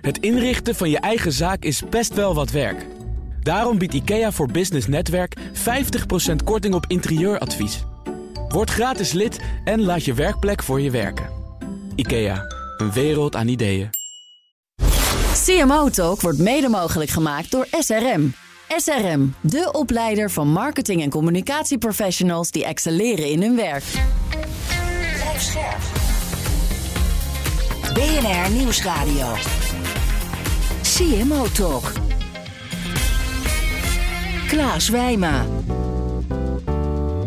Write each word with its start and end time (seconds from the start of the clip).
Het 0.00 0.18
inrichten 0.18 0.74
van 0.74 0.90
je 0.90 0.98
eigen 0.98 1.32
zaak 1.32 1.62
is 1.64 1.82
best 1.90 2.14
wel 2.14 2.34
wat 2.34 2.50
werk. 2.50 2.86
Daarom 3.42 3.78
biedt 3.78 3.94
IKEA 3.94 4.32
voor 4.32 4.50
Business 4.50 4.86
Netwerk 4.86 5.36
50% 5.38 5.40
korting 6.44 6.74
op 6.74 6.84
interieuradvies. 6.88 7.84
Word 8.48 8.70
gratis 8.70 9.12
lid 9.12 9.40
en 9.64 9.82
laat 9.82 10.04
je 10.04 10.14
werkplek 10.14 10.62
voor 10.62 10.80
je 10.80 10.90
werken. 10.90 11.28
IKEA, 11.94 12.44
een 12.76 12.92
wereld 12.92 13.36
aan 13.36 13.48
ideeën. 13.48 13.90
CMO 15.44 15.88
Talk 15.88 16.20
wordt 16.20 16.38
mede 16.38 16.68
mogelijk 16.68 17.10
gemaakt 17.10 17.50
door 17.50 17.66
SRM. 17.70 18.32
SRM, 18.76 19.34
de 19.40 19.68
opleider 19.72 20.30
van 20.30 20.48
marketing- 20.48 21.02
en 21.02 21.10
communicatieprofessionals 21.10 22.50
die 22.50 22.64
excelleren 22.64 23.30
in 23.30 23.42
hun 23.42 23.56
werk. 23.56 23.84
Blijf 25.14 25.42
scherp. 25.42 25.80
BNR 27.94 28.50
Nieuwsradio. 28.50 29.34
CMO 30.98 31.46
Talk. 31.52 31.92
Klaas 34.48 34.88
Wijma. 34.88 35.44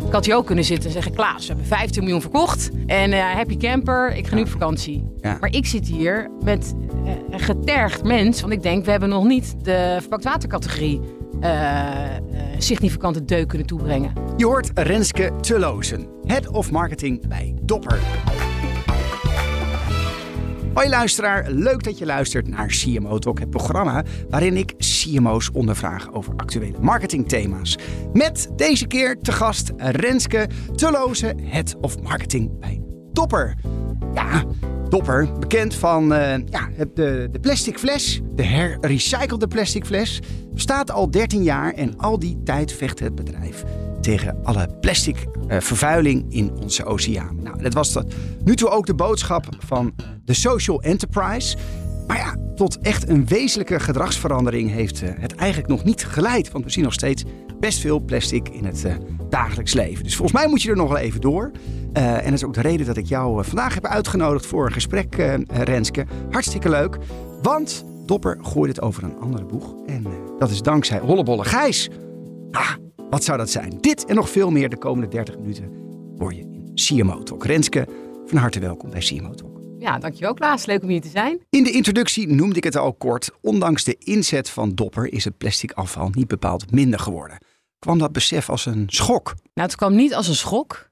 Ik 0.05 0.11
had 0.11 0.25
hier 0.25 0.35
ook 0.35 0.45
kunnen 0.45 0.63
zitten 0.63 0.85
en 0.85 0.91
zeggen: 0.91 1.13
Klaas, 1.13 1.41
we 1.41 1.47
hebben 1.47 1.66
15 1.66 2.03
miljoen 2.03 2.21
verkocht. 2.21 2.70
En 2.85 3.13
eh 3.13 3.34
happy 3.34 3.57
camper, 3.57 4.16
ik 4.16 4.27
ga 4.27 4.35
nu 4.35 4.41
op 4.41 4.47
vakantie. 4.47 5.03
Ja. 5.21 5.38
Maar 5.39 5.53
ik 5.53 5.66
zit 5.66 5.88
hier 5.88 6.31
met 6.44 6.73
eh, 7.05 7.11
een 7.30 7.39
getergd 7.39 8.03
mens. 8.03 8.41
Want 8.41 8.53
ik 8.53 8.61
denk, 8.61 8.85
we 8.85 8.91
hebben 8.91 9.09
nog 9.09 9.23
niet 9.23 9.55
de 9.63 9.97
verpakt 9.99 10.23
watercategorie 10.23 11.02
eh, 11.41 12.16
eh, 12.16 12.22
significante 12.58 13.25
deuk 13.25 13.47
kunnen 13.47 13.67
toebrengen. 13.67 14.13
Je 14.38 14.45
hoort 14.45 14.72
Renske 14.73 15.31
Tullozen, 15.41 16.08
Head 16.25 16.47
of 16.47 16.72
Marketing 16.72 17.27
bij 17.27 17.55
Dopper. 17.61 17.99
Hoi 20.73 20.89
luisteraar, 20.89 21.52
leuk 21.52 21.84
dat 21.84 21.98
je 21.98 22.05
luistert 22.05 22.48
naar 22.48 22.67
CMO 22.67 23.20
Talk, 23.20 23.39
het 23.39 23.49
programma 23.49 24.03
waarin 24.30 24.57
ik 24.57 24.73
CMO's 24.77 25.49
ondervraag 25.53 26.13
over 26.13 26.33
actuele 26.38 26.77
marketingthema's. 26.80 27.77
Met 28.14 28.50
deze 28.55 28.88
keer 28.88 29.17
te 29.19 29.31
gast 29.31 29.72
Renske 29.77 30.49
Tullozen, 30.75 31.39
Head 31.44 31.75
of 31.81 32.02
Marketing 32.02 32.59
bij 32.59 32.81
Dopper. 33.11 33.55
Ja, 34.14 34.45
Dopper, 34.89 35.39
bekend 35.39 35.75
van 35.75 36.14
eh, 36.14 36.38
ja, 36.45 36.69
de, 36.94 37.27
de 37.31 37.39
plastic 37.42 37.80
fles, 37.80 38.22
de 38.36 38.44
herrecyclede 38.44 39.47
plastic 39.47 39.86
fles, 39.86 40.19
bestaat 40.53 40.92
al 40.92 41.11
13 41.11 41.44
jaar 41.44 41.73
en 41.73 41.97
al 41.97 42.19
die 42.19 42.42
tijd 42.44 42.73
vecht 42.73 42.99
het 42.99 43.16
bedrijf 43.16 43.64
tegen 44.02 44.35
alle 44.44 44.67
plastic 44.80 45.25
eh, 45.47 45.59
vervuiling 45.59 46.25
in 46.30 46.52
onze 46.61 46.85
oceaan. 46.85 47.38
Nou, 47.44 47.61
dat 47.61 47.73
was 47.73 47.91
tot 47.91 48.13
nu 48.43 48.55
toe 48.55 48.69
ook 48.69 48.85
de 48.85 48.93
boodschap 48.93 49.45
van 49.59 49.93
de 50.25 50.33
social 50.33 50.81
enterprise. 50.81 51.58
Maar 52.08 52.17
ja, 52.17 52.35
tot 52.55 52.77
echt 52.77 53.09
een 53.09 53.27
wezenlijke 53.27 53.80
gedragsverandering 53.80 54.71
heeft 54.71 55.02
eh, 55.02 55.09
het 55.16 55.35
eigenlijk 55.35 55.69
nog 55.69 55.83
niet 55.83 56.05
geleid. 56.05 56.52
Want 56.52 56.63
we 56.63 56.71
zien 56.71 56.83
nog 56.83 56.93
steeds 56.93 57.23
best 57.59 57.80
veel 57.80 57.99
plastic 57.99 58.49
in 58.49 58.66
het 58.66 58.85
eh, 58.85 58.95
dagelijks 59.30 59.73
leven. 59.73 60.03
Dus 60.03 60.15
volgens 60.15 60.41
mij 60.41 60.49
moet 60.49 60.61
je 60.61 60.69
er 60.69 60.75
nog 60.75 60.89
wel 60.89 60.97
even 60.97 61.21
door. 61.21 61.52
En 61.93 62.23
dat 62.23 62.33
is 62.33 62.43
ook 62.43 62.53
de 62.53 62.61
reden 62.61 62.86
dat 62.86 62.97
ik 62.97 63.05
jou 63.05 63.45
vandaag 63.45 63.73
heb 63.73 63.86
uitgenodigd 63.86 64.45
voor 64.45 64.65
een 64.65 64.71
gesprek, 64.71 65.15
Renske. 65.47 66.05
Hartstikke 66.30 66.69
leuk. 66.69 66.97
Want 67.41 67.86
Dopper 68.05 68.38
gooit 68.41 68.75
het 68.75 68.81
over 68.81 69.03
een 69.03 69.19
andere 69.19 69.45
boeg. 69.45 69.75
En 69.86 70.05
dat 70.39 70.49
is 70.49 70.61
dankzij 70.61 70.99
Hollebolle 70.99 71.43
Gijs. 71.43 71.89
Ah, 72.52 72.71
wat 73.12 73.23
zou 73.23 73.38
dat 73.38 73.50
zijn? 73.50 73.78
Dit 73.80 74.06
en 74.06 74.16
nog 74.16 74.30
veel 74.30 74.52
meer 74.52 74.70
de 74.70 74.78
komende 74.78 75.08
30 75.08 75.38
minuten 75.38 75.72
hoor 76.17 76.34
je 76.34 76.42
in 76.42 76.72
CMO 76.73 77.23
Talk. 77.23 77.45
Renske, 77.45 77.88
van 78.26 78.38
harte 78.38 78.59
welkom 78.59 78.90
bij 78.90 79.00
CMO 79.00 79.34
Talk. 79.34 79.62
Ja, 79.80 80.00
dankjewel 80.00 80.34
Klaas. 80.34 80.66
Leuk 80.66 80.81
om 80.84 80.90
hier 80.90 81.02
te 81.02 81.08
zijn. 81.08 81.39
In 81.50 81.64
de 81.64 81.72
introductie 81.72 82.28
noemde 82.28 82.56
ik 82.56 82.64
het 82.64 82.76
al 82.76 82.94
kort. 82.94 83.32
Ondanks 83.42 83.84
de 83.84 83.95
inzet 84.00 84.50
van 84.50 84.76
Dopper 84.76 85.14
is 85.14 85.23
het 85.23 85.38
plastic 85.38 85.72
afval 85.72 86.09
niet 86.09 86.28
bepaald 86.28 86.72
minder 86.72 87.00
geworden. 87.00 87.38
Kwam 87.80 87.98
dat 87.98 88.12
besef 88.12 88.50
als 88.50 88.66
een 88.66 88.84
schok? 88.88 89.26
Nou, 89.54 89.67
het 89.67 89.76
kwam 89.76 89.95
niet 89.95 90.16
als 90.16 90.27
een 90.27 90.36
schok. 90.36 90.89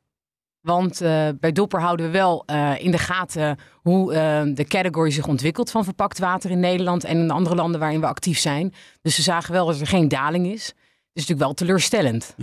Want 0.62 1.02
eh, 1.02 1.28
bij 1.40 1.52
Dopper 1.52 1.82
houden 1.82 2.06
we 2.06 2.12
wel 2.12 2.44
eh, 2.46 2.84
in 2.84 2.92
de 2.92 2.98
gaten 2.98 3.58
hoe 3.82 4.14
eh, 4.14 4.42
de 4.54 4.66
category 4.66 5.12
zich 5.12 5.28
ontwikkelt 5.28 5.72
van 5.72 5.84
verpakt 5.84 6.20
water 6.20 6.52
in 6.52 6.60
Nederland 6.60 7.04
en 7.04 7.18
in 7.18 7.32
andere 7.32 7.56
landen 7.56 7.80
waarin 7.80 8.00
we 8.00 8.08
actief 8.08 8.40
zijn. 8.40 8.74
Dus 9.02 9.18
we 9.18 9.22
zagen 9.22 9.54
wel 9.54 9.66
dat 9.66 9.80
er 9.80 9.88
geen 9.88 10.08
daling 10.08 10.48
is. 10.48 10.74
Is 11.14 11.22
natuurlijk 11.28 11.40
wel 11.40 11.54
teleurstellend. 11.54 12.36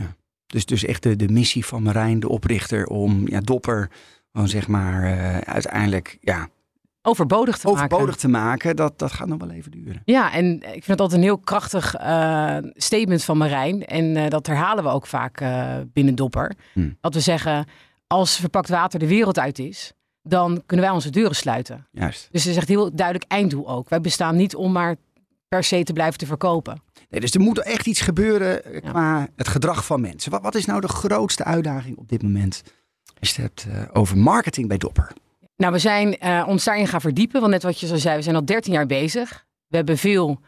Dus, 0.46 0.66
dus 0.66 0.84
echt 0.84 1.02
de, 1.02 1.16
de 1.16 1.28
missie 1.28 1.66
van 1.66 1.82
Marijn, 1.82 2.20
de 2.20 2.28
oprichter, 2.28 2.86
om 2.86 3.28
ja, 3.28 3.40
Dopper 3.40 3.90
gewoon 4.32 4.48
zeg 4.48 4.68
maar 4.68 5.04
eh, 5.04 5.38
uiteindelijk 5.38 6.18
ja, 6.20 6.48
Overbodig 7.02 7.58
te 7.58 7.66
maken. 7.66 7.82
overbodig 7.82 8.16
te 8.16 8.28
maken, 8.28 8.76
dat, 8.76 8.98
dat 8.98 9.12
gaat 9.12 9.28
nog 9.28 9.38
wel 9.38 9.50
even 9.50 9.70
duren. 9.70 10.02
Ja, 10.04 10.32
en 10.32 10.54
ik 10.54 10.62
vind 10.62 10.86
het 10.86 11.00
altijd 11.00 11.20
een 11.20 11.26
heel 11.26 11.38
krachtig 11.38 11.94
eh, 11.94 12.56
statement 12.74 13.24
van 13.24 13.38
Marijn. 13.38 13.84
En 13.84 14.16
eh, 14.16 14.28
dat 14.30 14.46
herhalen 14.46 14.84
we 14.84 14.90
ook 14.90 15.06
vaak 15.06 15.44
binnen 15.92 16.14
Dopper. 16.14 16.54
Hmm. 16.72 16.96
Dat 17.00 17.14
we 17.14 17.20
zeggen, 17.20 17.66
als 18.06 18.36
verpakt 18.36 18.68
water 18.68 18.98
de 18.98 19.06
wereld 19.06 19.38
uit 19.38 19.58
is, 19.58 19.92
dan 20.22 20.62
kunnen 20.66 20.86
wij 20.86 20.94
onze 20.94 21.10
deuren 21.10 21.36
sluiten. 21.36 21.86
Juist. 21.90 22.28
Dus 22.30 22.42
het 22.42 22.52
is 22.52 22.58
echt 22.58 22.68
heel 22.68 22.94
duidelijk 22.94 23.30
einddoel 23.30 23.68
ook. 23.68 23.88
Wij 23.88 24.00
bestaan 24.00 24.36
niet 24.36 24.54
om 24.54 24.72
maar 24.72 24.96
per 25.48 25.64
se 25.64 25.82
te 25.84 25.92
blijven 25.92 26.18
te 26.18 26.26
verkopen. 26.26 26.82
Nee, 27.08 27.20
dus 27.20 27.30
er 27.34 27.40
moet 27.40 27.58
echt 27.62 27.86
iets 27.86 28.00
gebeuren 28.00 28.64
eh, 28.64 28.82
qua 28.90 29.28
het 29.36 29.48
gedrag 29.48 29.84
van 29.84 30.00
mensen. 30.00 30.30
Wat, 30.30 30.42
wat 30.42 30.54
is 30.54 30.64
nou 30.64 30.80
de 30.80 30.88
grootste 30.88 31.44
uitdaging 31.44 31.96
op 31.96 32.08
dit 32.08 32.22
moment? 32.22 32.62
Als 33.20 33.34
je 33.34 33.42
het 33.42 33.64
hebt 33.64 33.76
eh, 33.76 33.90
over 34.00 34.16
marketing 34.18 34.68
bij 34.68 34.76
Dopper. 34.78 35.12
Nou, 35.56 35.72
we 35.72 35.78
zijn 35.78 36.18
eh, 36.18 36.44
ons 36.48 36.64
daarin 36.64 36.86
gaan 36.86 37.00
verdiepen. 37.00 37.40
Want 37.40 37.52
net 37.52 37.62
wat 37.62 37.80
je 37.80 37.86
zo 37.86 37.96
zei, 37.96 38.16
we 38.16 38.22
zijn 38.22 38.36
al 38.36 38.44
13 38.44 38.72
jaar 38.72 38.86
bezig. 38.86 39.46
We 39.66 39.76
hebben 39.76 39.98
veel 39.98 40.40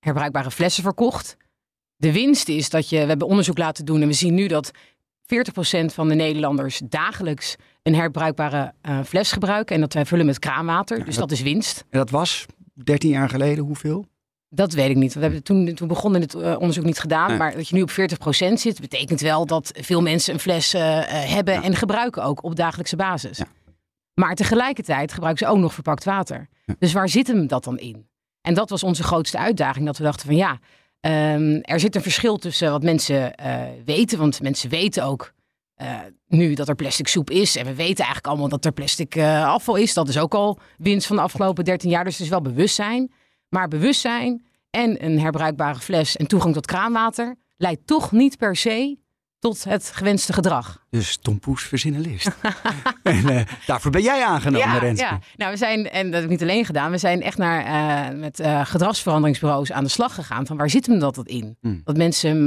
herbruikbare 0.00 0.50
flessen 0.50 0.82
verkocht. 0.82 1.36
De 1.96 2.12
winst 2.12 2.48
is 2.48 2.70
dat 2.70 2.88
je, 2.88 3.00
we 3.00 3.06
hebben 3.06 3.26
onderzoek 3.26 3.58
laten 3.58 3.84
doen 3.84 4.02
en 4.02 4.08
we 4.08 4.12
zien 4.14 4.34
nu 4.34 4.46
dat 4.46 4.70
40% 4.72 4.76
van 5.84 6.08
de 6.08 6.14
Nederlanders 6.14 6.80
dagelijks 6.84 7.56
een 7.82 7.94
herbruikbare 7.94 8.72
fles 9.04 9.32
gebruiken. 9.32 9.74
En 9.74 9.80
dat 9.80 9.92
wij 9.92 10.06
vullen 10.06 10.26
met 10.26 10.38
kraanwater. 10.38 10.96
dus 11.04 11.16
dat- 11.16 11.28
dat 11.28 11.30
is 11.38 11.42
winst. 11.44 11.84
En 11.90 11.98
dat 11.98 12.10
was 12.10 12.46
13 12.84 13.10
jaar 13.10 13.28
geleden 13.28 13.64
hoeveel? 13.64 14.06
Dat 14.50 14.72
weet 14.72 14.90
ik 14.90 14.96
niet. 14.96 15.14
We 15.14 15.20
hebben 15.20 15.42
toen, 15.42 15.74
toen 15.74 15.88
begonnen 15.88 16.20
het 16.20 16.34
eh, 16.34 16.56
onderzoek 16.58 16.84
niet 16.84 16.98
gedaan. 16.98 17.28
Nee. 17.28 17.38
Maar 17.38 17.54
dat 17.54 17.68
je 17.68 17.74
nu 17.74 17.82
op 17.82 17.90
40% 17.90 17.94
zit, 18.52 18.80
betekent 18.80 19.20
wel 19.20 19.46
dat 19.46 19.70
veel 19.80 20.02
mensen 20.02 20.34
een 20.34 20.40
fles 20.40 20.74
eh, 20.74 20.98
eh, 20.98 21.30
hebben 21.30 21.54
Ja. 21.54 21.62
en 21.62 21.76
gebruiken 21.76 22.22
ook 22.24 22.44
op 22.44 22.56
dagelijkse 22.56 22.96
basis. 22.96 23.38
Ja. 23.38 23.46
Maar 24.14 24.34
tegelijkertijd 24.34 25.12
gebruiken 25.12 25.46
ze 25.46 25.52
ook 25.52 25.58
nog 25.58 25.74
verpakt 25.74 26.04
water. 26.04 26.48
Ja. 26.64 26.74
Dus 26.78 26.92
waar 26.92 27.08
zit 27.08 27.26
hem 27.26 27.46
dat 27.46 27.64
dan 27.64 27.78
in? 27.78 28.08
En 28.40 28.54
dat 28.54 28.70
was 28.70 28.82
onze 28.82 29.02
grootste 29.02 29.38
uitdaging. 29.38 29.86
Dat 29.86 29.98
we 29.98 30.04
dachten 30.04 30.26
van 30.26 30.36
ja, 30.36 30.58
ehm, 31.00 31.58
er 31.62 31.80
zit 31.80 31.94
een 31.94 32.02
verschil 32.02 32.36
tussen 32.36 32.70
wat 32.70 32.82
mensen 32.82 33.34
weten. 33.84 34.18
Want 34.18 34.42
mensen 34.42 34.70
weten 34.70 35.04
ook 35.04 35.32
eh, 35.78 35.98
nu 36.28 36.54
dat 36.54 36.68
er 36.68 36.74
plastic 36.74 37.08
soep 37.08 37.30
is. 37.30 37.56
En 37.56 37.64
we 37.64 37.74
weten 37.74 37.96
eigenlijk 37.96 38.26
allemaal 38.26 38.48
dat 38.48 38.64
er 38.64 38.72
plastic 38.72 39.14
eh, 39.14 39.46
afval 39.46 39.76
is. 39.76 39.94
Dat 39.94 40.08
is 40.08 40.18
ook 40.18 40.34
al 40.34 40.58
winst 40.78 41.06
van 41.06 41.16
de 41.16 41.22
afgelopen 41.22 41.64
13 41.64 41.90
jaar. 41.90 42.04
Dus 42.04 42.12
het 42.12 42.22
is 42.22 42.28
wel 42.28 42.40
bewustzijn. 42.40 43.12
Maar 43.48 43.68
bewustzijn 43.68 44.46
en 44.70 45.04
een 45.04 45.20
herbruikbare 45.20 45.78
fles 45.78 46.16
en 46.16 46.26
toegang 46.26 46.54
tot 46.54 46.66
kraanwater 46.66 47.36
leidt 47.56 47.86
toch 47.86 48.12
niet 48.12 48.36
per 48.36 48.56
se 48.56 48.98
tot 49.38 49.64
het 49.64 49.90
gewenste 49.94 50.32
gedrag. 50.32 50.84
Dus 50.90 51.16
Tom 51.16 51.38
Poes 51.38 51.62
verzinnen 51.62 52.00
list. 52.00 52.30
en 53.02 53.28
eh, 53.28 53.46
daarvoor 53.66 53.90
ben 53.90 54.02
jij 54.02 54.24
aangenomen, 54.24 54.78
Renske. 54.78 55.04
ja. 55.04 55.20
Nou, 55.36 55.50
we 55.50 55.56
zijn, 55.56 55.90
en 55.90 56.04
dat 56.04 56.14
heb 56.14 56.24
ik 56.24 56.30
niet 56.30 56.42
alleen 56.42 56.64
gedaan, 56.64 56.90
we 56.90 56.98
zijn 56.98 57.22
echt 57.22 57.38
naar, 57.38 58.16
met 58.16 58.40
eh, 58.40 58.66
gedragsveranderingsbureaus 58.66 59.72
aan 59.72 59.84
de 59.84 59.90
slag 59.90 60.14
gegaan. 60.14 60.46
Van 60.46 60.56
waar 60.56 60.70
zit 60.70 60.86
hem 60.86 60.98
dat 60.98 61.20
in? 61.24 61.56
Hmm. 61.60 61.80
Dat 61.84 61.96
mensen 61.96 62.46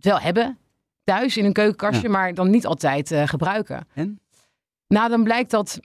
wel 0.00 0.20
hebben 0.20 0.58
thuis 1.04 1.36
in 1.36 1.44
een 1.44 1.52
keukenkastje, 1.52 2.02
Ja. 2.06 2.10
maar 2.12 2.34
dan 2.34 2.50
niet 2.50 2.66
altijd 2.66 3.10
eh, 3.10 3.28
gebruiken. 3.28 3.86
En? 3.94 4.20
Nou, 4.88 5.08
dan 5.08 5.24
blijkt 5.24 5.50
dat 5.50 5.80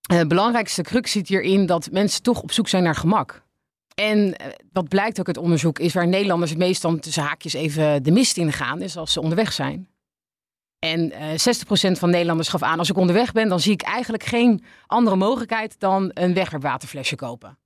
eh, 0.00 0.18
het 0.18 0.28
belangrijkste 0.28 0.82
crux 0.82 1.12
zit 1.12 1.28
hierin 1.28 1.66
dat 1.66 1.88
mensen 1.90 2.22
toch 2.22 2.42
op 2.42 2.52
zoek 2.52 2.68
zijn 2.68 2.82
naar 2.82 2.94
gemak. 2.94 3.42
En 3.94 4.36
eh, 4.36 4.46
wat 4.72 4.88
blijkt 4.88 5.20
ook 5.20 5.26
uit 5.26 5.36
onderzoek 5.38 5.78
is 5.78 5.94
waar 5.94 6.06
Nederlanders 6.08 6.50
het 6.50 6.58
meest 6.60 6.82
dan 6.82 6.98
tussen 6.98 7.22
haakjes 7.22 7.52
even 7.52 8.02
de 8.02 8.10
mist 8.10 8.36
in 8.36 8.52
gaan, 8.52 8.82
is 8.82 8.96
als 8.96 9.12
ze 9.12 9.20
onderweg 9.20 9.52
zijn. 9.52 9.88
En 10.78 11.12
eh 11.12 11.28
60% 11.30 11.98
van 11.98 12.10
Nederlanders 12.10 12.48
gaf 12.48 12.62
aan, 12.62 12.78
als 12.78 12.90
ik 12.90 12.96
onderweg 12.96 13.32
ben, 13.32 13.48
dan 13.48 13.60
zie 13.60 13.72
ik 13.72 13.82
eigenlijk 13.82 14.22
geen 14.22 14.64
andere 14.86 15.16
mogelijkheid 15.16 15.80
dan 15.80 16.10
een 16.14 16.34
wegwerpwaterflesje 16.34 17.16
kopen. 17.16 17.58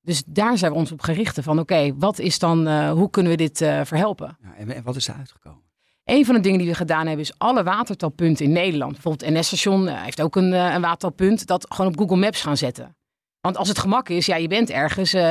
Dus 0.00 0.22
daar 0.26 0.58
zijn 0.58 0.72
we 0.72 0.78
ons 0.78 0.92
op 0.92 1.00
gericht 1.00 1.38
van, 1.42 1.58
oké, 1.58 1.94
wat 1.96 2.18
is 2.18 2.38
dan, 2.38 2.66
eh, 2.66 2.90
hoe 2.90 3.10
kunnen 3.10 3.32
we 3.32 3.38
dit 3.38 3.60
eh, 3.60 3.80
verhelpen? 3.84 4.38
Ja, 4.42 4.54
en 4.54 4.82
wat 4.82 4.96
is 4.96 5.08
er 5.08 5.14
uitgekomen? 5.14 5.62
Een 6.08 6.24
van 6.24 6.34
de 6.34 6.40
dingen 6.40 6.58
die 6.58 6.68
we 6.68 6.74
gedaan 6.74 7.06
hebben 7.06 7.24
is 7.24 7.32
alle 7.38 7.62
watertalpunten 7.62 8.44
in 8.44 8.52
Nederland. 8.52 8.92
Bijvoorbeeld 8.92 9.30
NS-station 9.32 9.88
eh, 9.88 10.02
heeft 10.02 10.22
ook 10.22 10.36
een, 10.36 10.52
eh, 10.52 10.74
een 10.74 10.80
watertalpunt. 10.80 11.46
Dat 11.46 11.66
gewoon 11.68 11.90
op 11.90 11.98
Google 11.98 12.16
Maps 12.16 12.40
gaan 12.40 12.56
zetten. 12.56 12.96
Want 13.40 13.56
als 13.56 13.68
het 13.68 13.78
gemak 13.78 14.08
is, 14.08 14.26
ja, 14.26 14.36
je 14.36 14.48
bent 14.48 14.70
ergens. 14.70 15.12
eh, 15.12 15.22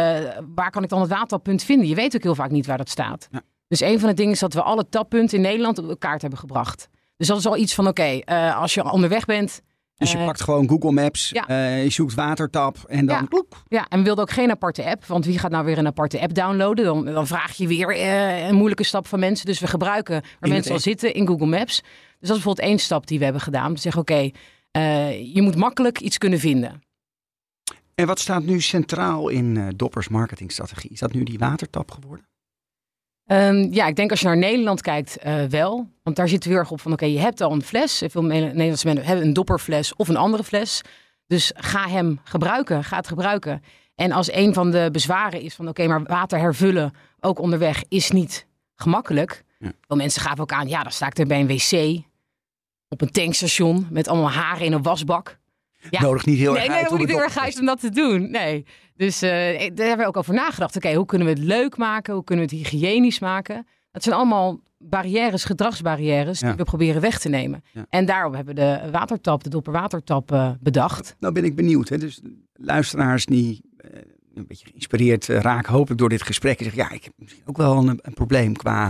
waar 0.56 0.72
kan 0.72 0.84
ik 0.84 0.90
dan 0.90 1.00
het 1.02 1.10
watertalpunt 1.10 1.64
vinden? 1.64 1.88
Je 1.88 1.96
weet 1.96 2.16
ook 2.16 2.24
heel 2.24 2.36
vaak 2.36 2.52
niet 2.52 2.66
waar 2.66 2.78
dat 2.78 2.90
staat. 2.90 3.28
Ja. 3.32 3.42
Dus 3.68 3.82
een 3.82 4.00
van 4.00 4.10
de 4.10 4.16
dingen 4.16 4.32
is 4.32 4.40
dat 4.40 4.54
we 4.54 4.62
alle 4.62 4.90
tappunten 4.90 5.38
in 5.38 5.44
Nederland 5.44 5.78
op 5.78 6.00
kaart 6.00 6.22
hebben 6.22 6.40
gebracht. 6.40 6.90
Dus 7.18 7.28
dat 7.28 7.38
is 7.38 7.46
al 7.46 7.58
iets 7.58 7.76
van, 7.76 7.88
oké, 7.88 8.20
als 8.56 8.74
je 8.74 8.92
onderweg 8.92 9.26
bent, 9.26 9.62
Dus 9.98 10.12
je 10.12 10.18
Eh, 10.18 10.26
pakt 10.26 10.42
gewoon 10.42 10.68
Google 10.70 10.92
Maps, 10.92 11.30
ja. 11.30 11.48
eh, 11.48 11.84
je 11.84 11.90
zoekt 11.90 12.14
watertap 12.14 12.78
en 12.88 13.06
dan 13.06 13.16
Ja. 13.22 13.26
kloek. 13.26 13.64
Ja, 13.68 13.86
en 13.90 13.98
we 13.98 14.04
wilden 14.04 14.24
ook 14.24 14.32
geen 14.32 14.52
aparte 14.52 14.86
app. 14.86 15.06
Want 15.06 15.26
wie 15.26 15.40
gaat 15.40 15.52
nou 15.52 15.66
weer 15.66 15.78
een 15.78 15.88
aparte 15.88 16.20
app 16.22 16.34
downloaden? 16.34 16.86
Dan, 16.86 17.06
dan 17.06 17.28
vraag 17.28 17.54
je 17.54 17.68
weer 17.68 17.90
eh, 17.90 18.48
een 18.48 18.56
moeilijke 18.56 18.84
stap 18.84 19.08
van 19.08 19.20
mensen. 19.20 19.46
Dus 19.46 19.60
we 19.60 19.68
gebruiken 19.68 20.22
waar 20.40 20.50
mensen 20.50 20.74
al 20.74 20.80
zitten 20.80 21.14
in 21.14 21.28
Google 21.28 21.46
Maps. 21.48 21.82
Dus 21.82 22.28
dat 22.28 22.38
is 22.38 22.44
bijvoorbeeld 22.44 22.68
één 22.68 22.80
stap 22.80 23.08
die 23.08 23.18
we 23.18 23.24
hebben 23.24 23.42
gedaan. 23.42 23.68
Om 23.68 23.76
te 23.76 23.82
zeggen, 23.82 24.02
oké, 24.02 24.30
je 25.34 25.42
moet 25.42 25.56
makkelijk 25.56 26.00
iets 26.00 26.18
kunnen 26.18 26.40
vinden. 26.40 26.82
En 27.96 28.08
wat 28.08 28.20
staat 28.20 28.44
nu 28.44 28.62
centraal 28.62 29.30
in 29.30 29.74
Doppers 29.76 30.08
marketingstrategie? 30.08 30.90
Is 30.92 31.00
dat 31.00 31.14
nu 31.14 31.24
die 31.24 31.38
watertap 31.40 31.92
geworden? 31.92 32.26
Ehm, 33.28 33.74
ja, 33.74 33.88
ik 33.88 33.96
denk 33.96 34.12
als 34.12 34.20
je 34.20 34.26
naar 34.26 34.38
Nederland 34.38 34.82
kijkt, 34.82 35.18
eh, 35.18 35.44
wel. 35.44 35.90
Want 36.04 36.16
daar 36.16 36.28
zit 36.28 36.44
heel 36.44 36.56
erg 36.56 36.72
op 36.72 36.82
van, 36.82 36.92
oké, 36.92 37.06
je 37.06 37.20
hebt 37.20 37.42
al 37.42 37.52
een 37.52 37.62
fles. 37.62 38.04
Veel 38.08 38.24
Ne- 38.24 38.40
Nederlandse 38.40 38.88
mensen 38.88 39.06
hebben 39.06 39.26
een 39.26 39.34
dopperfles 39.34 39.96
of 39.96 40.08
een 40.08 40.18
andere 40.18 40.44
fles. 40.44 40.82
Dus 41.28 41.52
ga 41.56 41.88
hem 41.88 42.20
gebruiken, 42.24 42.84
ga 42.84 42.98
het 42.98 43.08
gebruiken. 43.08 43.64
En 43.96 44.12
als 44.12 44.32
een 44.32 44.54
van 44.54 44.72
de 44.72 44.90
bezwaren 44.92 45.42
is 45.42 45.56
van, 45.56 45.68
oké, 45.68 45.88
maar 45.88 46.04
water 46.04 46.40
hervullen, 46.40 46.94
ook 47.20 47.40
onderweg, 47.40 47.84
is 47.88 48.12
niet 48.12 48.46
gemakkelijk. 48.76 49.44
Ja. 49.60 49.96
Mensen 49.96 50.22
gaven 50.22 50.40
ook 50.40 50.52
aan, 50.52 50.68
ja, 50.68 50.84
dan 50.84 50.92
sta 50.92 51.06
ik 51.06 51.18
er 51.18 51.28
bij 51.28 51.40
een 51.40 51.48
wc, 51.48 52.02
op 52.88 53.02
een 53.02 53.12
tankstation, 53.12 53.88
met 53.92 54.08
allemaal 54.08 54.32
haren 54.32 54.66
in 54.66 54.74
een 54.74 54.82
wasbak. 54.82 55.37
Ja. 55.90 56.02
Nodig 56.02 56.26
niet 56.26 56.38
heel 56.38 56.52
nee, 56.54 56.62
erg 56.62 56.70
nee, 56.72 56.78
uit 56.82 56.90
moet 56.90 57.00
niet 57.00 57.08
heel 57.10 57.22
erg 57.22 57.38
uit 57.38 57.60
om 57.60 57.66
dat 57.66 57.80
te 57.80 57.90
doen. 57.90 58.32
Nee. 58.32 58.66
Dus 58.96 59.22
eh, 59.22 59.30
daar 59.76 59.88
hebben 59.88 59.98
we 59.98 60.06
ook 60.06 60.18
over 60.18 60.34
nagedacht. 60.34 60.76
Oké, 60.76 60.94
hoe 60.94 61.06
kunnen 61.06 61.28
we 61.28 61.34
het 61.34 61.44
leuk 61.44 61.78
maken? 61.78 62.14
Hoe 62.14 62.24
kunnen 62.24 62.48
we 62.48 62.56
het 62.56 62.66
hygiënisch 62.70 63.20
maken? 63.20 63.68
Dat 63.92 64.04
zijn 64.04 64.16
allemaal 64.16 64.60
barrières, 64.78 65.44
gedragsbarrières, 65.44 66.40
Ja. 66.40 66.48
die 66.48 66.58
we 66.58 66.64
proberen 66.64 67.02
weg 67.02 67.20
te 67.20 67.30
nemen. 67.30 67.64
Ja. 67.74 67.86
En 67.90 68.06
daarom 68.06 68.34
hebben 68.34 68.56
we 68.56 68.62
de 68.62 68.92
watertap, 68.92 69.44
de 69.44 69.50
dopperwatertap 69.50 70.32
eh, 70.32 70.52
bedacht. 70.60 71.16
Nou 71.20 71.34
ben 71.34 71.44
ik 71.44 71.56
benieuwd. 71.56 71.90
Hè? 71.90 71.98
Dus 71.98 72.22
luisteraars 72.54 73.26
die 73.26 73.62
eh, 73.78 73.90
een 74.34 74.48
beetje 74.48 74.68
geïnspireerd 74.68 75.30
eh, 75.30 75.40
raken, 75.40 75.74
hopelijk 75.74 76.00
door 76.00 76.10
dit 76.10 76.22
gesprek. 76.24 76.58
En 76.58 76.64
zeggen, 76.64 76.84
ja, 76.84 76.92
ik 76.92 77.04
heb 77.04 77.14
misschien 77.18 77.44
ook 77.46 77.58
wel 77.58 77.78
een, 77.78 78.00
een 78.02 78.14
probleem 78.14 78.56
qua 78.56 78.86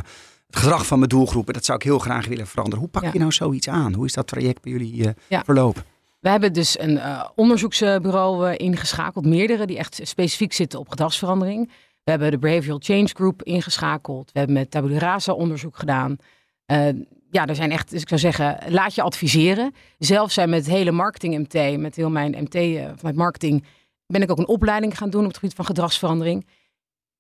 het 0.48 0.56
gedrag 0.58 0.86
van 0.86 0.98
mijn 0.98 1.10
doelgroep. 1.10 1.48
En 1.48 1.54
dat 1.54 1.66
zou 1.66 1.78
ik 1.78 1.84
heel 1.84 2.00
graag 2.00 2.28
willen 2.28 2.48
veranderen. 2.48 2.80
Hoe 2.80 2.90
pak 2.90 3.04
Ja. 3.04 3.10
je 3.14 3.20
nou 3.20 3.32
zoiets 3.32 3.70
aan? 3.70 3.94
Hoe 3.94 4.06
is 4.06 4.14
dat 4.14 4.28
traject 4.28 4.62
bij 4.62 4.72
jullie 4.72 5.06
verlopen? 5.28 5.84
We 6.20 6.30
hebben 6.30 6.54
dus 6.54 6.80
een 6.80 6.98
eh, 6.98 7.24
onderzoeksbureau 7.36 8.50
eh, 8.50 8.54
ingeschakeld, 8.58 9.26
meerdere 9.26 9.66
die 9.66 9.78
echt 9.78 10.00
specifiek 10.04 10.54
zitten 10.54 10.80
op 10.80 10.90
gedragsverandering. 10.90 11.72
We 12.04 12.12
hebben 12.12 12.32
de 12.32 12.38
Behavioral 12.38 12.80
Change 12.84 13.08
Group 13.08 13.44
ingeschakeld. 13.44 14.32
We 14.32 14.40
hebben 14.40 14.58
met 14.58 14.72
tabula 14.72 14.98
rasa 14.98 15.34
onderzoek 15.34 15.78
gedaan. 15.78 16.18
Eh, 16.66 16.88
ja, 17.32 17.46
er 17.46 17.56
zijn 17.56 17.72
echt, 17.72 17.90
dus 17.90 18.02
ik 18.02 18.08
zou 18.08 18.20
zeggen, 18.20 18.58
laat 18.70 18.96
je 18.96 19.02
adviseren. 19.02 19.74
Zelf 19.98 20.32
zijn 20.32 20.50
met 20.50 20.66
het 20.66 20.76
hele 20.76 20.92
marketing 20.92 21.38
MT, 21.38 21.78
met 21.78 21.96
heel 21.96 22.10
mijn 22.10 22.36
MT 22.38 22.56
vanuit 22.96 23.16
marketing, 23.16 23.64
ben 24.06 24.22
ik 24.22 24.32
ook 24.32 24.38
een 24.38 24.48
opleiding 24.48 24.98
gaan 24.98 25.10
doen 25.10 25.22
op 25.22 25.28
het 25.28 25.38
gebied 25.38 25.56
van 25.56 25.66
gedragsverandering. 25.66 26.46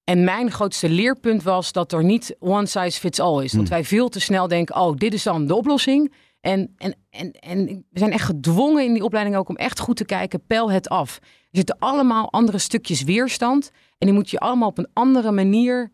En 0.04 0.24
mijn 0.24 0.52
grootste 0.52 0.90
leerpunt 0.90 1.44
was 1.44 1.72
dat 1.72 1.92
er 1.92 2.04
niet 2.04 2.36
one 2.40 2.66
size 2.66 3.00
fits 3.00 3.20
all 3.20 3.44
is. 3.44 3.52
Dat 3.52 3.62
Hmm. 3.62 3.70
wij 3.70 3.84
veel 3.84 4.10
te 4.10 4.20
snel 4.20 4.48
denken, 4.48 4.76
oh, 4.76 4.98
dit 4.98 5.14
is 5.14 5.24
dan 5.24 5.48
de 5.48 5.56
oplossing. 5.56 6.14
En, 6.42 6.74
en, 6.78 6.96
en, 7.10 7.32
en 7.32 7.66
we 7.66 8.00
zijn 8.00 8.12
echt 8.12 8.26
gedwongen 8.26 8.84
in 8.84 8.94
die 8.94 9.04
opleiding 9.04 9.36
ook 9.36 9.50
om 9.50 9.56
echt 9.56 9.80
goed 9.80 9.96
te 9.96 10.06
kijken, 10.06 10.46
peil 10.48 10.72
het 10.72 10.90
af. 10.90 11.18
Er 11.22 11.58
zitten 11.58 11.76
allemaal 11.80 12.32
andere 12.32 12.58
stukjes 12.58 13.04
weerstand. 13.04 13.72
En 13.98 14.08
die 14.08 14.16
moet 14.16 14.30
je 14.30 14.40
allemaal 14.40 14.70
op 14.70 14.78
een 14.78 14.90
andere 14.94 15.32
manier 15.32 15.92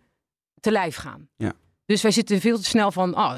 te 0.60 0.72
lijf 0.72 0.96
gaan. 0.96 1.30
Ja. 1.36 1.54
Dus 1.86 2.02
wij 2.02 2.12
zitten 2.12 2.40
veel 2.40 2.58
te 2.58 2.64
snel 2.64 2.92
van, 2.92 3.18
oh, 3.18 3.36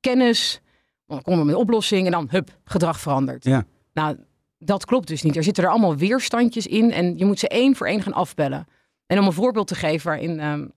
kennis, 0.00 0.60
dan 1.06 1.22
komen 1.22 1.40
we 1.40 1.46
met 1.46 1.54
een 1.54 1.60
oplossing 1.60 2.06
en 2.06 2.12
dan, 2.12 2.26
hup, 2.30 2.58
gedrag 2.64 3.00
verandert. 3.00 3.44
Ja. 3.44 3.64
Nou, 3.92 4.16
dat 4.58 4.84
klopt 4.84 5.08
dus 5.08 5.22
niet. 5.22 5.36
Er 5.36 5.44
zitten 5.44 5.64
er 5.64 5.70
allemaal 5.70 5.96
weerstandjes 5.96 6.66
in 6.66 6.92
en 6.92 7.18
je 7.18 7.24
moet 7.24 7.38
ze 7.38 7.48
één 7.48 7.76
voor 7.76 7.86
één 7.86 8.02
gaan 8.02 8.12
afbellen. 8.12 8.66
En 9.06 9.18
om 9.18 9.26
een 9.26 9.32
voorbeeld 9.32 9.66
te 9.66 9.74
geven 9.74 10.06
waarin 10.06 10.40
ehm, 10.40 10.68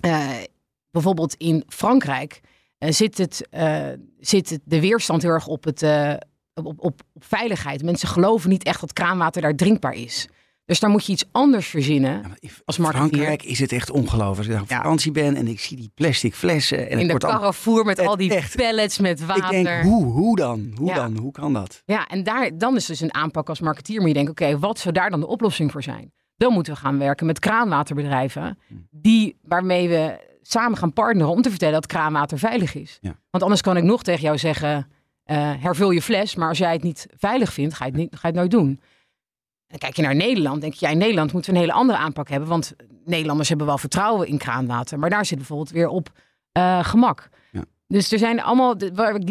eh, 0.00 0.42
bijvoorbeeld 0.90 1.34
in 1.34 1.64
Frankrijk 1.66 2.40
zit, 2.78 3.18
het, 3.18 3.46
eh, 3.50 3.86
zit 4.18 4.50
het, 4.50 4.60
de 4.64 4.80
weerstand 4.80 5.22
heel 5.22 5.30
erg 5.30 5.46
op, 5.46 5.64
het, 5.64 5.82
eh, 5.82 6.14
op, 6.54 6.66
op, 6.66 6.80
op 6.80 7.00
veiligheid. 7.14 7.82
Mensen 7.82 8.08
geloven 8.08 8.50
niet 8.50 8.64
echt 8.64 8.80
dat 8.80 8.92
kraanwater 8.92 9.42
daar 9.42 9.54
drinkbaar 9.54 9.94
is. 9.94 10.28
Dus 10.64 10.80
daar 10.80 10.90
moet 10.90 11.06
je 11.06 11.12
iets 11.12 11.24
anders 11.32 11.66
verzinnen. 11.66 12.22
Ja, 12.40 12.50
Als 12.64 12.78
marketeer. 12.78 13.08
Frankrijk 13.08 13.42
is 13.42 13.58
het 13.58 13.72
echt 13.72 13.90
ongelooflijk. 13.90 14.48
Als 14.48 14.56
ik 14.56 14.62
op 14.62 14.68
vakantie 14.68 15.12
ben 15.12 15.36
en 15.36 15.46
ik 15.48 15.60
zie 15.60 15.76
die 15.76 15.90
plastic 15.94 16.34
flessen. 16.34 16.78
En 16.78 16.98
het 16.98 17.00
in 17.00 17.08
de 17.08 17.16
Carrefour 17.18 17.84
met 17.84 17.98
al 17.98 18.16
die 18.16 18.34
echt. 18.34 18.56
pallets 18.56 18.98
met 18.98 19.24
water. 19.26 19.44
Ik 19.58 19.64
denk, 19.64 19.82
hoe, 19.82 20.04
hoe 20.04 20.36
dan? 20.36 20.72
Hoe 20.76 20.88
Ja. 20.88 20.94
dan? 20.94 21.16
Hoe 21.16 21.32
kan 21.32 21.52
dat? 21.52 21.82
Ja, 21.84 22.06
en 22.06 22.22
daar, 22.22 22.58
dan 22.58 22.76
is 22.76 22.86
dus 22.86 23.00
een 23.00 23.14
aanpak 23.14 23.48
als 23.48 23.60
marketeer. 23.60 23.98
Maar 23.98 24.08
je 24.08 24.14
denkt, 24.14 24.30
oké, 24.30 24.58
wat 24.58 24.78
zou 24.78 24.94
daar 24.94 25.10
dan 25.10 25.20
de 25.20 25.26
oplossing 25.26 25.72
voor 25.72 25.82
zijn? 25.82 26.12
Dan 26.36 26.52
moeten 26.52 26.72
we 26.72 26.78
gaan 26.78 26.98
werken 26.98 27.26
met 27.26 27.38
kraanwaterbedrijven. 27.38 28.58
Hmm. 28.66 28.86
Die, 28.90 29.36
waarmee 29.42 29.88
we 29.88 30.27
samen 30.50 30.78
gaan 30.78 30.92
partneren 30.92 31.32
om 31.32 31.42
te 31.42 31.50
vertellen 31.50 31.74
dat 31.74 31.86
kraanwater 31.86 32.38
veilig 32.38 32.74
is. 32.74 32.98
Ja. 33.00 33.18
Want 33.30 33.42
anders 33.42 33.62
kan 33.62 33.76
ik 33.76 33.82
nog 33.82 34.02
tegen 34.02 34.22
jou 34.22 34.38
zeggen, 34.38 34.90
eh, 35.24 35.52
hervul 35.58 35.90
je 35.90 36.02
fles. 36.02 36.34
Maar 36.34 36.48
als 36.48 36.58
jij 36.58 36.72
het 36.72 36.82
niet 36.82 37.06
veilig 37.16 37.52
vindt, 37.52 37.74
ga 37.74 37.84
je 37.84 37.90
het, 37.90 38.00
niet, 38.00 38.12
ga 38.12 38.20
je 38.20 38.26
het 38.26 38.36
nooit 38.36 38.50
doen. 38.50 38.80
En 39.66 39.78
kijk 39.78 39.96
je 39.96 40.02
naar 40.02 40.14
Nederland, 40.14 40.60
denk 40.60 40.72
je, 40.72 40.86
ja, 40.86 40.92
in 40.92 40.98
Nederland 40.98 41.32
moeten 41.32 41.50
we 41.50 41.56
een 41.56 41.64
hele 41.64 41.78
andere 41.78 41.98
aanpak 41.98 42.28
hebben. 42.28 42.48
Want 42.48 42.74
Nederlanders 43.04 43.48
hebben 43.48 43.66
wel 43.66 43.78
vertrouwen 43.78 44.26
in 44.26 44.38
kraanwater. 44.38 44.98
Maar 44.98 45.10
daar 45.10 45.26
zit 45.26 45.38
bijvoorbeeld 45.38 45.70
weer 45.70 45.88
op 45.88 46.12
eh, 46.52 46.84
gemak. 46.84 47.28
Ja. 47.52 47.64
Dus 47.86 48.12
er 48.12 48.18
zijn 48.18 48.42
allemaal, 48.42 48.76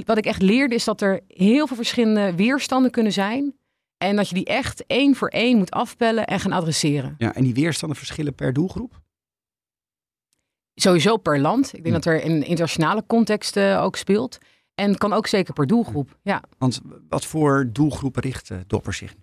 wat 0.06 0.18
ik 0.18 0.25
echt 0.25 0.42
leerde, 0.42 0.75
is 0.75 0.84
dat 0.84 1.02
er 1.02 1.22
heel 1.28 1.68
veel 1.68 1.75
verschillende 1.75 2.36
weerstanden 2.36 2.92
kunnen 2.92 3.14
zijn. 3.14 3.56
En 3.98 4.16
dat 4.16 4.30
je 4.30 4.36
die 4.36 4.46
echt 4.46 4.86
één 4.86 5.16
voor 5.16 5.30
één 5.30 5.58
moet 5.58 5.72
afpellen 5.72 6.28
en 6.28 6.40
gaan 6.40 6.52
adresseren. 6.52 7.16
Ja, 7.18 7.34
en 7.36 7.44
die 7.44 7.54
weerstanden 7.54 7.98
verschillen 7.98 8.36
per 8.36 8.54
doelgroep? 8.54 9.02
Sowieso 10.80 11.18
per 11.18 11.40
land. 11.40 11.74
Ik 11.74 11.84
denk 11.84 11.96
dat 11.96 12.06
er 12.06 12.24
in 12.24 12.44
internationale 12.44 13.04
context 13.08 13.60
ook 13.60 13.96
speelt. 13.96 14.38
En 14.76 14.98
kan 14.98 15.14
ook 15.14 15.28
zeker 15.28 15.54
per 15.54 15.68
doelgroep. 15.68 16.18
Ja. 16.22 16.42
Want 16.58 16.82
wat 17.10 17.26
voor 17.26 17.70
doelgroepen 17.72 18.22
richt 18.22 18.52
eh, 18.52 18.58
Dopper 18.68 18.94
zich? 18.94 19.16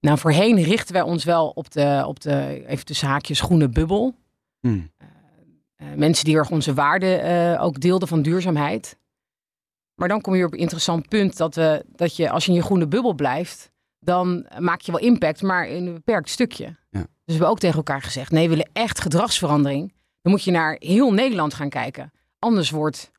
Nou, 0.00 0.18
voorheen 0.18 0.62
richten 0.62 0.94
wij 0.94 1.02
ons 1.02 1.24
wel 1.24 1.48
op 1.48 1.70
de, 1.70 2.02
op 2.06 2.20
de 2.20 2.64
even 2.66 2.84
tussen 2.84 3.08
haakjes, 3.08 3.40
groene 3.40 3.68
bubbel. 3.68 4.14
Eh, 4.60 4.76
mensen 5.96 6.24
die 6.24 6.36
erg 6.36 6.50
onze 6.50 6.74
waarden 6.74 7.22
eh, 7.22 7.64
ook 7.64 7.80
deelden 7.80 8.08
van 8.08 8.22
duurzaamheid. 8.22 8.98
Maar 9.94 10.08
dan 10.08 10.20
kom 10.20 10.34
je 10.34 10.44
op 10.44 10.52
een 10.52 10.58
interessant 10.58 11.08
punt 11.08 11.36
dat, 11.36 11.54
we, 11.54 11.84
dat 11.86 12.16
je 12.16 12.30
als 12.30 12.44
je 12.44 12.50
in 12.50 12.56
je 12.56 12.62
groene 12.62 12.88
bubbel 12.88 13.14
blijft, 13.14 13.70
dan 13.98 14.46
maak 14.58 14.80
je 14.80 14.92
wel 14.92 15.00
impact, 15.00 15.42
maar 15.42 15.68
in 15.68 15.86
een 15.86 15.94
beperkt 15.94 16.30
stukje. 16.30 16.64
Ja. 16.64 17.00
Dus 17.00 17.08
we 17.24 17.32
hebben 17.32 17.48
ook 17.48 17.58
tegen 17.58 17.76
elkaar 17.76 18.02
gezegd, 18.02 18.30
nee, 18.30 18.48
we 18.48 18.56
willen 18.56 18.70
echt 18.72 19.00
gedragsverandering. 19.00 19.92
Dan 20.22 20.32
moet 20.32 20.44
je 20.44 20.50
naar 20.50 20.76
heel 20.78 21.12
Nederland 21.12 21.54
gaan 21.54 21.68
kijken. 21.68 22.12
Anders 22.38 22.70
wordt 22.70 23.10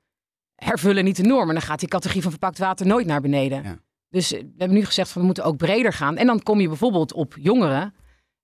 hervullen 0.55 1.03
niet 1.03 1.15
de 1.15 1.23
norm. 1.23 1.47
En 1.47 1.53
dan 1.53 1.63
gaat 1.63 1.79
die 1.79 1.89
categorie 1.89 2.21
van 2.21 2.31
verpakt 2.31 2.57
water 2.57 2.85
nooit 2.85 3.05
naar 3.05 3.21
beneden. 3.21 3.63
Ja. 3.63 3.77
Dus 4.09 4.33
eh, 4.33 4.39
we 4.39 4.53
hebben 4.57 4.77
nu 4.77 4.85
gezegd 4.85 5.09
van 5.09 5.21
we 5.21 5.27
moeten 5.27 5.43
ook 5.43 5.57
breder 5.57 5.93
gaan. 5.93 6.17
En 6.17 6.25
dan 6.25 6.43
kom 6.43 6.59
je 6.59 6.67
bijvoorbeeld 6.67 7.13
op 7.13 7.35
jongeren. 7.39 7.93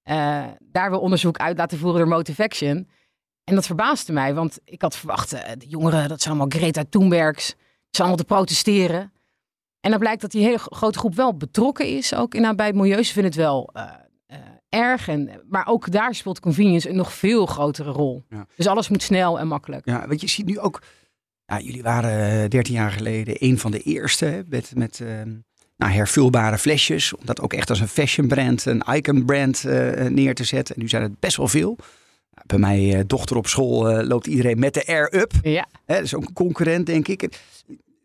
Eh, 0.04 0.46
daar 0.60 0.92
we 0.92 1.00
onderzoek 1.00 1.38
uit 1.38 1.58
laten 1.58 1.78
voeren 1.78 2.00
door 2.00 2.08
Motivaction. 2.08 2.90
En 3.44 3.56
dat 3.56 3.66
verbaasde 3.66 4.14
mij, 4.14 4.34
want 4.34 4.60
ik 4.64 4.82
had 4.82 4.96
verwacht, 4.96 5.34
eh, 5.34 5.52
de 5.58 5.68
jongeren, 5.68 6.10
dat 6.10 6.22
zijn 6.22 6.36
allemaal 6.36 6.60
Greta 6.60 6.84
Thunbergs. 6.90 7.46
Ze 7.48 7.56
zijn 7.90 8.08
allemaal 8.08 8.26
te 8.26 8.34
protesteren. 8.34 9.12
En 9.80 9.90
dan 9.90 10.00
blijkt 10.00 10.22
dat 10.22 10.32
die 10.32 10.44
hele 10.44 10.58
grote 10.58 11.00
groep 11.00 11.16
wel 11.16 11.38
betrokken 11.38 11.88
is, 11.88 12.14
ook 12.14 12.36
in, 12.36 12.56
bij 12.56 12.66
het 12.66 12.76
milieu. 12.76 13.04
Ze 13.04 13.14
vinden 13.14 13.32
het 13.32 13.42
wel 13.42 13.74
erg, 14.70 15.08
en, 15.08 15.30
maar 15.50 15.68
ook 15.68 15.92
daar 15.92 16.16
speelt 16.16 16.40
convenience 16.40 16.90
een 16.90 16.96
nog 16.96 17.14
veel 17.14 17.46
grotere 17.46 17.92
rol. 17.92 18.24
Ja. 18.30 18.48
Dus 18.56 18.68
alles 18.68 18.90
moet 18.90 19.04
snel 19.04 19.40
en 19.40 19.48
makkelijk. 19.48 19.86
Ja, 19.86 20.08
want 20.08 20.22
je 20.22 20.28
ziet 20.28 20.46
nu 20.46 20.60
ook. 20.60 20.82
Ja, 21.46 21.60
jullie 21.60 21.84
waren 21.84 22.44
eh, 22.44 22.50
13 22.50 22.74
jaar 22.74 22.92
geleden 22.92 23.36
een 23.38 23.60
van 23.60 23.72
de 23.72 23.80
eerste 23.80 24.26
hè, 24.26 24.42
met, 24.50 24.72
met 24.76 25.00
eh, 25.02 25.08
nou, 25.78 25.92
hervulbare 25.92 26.58
flesjes. 26.58 27.14
Om 27.16 27.26
dat 27.26 27.42
ook 27.42 27.54
echt 27.54 27.70
als 27.70 27.80
een 27.80 27.88
fashion 27.88 28.28
brand, 28.28 28.66
een 28.66 28.84
icon 28.94 29.26
brand 29.26 29.66
eh, 29.66 30.06
neer 30.06 30.36
te 30.36 30.44
zetten. 30.44 30.76
En 30.76 30.82
nu 30.82 30.88
zijn 30.90 31.04
het 31.04 31.20
best 31.20 31.38
wel 31.38 31.48
veel. 31.48 31.76
Nou, 32.32 32.46
Bij 32.48 32.58
mijn 32.60 32.94
eh, 32.94 33.00
dochter 33.08 33.38
op 33.38 33.48
school 33.48 33.90
eh, 33.90 34.08
loopt 34.08 34.28
iedereen 34.28 34.60
met 34.60 34.74
de 34.74 34.86
Air 34.88 35.16
Up. 35.16 35.32
Ja. 35.42 35.68
Hè, 35.86 35.96
dat 35.96 36.04
is 36.04 36.16
ook 36.16 36.26
een 36.28 36.34
concurrent, 36.34 36.86
denk 36.86 37.08
ik. 37.08 37.40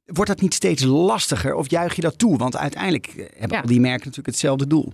Wordt 0.05 0.31
dat 0.31 0.41
niet 0.41 0.55
steeds 0.55 0.83
lastiger 0.85 1.55
of 1.55 1.71
juich 1.71 1.95
je 1.95 2.03
dat 2.03 2.19
toe? 2.19 2.37
Want 2.37 2.57
uiteindelijk 2.57 3.07
eh, 3.07 3.15
hebben 3.39 3.57
Ja. 3.57 3.63
al 3.63 3.69
die 3.69 3.81
merken 3.81 3.99
natuurlijk 4.07 4.27
hetzelfde 4.27 4.67
doel. 4.67 4.93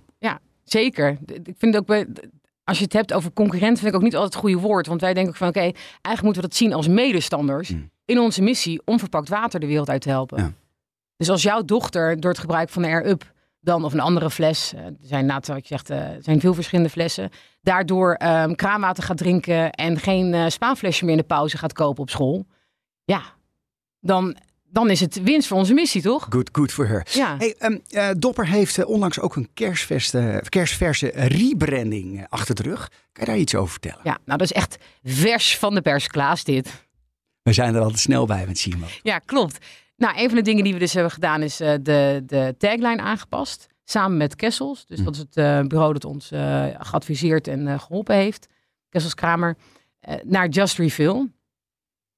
Zeker. 0.71 1.17
Ik 1.43 1.55
vind 1.57 1.77
ook 1.77 1.85
bij, 1.85 2.07
als 2.63 2.77
je 2.77 2.83
het 2.83 2.93
hebt 2.93 3.13
over 3.13 3.33
concurrent, 3.33 3.77
vind 3.79 3.89
ik 3.89 3.95
ook 3.95 4.03
niet 4.03 4.15
altijd 4.15 4.33
het 4.33 4.41
goede 4.43 4.59
woord. 4.67 4.87
Want 4.87 5.01
wij 5.01 5.13
denken 5.13 5.31
ook 5.31 5.37
van 5.37 5.47
oké, 5.47 5.59
eigenlijk 5.59 6.21
moeten 6.21 6.41
we 6.41 6.47
dat 6.47 6.57
zien 6.57 6.73
als 6.73 6.87
medestanders 6.87 7.69
Mm. 7.69 7.89
in 8.05 8.19
onze 8.19 8.41
missie 8.41 8.81
om 8.85 8.99
verpakt 8.99 9.29
water 9.29 9.59
de 9.59 9.67
wereld 9.67 9.89
uit 9.89 10.01
te 10.01 10.09
helpen. 10.09 10.37
Ja. 10.37 10.51
Dus 11.17 11.29
als 11.29 11.41
jouw 11.43 11.61
dochter 11.63 12.19
door 12.19 12.31
het 12.31 12.39
gebruik 12.39 12.69
van 12.69 12.81
de 12.81 12.87
Air 12.87 13.07
Up 13.07 13.31
dan 13.59 13.83
of 13.83 13.93
een 13.93 13.99
andere 13.99 14.29
fles, 14.29 14.73
eh, 14.73 14.85
er 14.85 14.93
zijn 15.01 15.25
na 15.25 15.39
wat 15.39 15.47
je 15.47 15.67
zegt, 15.67 15.89
eh, 15.89 15.97
er 15.97 16.23
zijn 16.23 16.39
veel 16.39 16.53
verschillende 16.53 16.89
flessen, 16.89 17.29
daardoor 17.61 18.13
ehm, 18.13 18.53
kraanwater 18.55 19.03
gaat 19.03 19.17
drinken 19.17 19.71
en 19.71 19.97
geen 19.97 20.33
eh 20.33 20.47
spaanflesje 20.47 21.03
meer 21.05 21.13
in 21.13 21.19
de 21.19 21.25
pauze 21.27 21.57
gaat 21.57 21.73
kopen 21.73 22.01
op 22.01 22.09
school. 22.09 22.45
Ja, 23.03 23.21
dan, 23.99 24.35
dan 24.71 24.89
is 24.89 24.99
het 24.99 25.23
winst 25.23 25.47
voor 25.47 25.57
onze 25.57 25.73
missie, 25.73 26.01
toch? 26.01 26.27
Good, 26.29 26.49
good 26.51 26.71
for 26.71 26.87
her. 26.87 27.07
Ja. 27.11 27.35
Hey, 27.37 27.55
ehm, 27.57 27.77
eh, 27.89 28.09
Dopper 28.17 28.47
heeft 28.47 28.77
eh, 28.77 28.87
onlangs 28.87 29.19
ook 29.19 29.35
een 29.35 29.49
kerstverse, 29.53 30.43
kerstverse 30.49 31.11
rebranding 31.15 32.17
eh, 32.19 32.23
achter 32.29 32.55
de 32.55 32.63
rug. 32.63 32.87
Kan 33.11 33.23
je 33.25 33.31
daar 33.31 33.37
iets 33.39 33.55
over 33.55 33.71
vertellen? 33.71 33.99
Ja, 34.03 34.17
nou 34.25 34.37
dat 34.37 34.41
is 34.41 34.51
echt 34.53 34.77
vers 35.03 35.57
van 35.57 35.73
de 35.75 35.81
pers, 35.81 36.07
Klaas, 36.07 36.43
dit. 36.43 36.71
We 37.41 37.53
zijn 37.53 37.75
er 37.75 37.81
altijd 37.81 37.99
snel 37.99 38.25
bij 38.25 38.45
met 38.47 38.57
Simo. 38.57 38.85
Ja, 39.03 39.19
klopt. 39.19 39.65
Nou, 39.97 40.17
een 40.17 40.27
van 40.27 40.35
de 40.37 40.43
dingen 40.43 40.63
die 40.63 40.73
we 40.73 40.79
dus 40.79 40.93
hebben 40.93 41.11
gedaan 41.11 41.41
is 41.41 41.59
eh, 41.59 41.73
de, 41.81 42.23
de 42.25 42.55
tagline 42.57 43.01
aangepast. 43.01 43.67
Samen 43.85 44.17
met 44.17 44.35
Kessels. 44.35 44.85
Dus 44.85 44.97
Hm. 44.97 45.03
dat 45.03 45.13
is 45.13 45.19
het 45.19 45.37
eh, 45.37 45.59
bureau 45.61 45.93
dat 45.93 46.05
ons 46.05 46.31
eh, 46.31 46.65
geadviseerd 46.79 47.47
en 47.47 47.67
eh, 47.67 47.79
geholpen 47.79 48.15
heeft. 48.15 48.47
Kessels 48.89 49.13
Kramer. 49.13 49.57
eh, 49.99 50.15
naar 50.23 50.47
Just 50.49 50.77
Refill. 50.77 51.27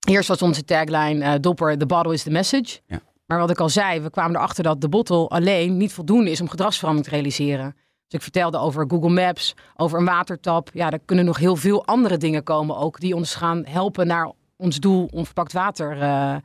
Eerst 0.10 0.27
was 0.27 0.41
onze 0.41 0.65
tagline 0.65 1.25
eh, 1.25 1.34
Dopper, 1.41 1.77
the 1.77 1.86
bottle 1.86 2.13
is 2.13 2.24
the 2.24 2.31
message. 2.31 2.79
Ja. 2.88 3.01
Maar 3.25 3.39
wat 3.39 3.50
ik 3.50 3.60
al 3.60 3.70
zei, 3.70 4.00
we 4.00 4.10
kwamen 4.10 4.36
erachter 4.36 4.63
dat 4.63 4.81
de 4.81 4.89
bottle 4.89 5.27
alleen 5.27 5.77
niet 5.77 5.93
voldoende 5.93 6.31
is 6.31 6.41
om 6.41 6.50
gedragsverandering 6.50 7.10
te 7.10 7.15
realiseren. 7.15 7.75
Dus 8.08 8.20
ik 8.20 8.22
vertelde 8.22 8.58
over 8.58 8.86
Google 8.88 9.10
Maps, 9.10 9.55
over 9.75 10.00
een 10.00 10.05
watertap. 10.05 10.70
Ja, 10.74 10.91
er 10.91 11.00
kunnen 11.05 11.25
nog 11.25 11.38
heel 11.38 11.55
veel 11.55 11.86
andere 11.86 12.17
dingen 12.17 12.43
komen 12.43 12.77
ook 12.77 13.00
die 13.00 13.15
ons 13.15 13.36
gaan 13.36 13.65
helpen 13.65 14.08
naar 14.08 14.31
ons 14.55 14.79
doel 14.79 15.10
om 15.12 15.25
verpakt 15.25 15.53
water 15.53 16.01
eh, 16.01 16.36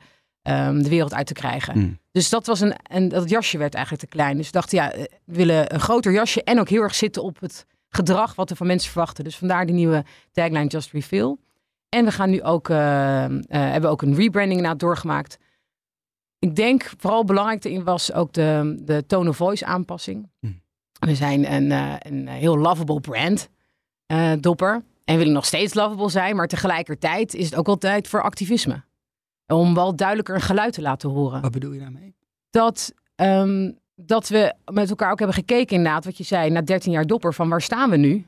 ehm, 0.41 0.81
de 0.81 0.89
wereld 0.89 1.13
uit 1.13 1.27
te 1.27 1.33
krijgen. 1.33 1.73
Hmm. 1.73 1.99
Dus 2.11 2.29
dat 2.29 2.45
was 2.45 2.59
een, 2.59 2.75
en 2.83 3.09
dat 3.09 3.29
jasje 3.29 3.57
werd 3.57 3.73
eigenlijk 3.73 4.03
te 4.03 4.15
klein. 4.15 4.37
Dus 4.37 4.45
we 4.45 4.51
dachten, 4.51 4.77
ja, 4.77 4.91
eh, 4.91 5.03
we 5.25 5.35
willen 5.35 5.73
een 5.73 5.79
groter 5.79 6.11
jasje 6.11 6.43
en 6.43 6.59
ook 6.59 6.69
heel 6.69 6.81
erg 6.81 6.95
zitten 6.95 7.23
op 7.23 7.39
het 7.39 7.65
gedrag 7.89 8.35
wat 8.35 8.49
we 8.49 8.55
van 8.55 8.67
mensen 8.67 8.91
verwachten. 8.91 9.23
Dus 9.23 9.37
vandaar 9.37 9.65
die 9.65 9.75
nieuwe 9.75 10.05
tagline 10.31 10.67
Just 10.67 10.91
Refill. 10.91 11.37
En 11.89 12.05
we 12.05 12.11
gaan 12.11 12.29
nu 12.29 12.43
ook, 12.43 12.69
eh, 12.69 13.25
eh, 13.25 13.31
hebben 13.49 13.89
ook 13.89 14.01
een 14.01 14.15
rebranding 14.15 14.55
inderdaad 14.55 14.79
doorgemaakt. 14.79 15.37
Ik 16.39 16.55
denk 16.55 16.91
vooral 16.97 17.23
belangrijk 17.23 17.63
erin 17.63 17.83
was 17.83 18.13
ook 18.13 18.33
de, 18.33 18.79
de 18.81 19.05
tone 19.05 19.29
of 19.29 19.35
voice 19.35 19.65
aanpassing. 19.65 20.29
Hmm. 20.39 20.61
We 20.99 21.15
zijn 21.15 21.53
een, 21.53 21.71
eh, 21.71 21.93
een 21.99 22.27
heel 22.27 22.57
lovable 22.57 22.99
brand, 22.99 23.49
Dopper. 24.39 24.83
En 25.03 25.17
willen 25.17 25.33
nog 25.33 25.45
steeds 25.45 25.73
lovable 25.73 26.09
zijn, 26.09 26.35
maar 26.35 26.47
tegelijkertijd 26.47 27.33
is 27.33 27.45
het 27.45 27.55
ook 27.55 27.67
altijd 27.67 28.07
voor 28.07 28.21
activisme. 28.21 28.83
Om 29.45 29.73
wel 29.73 29.95
duidelijker 29.95 30.35
een 30.35 30.41
geluid 30.41 30.73
te 30.73 30.81
laten 30.81 31.09
horen 31.09 31.41
Wat 31.41 31.51
bedoel 31.51 31.71
je 31.71 31.79
daarmee? 31.79 32.15
dat, 32.49 32.93
ehm, 33.15 33.71
dat 33.95 34.27
we 34.27 34.53
met 34.71 34.89
elkaar 34.89 35.11
ook 35.11 35.19
hebben 35.19 35.35
gekeken 35.37 35.75
inderdaad, 35.75 36.05
wat 36.05 36.17
je 36.17 36.23
zei, 36.23 36.49
na 36.49 36.61
13 36.61 36.91
jaar 36.91 37.05
dopper, 37.05 37.33
van 37.33 37.49
waar 37.49 37.61
staan 37.61 37.89
we 37.89 37.97
nu? 37.97 38.25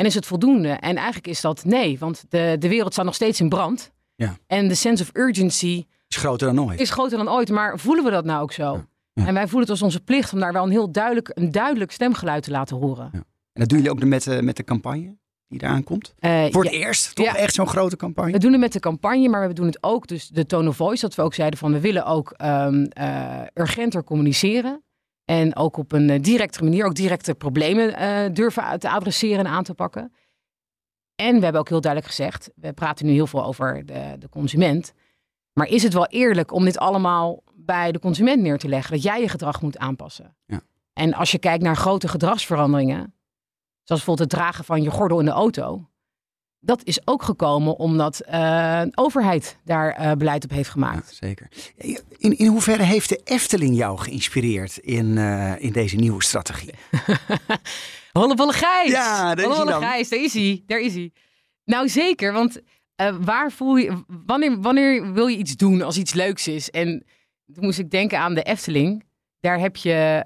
En 0.00 0.06
is 0.06 0.14
het 0.14 0.26
voldoende? 0.26 0.68
En 0.68 0.96
eigenlijk 0.96 1.26
is 1.26 1.40
dat 1.40 1.64
nee, 1.64 1.98
want 1.98 2.24
de, 2.28 2.56
de 2.58 2.68
wereld 2.68 2.92
staat 2.92 3.04
nog 3.04 3.14
steeds 3.14 3.40
in 3.40 3.48
brand. 3.48 3.90
Ja. 4.14 4.36
En 4.46 4.68
de 4.68 4.74
sense 4.74 5.02
of 5.02 5.10
urgency 5.12 5.84
Is 6.08 6.16
groter 6.16 6.54
dan 6.54 6.64
ooit. 6.66 6.80
is 6.80 6.90
groter 6.90 7.18
dan 7.18 7.28
ooit, 7.28 7.50
maar 7.50 7.78
voelen 7.78 8.04
we 8.04 8.10
dat 8.10 8.24
nou 8.24 8.42
ook 8.42 8.52
zo? 8.52 8.84
Ja. 9.12 9.26
En 9.26 9.34
wij 9.34 9.42
voelen 9.42 9.60
het 9.60 9.70
als 9.70 9.82
onze 9.82 10.00
plicht 10.00 10.32
om 10.32 10.40
daar 10.40 10.52
wel 10.52 10.64
een 10.64 10.70
heel 10.70 10.92
duidelijk, 10.92 11.30
een 11.34 11.50
duidelijk 11.52 11.90
stemgeluid 11.92 12.42
te 12.42 12.50
laten 12.50 12.76
horen. 12.76 13.10
En 13.12 13.24
dat 13.52 13.68
doen 13.68 13.78
jullie 13.78 13.92
ook 13.92 14.04
met, 14.04 14.26
eh, 14.26 14.38
met 14.40 14.56
de 14.56 14.64
campagne 14.64 15.16
die 15.48 15.62
eraan 15.62 15.84
komt? 15.84 16.14
Eh, 16.18 16.44
Voor 16.50 16.64
het 16.64 16.72
ja, 16.72 16.78
eerst 16.78 17.14
toch 17.14 17.26
Ja. 17.26 17.36
echt 17.36 17.54
zo'n 17.54 17.66
grote 17.68 17.96
campagne? 17.96 18.32
We 18.32 18.38
doen 18.38 18.52
het 18.52 18.60
met 18.60 18.72
de 18.72 18.80
campagne, 18.80 19.28
maar 19.28 19.48
we 19.48 19.54
doen 19.54 19.66
het 19.66 19.82
ook, 19.82 20.06
dus 20.06 20.28
de 20.28 20.46
tone 20.46 20.68
of 20.68 20.76
voice, 20.76 21.00
dat 21.00 21.14
we 21.14 21.22
ook 21.22 21.34
zeiden 21.34 21.58
van 21.58 21.72
we 21.72 21.80
willen 21.80 22.04
ook 22.06 22.30
ehm, 22.36 22.84
eh, 22.84 23.40
urgenter 23.54 24.04
communiceren. 24.04 24.82
En 25.30 25.56
ook 25.56 25.76
op 25.76 25.92
een 25.92 26.10
eh, 26.10 26.22
directe 26.22 26.64
manier, 26.64 26.84
ook 26.84 26.94
directe 26.94 27.34
problemen 27.34 27.96
eh, 27.96 28.34
durven 28.34 28.78
te 28.78 28.90
adresseren 28.90 29.38
en 29.38 29.46
aan 29.46 29.64
te 29.64 29.74
pakken. 29.74 30.12
En 31.14 31.36
we 31.36 31.42
hebben 31.42 31.60
ook 31.60 31.68
heel 31.68 31.80
duidelijk 31.80 32.14
gezegd, 32.14 32.50
we 32.54 32.72
praten 32.72 33.06
nu 33.06 33.12
heel 33.12 33.26
veel 33.26 33.44
over 33.44 33.86
de, 33.86 34.16
de 34.18 34.28
consument. 34.28 34.92
Maar 35.52 35.66
is 35.66 35.82
het 35.82 35.92
wel 35.92 36.06
eerlijk 36.06 36.52
om 36.52 36.64
dit 36.64 36.78
allemaal 36.78 37.42
bij 37.54 37.92
de 37.92 37.98
consument 37.98 38.42
neer 38.42 38.58
te 38.58 38.68
leggen? 38.68 38.92
Dat 38.92 39.02
jij 39.02 39.20
je 39.20 39.28
gedrag 39.28 39.62
moet 39.62 39.78
aanpassen. 39.78 40.36
Ja. 40.46 40.60
En 40.92 41.14
als 41.14 41.30
je 41.30 41.38
kijkt 41.38 41.62
naar 41.62 41.76
grote 41.76 42.08
gedragsveranderingen, 42.08 43.14
zoals 43.82 44.04
bijvoorbeeld 44.04 44.30
het 44.30 44.40
dragen 44.40 44.64
van 44.64 44.82
je 44.82 44.90
gordel 44.90 45.18
in 45.18 45.24
de 45.24 45.30
auto. 45.30 45.89
Dat 46.62 46.84
is 46.84 47.06
ook 47.06 47.22
gekomen 47.22 47.76
omdat 47.76 48.20
eh, 48.20 48.82
overheid 48.94 49.58
daar 49.64 49.90
eh, 49.92 50.12
beleid 50.12 50.44
op 50.44 50.50
heeft 50.50 50.66
Ja, 50.66 50.72
gemaakt. 50.72 51.16
zeker. 51.20 51.48
In, 52.18 52.38
in 52.38 52.46
hoeverre 52.46 52.82
heeft 52.82 53.08
de 53.08 53.20
Efteling 53.24 53.76
jou 53.76 53.98
geïnspireerd 53.98 54.76
in, 54.76 55.18
eh, 55.18 55.52
in 55.58 55.72
deze 55.72 55.96
nieuwe 55.96 56.22
strategie? 56.22 56.74
Hollebolle 58.12 58.52
Gijs! 58.52 58.90
Ja, 58.90 59.34
daar 59.34 59.50
is 59.50 59.56
hij. 59.56 59.80
Gijs, 59.80 60.08
daar 60.08 60.20
is 60.22 60.34
hij. 60.34 60.62
Daar 60.66 60.80
is 60.80 60.94
hij. 60.94 61.12
Nou 61.64 61.88
zeker, 61.88 62.32
want 62.32 62.60
waar 63.20 63.52
voel 63.52 63.76
je, 63.76 64.04
wanneer, 64.26 64.60
wanneer 64.60 65.12
wil 65.12 65.26
je 65.26 65.36
iets 65.36 65.56
doen 65.56 65.82
als 65.82 65.98
iets 65.98 66.12
leuks 66.12 66.48
is? 66.48 66.70
En 66.70 67.04
toen 67.54 67.64
moest 67.64 67.78
ik 67.78 67.90
denken 67.90 68.18
aan 68.18 68.34
de 68.34 68.42
Efteling. 68.42 69.04
Daar 69.40 69.58
heb 69.58 69.76
je, 69.76 70.24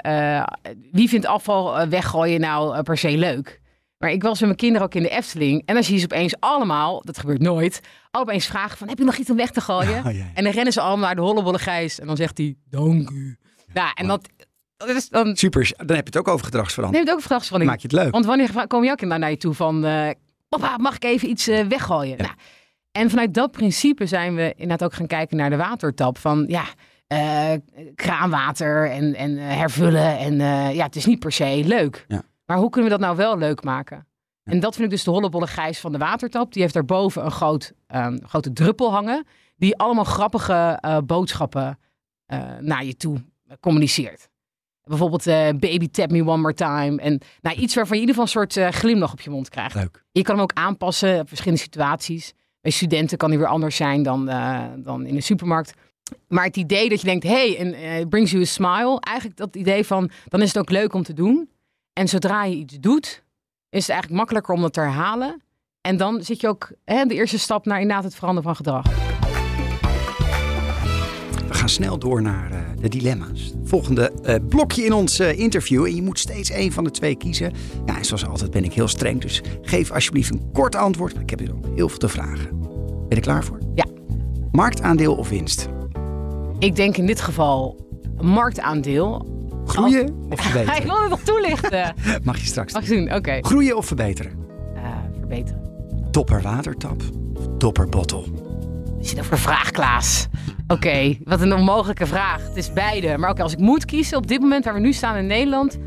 wie 0.93 1.09
vindt 1.09 1.27
afval 1.27 1.89
weggooien 1.89 2.41
nou 2.41 2.83
per 2.83 2.99
se 2.99 3.17
leuk? 3.17 3.61
Maar 3.99 4.11
ik 4.11 4.23
was 4.23 4.33
met 4.33 4.41
mijn 4.41 4.57
kinderen 4.57 4.87
ook 4.87 4.95
in 4.95 5.03
de 5.03 5.09
Efteling. 5.09 5.63
En 5.67 5.75
dan 5.75 5.85
zie 5.85 5.95
je 5.95 5.99
ze 5.99 6.05
opeens 6.05 6.35
allemaal, 6.41 7.03
dat 7.05 7.19
gebeurt 7.19 7.41
nooit, 7.41 7.81
opeens 8.11 8.47
vragen 8.47 8.79
van, 8.79 8.89
heb 8.89 8.99
je 8.99 9.05
nog 9.05 9.17
iets 9.17 9.31
om 9.31 9.37
weg 9.37 9.51
te 9.51 9.61
gooien? 9.61 10.05
Oh, 10.07 10.13
ja. 10.13 10.31
En 10.35 10.45
dan 10.45 10.53
rennen 10.53 10.73
ze 10.73 10.81
allemaal 10.81 11.07
naar 11.07 11.15
de 11.15 11.21
hollebolle 11.21 11.59
Gijs. 11.59 12.01
En 12.01 12.07
dan 12.07 12.17
zegt 12.17 12.39
hij, 12.39 12.57
dank 12.71 13.11
u. 13.11 13.37
Nou, 13.73 13.91
en 13.95 14.07
dat, 14.07 14.29
dat 14.77 14.89
is 14.89 15.09
dan... 15.09 15.37
Super, 15.37 15.73
dan 15.77 15.97
heb 15.97 16.09
je 16.09 16.13
het 16.13 16.17
ook 16.17 16.29
over 16.29 16.45
gedragsverandering. 16.45 17.05
Neemt 17.05 17.09
ook 17.09 17.17
een 17.17 17.23
gedragsverandering. 17.23 17.83
Maak 17.83 17.91
je 17.91 17.97
het 17.97 18.05
leuk? 18.05 18.13
Want 18.13 18.25
wanneer 18.25 18.67
komen 18.67 18.87
jouw 18.87 18.95
kinderen 18.95 19.23
naar 19.23 19.31
je 19.31 19.37
toe 19.37 19.55
van... 19.55 19.85
eh, 19.85 20.11
papa, 20.49 20.79
mag 20.79 20.95
ik 20.95 21.05
even 21.05 21.29
iets 21.29 21.49
eh, 21.49 21.67
weggooien? 21.67 22.19
Nou, 22.19 22.33
en 22.93 23.11
vanuit 23.11 23.35
dat 23.35 23.51
principe 23.51 24.07
zijn 24.07 24.35
we 24.35 24.53
inderdaad 24.57 24.85
ook 24.85 24.95
gaan 24.95 25.07
kijken 25.07 25.37
naar 25.37 25.51
de 25.51 25.57
watertap. 25.57 26.19
Van 26.19 26.45
ja, 26.49 26.65
eh, 27.07 27.53
kraanwater 27.95 28.91
en, 28.91 29.15
en 29.15 29.37
hervullen. 29.37 30.19
En 30.19 30.37
ja, 30.75 30.85
het 30.85 30.97
is 30.97 31.07
niet 31.07 31.19
per 31.19 31.33
se 31.33 31.63
leuk. 31.65 32.05
Ja. 32.09 32.23
Maar 32.47 32.59
hoe 32.59 32.71
kunnen 32.71 32.91
we 32.91 32.97
dat 32.97 33.07
nou 33.07 33.17
wel 33.17 33.39
leuk 33.39 33.63
maken? 33.63 34.07
En 34.45 34.61
dat 34.61 34.73
vind 34.75 34.85
ik 34.85 34.91
dus 34.91 35.05
de 35.05 35.11
hollebolle 35.11 35.47
gijs 35.47 35.81
van 35.81 35.93
de 35.93 35.99
watertap. 35.99 36.53
Die 36.53 36.63
heeft 36.63 36.75
daarboven 36.75 37.25
een 37.25 37.31
groot, 37.31 37.73
ehm, 37.87 38.19
grote 38.23 38.53
druppel 38.53 38.93
hangen. 38.93 39.27
Die 39.57 39.77
allemaal 39.77 40.05
grappige 40.05 40.79
eh, 40.81 40.99
boodschappen 40.99 41.79
eh, 42.27 42.41
naar 42.61 42.85
je 42.85 42.97
toe 42.97 43.25
communiceert. 43.61 44.29
Bijvoorbeeld 44.83 45.27
eh, 45.27 45.49
baby 45.49 45.89
tap 45.89 46.11
me 46.11 46.27
one 46.27 46.37
more 46.37 46.55
time. 46.55 47.01
En 47.01 47.21
nou, 47.41 47.57
iets 47.57 47.75
waarvan 47.75 47.97
je 47.97 48.03
in 48.03 48.09
ieder 48.09 48.25
geval 48.25 48.43
een 48.43 48.49
soort 48.51 48.75
glimlach 48.75 49.13
op 49.13 49.21
je 49.21 49.31
mond 49.31 49.49
krijgt. 49.49 49.75
Leuk. 49.75 50.05
Je 50.13 50.23
kan 50.23 50.35
hem 50.35 50.43
ook 50.43 50.53
aanpassen 50.53 51.21
op 51.21 51.29
verschillende 51.29 51.63
situaties. 51.63 52.33
Bij 52.61 52.71
studenten 52.71 53.19
kan 53.19 53.29
hij 53.29 53.39
weer 53.39 53.49
anders 53.49 53.77
zijn 53.77 54.03
dan, 54.03 54.27
dan 54.77 55.07
in 55.07 55.15
de 55.15 55.21
supermarkt. 55.21 55.73
Maar 56.29 56.45
het 56.45 56.57
idee 56.57 56.89
dat 56.89 57.01
je 57.01 57.07
denkt, 57.07 57.25
hey, 57.25 57.59
en 57.59 58.01
it 58.01 58.09
brings 58.09 58.31
you 58.31 58.43
a 58.43 58.47
smile. 58.47 59.01
Eigenlijk 59.01 59.37
dat 59.37 59.57
idee 59.57 59.85
van, 59.85 60.11
dan 60.29 60.43
is 60.43 60.49
het 60.49 60.59
ook 60.59 60.71
leuk 60.71 60.95
om 60.95 61.03
te 61.03 61.13
doen. 61.13 61.49
En 61.95 62.09
zodra 62.09 62.45
je 62.45 62.57
iets 62.57 62.81
doet, 62.81 63.23
is 63.71 63.81
het 63.81 63.89
eigenlijk 63.89 64.11
makkelijker 64.19 64.55
om 64.55 64.61
dat 64.61 64.73
te 64.73 64.81
herhalen. 64.81 65.43
En 65.81 65.97
dan 65.97 66.23
zit 66.23 66.41
je 66.41 66.49
ook 66.49 66.73
hè, 66.85 67.05
de 67.05 67.15
eerste 67.15 67.39
stap 67.39 67.67
naar 67.67 67.81
inderdaad 67.81 68.05
het 68.05 68.15
veranderen 68.15 68.55
van 68.55 68.57
gedrag. 68.57 68.85
We 71.49 71.55
gaan 71.55 71.69
snel 71.69 71.99
door 71.99 72.23
naar 72.23 72.51
eh, 72.51 72.59
de 72.81 72.89
dilemma's. 72.89 73.53
Volgende 73.65 74.13
eh, 74.23 74.35
blokje 74.49 74.85
in 74.85 74.93
ons 74.93 75.19
eh, 75.19 75.39
interview. 75.39 75.85
En 75.85 75.95
je 75.95 76.03
moet 76.03 76.19
steeds 76.19 76.51
één 76.51 76.73
van 76.73 76.85
de 76.85 76.91
twee 76.91 77.17
kiezen. 77.17 77.53
Ja, 77.87 77.97
en 77.97 78.05
zoals 78.05 78.27
altijd 78.27 78.51
ben 78.51 78.65
ik 78.65 78.73
heel 78.73 78.89
streng. 78.89 79.21
Dus 79.21 79.43
geef 79.63 79.91
alsjeblieft 79.91 80.31
een 80.31 80.51
kort 80.53 80.75
antwoord. 80.75 81.13
Maar 81.13 81.23
ik 81.23 81.31
heb 81.31 81.39
hier 81.39 81.55
ook 81.55 81.67
heel 81.75 81.89
veel 81.89 81.99
te 81.99 82.09
vragen. 82.09 82.59
Ben 82.61 83.07
je 83.09 83.15
er 83.15 83.21
klaar 83.21 83.45
voor? 83.45 83.59
Ja. 83.75 83.85
Marktaandeel 84.51 85.15
of 85.15 85.29
winst? 85.29 85.69
Ik 86.59 86.77
denk 86.77 86.97
in 86.97 87.07
dit 87.07 87.21
geval 87.21 87.87
marktaandeel. 88.21 89.33
Groeien 89.67 90.15
of 90.31 90.41
Hij 90.45 90.51
verbeteren? 90.51 90.87
wil 90.87 91.01
het 91.01 91.11
nog 91.11 91.21
toelichten. 91.21 91.95
Mag 92.25 92.39
je 92.39 92.47
straks 92.47 92.73
Mag 92.73 92.85
doen. 92.85 92.99
ik 92.99 93.09
doen? 93.09 93.17
Oké. 93.17 93.39
Groeien 93.41 93.77
of 93.77 93.87
verbeteren? 93.87 94.33
Eh, 94.75 94.83
verbeteren. 95.19 95.63
Dopper 96.11 96.43
watertap 96.43 97.03
of 97.37 97.47
dopper 97.59 97.89
bottle? 97.89 98.25
Is 99.01 99.11
het 99.11 99.21
over 99.21 99.39
vraag, 99.39 99.71
Klaas? 99.71 100.27
Oké, 100.69 101.17
wat 101.25 101.41
een 101.41 101.55
onmogelijke 101.55 102.07
vraag. 102.07 102.43
Het 102.49 102.57
is 102.57 102.73
beide. 102.73 103.19
Maar 103.19 103.31
oké, 103.31 103.43
als 103.43 103.53
ik 103.53 103.59
moet 103.59 103.85
kiezen 103.85 104.17
op 104.17 104.27
dit 104.27 104.41
moment 104.41 104.65
waar 104.65 104.75
we 104.75 104.81
nu 104.81 104.93
staan 104.93 105.17
in 105.17 105.27
Nederland, 105.27 105.79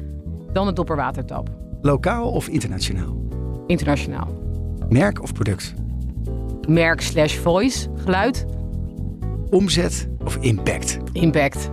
dan 0.53 0.65
de 0.67 0.73
dopperwatertap. 0.73 1.49
Lokaal 1.81 2.31
of 2.31 2.47
internationaal? 2.47 3.17
Internationaal. 3.67 4.27
Merk 4.89 5.21
of 5.21 5.33
product? 5.33 5.73
Merk 6.67 7.01
slash 7.01 7.35
voice, 7.37 7.87
geluid, 7.95 8.45
Omzet 9.49 10.09
of 10.25 10.37
impact? 10.41 10.97
impact. 11.11 11.69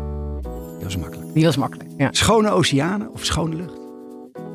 Dat 0.80 0.88
is 0.88 0.96
makkelijk. 0.96 1.23
Die 1.34 1.44
was 1.44 1.56
makkelijk. 1.56 1.90
Ja. 1.96 2.08
Schone 2.12 2.50
oceanen 2.50 3.10
of 3.12 3.24
schone 3.24 3.54
lucht? 3.56 3.78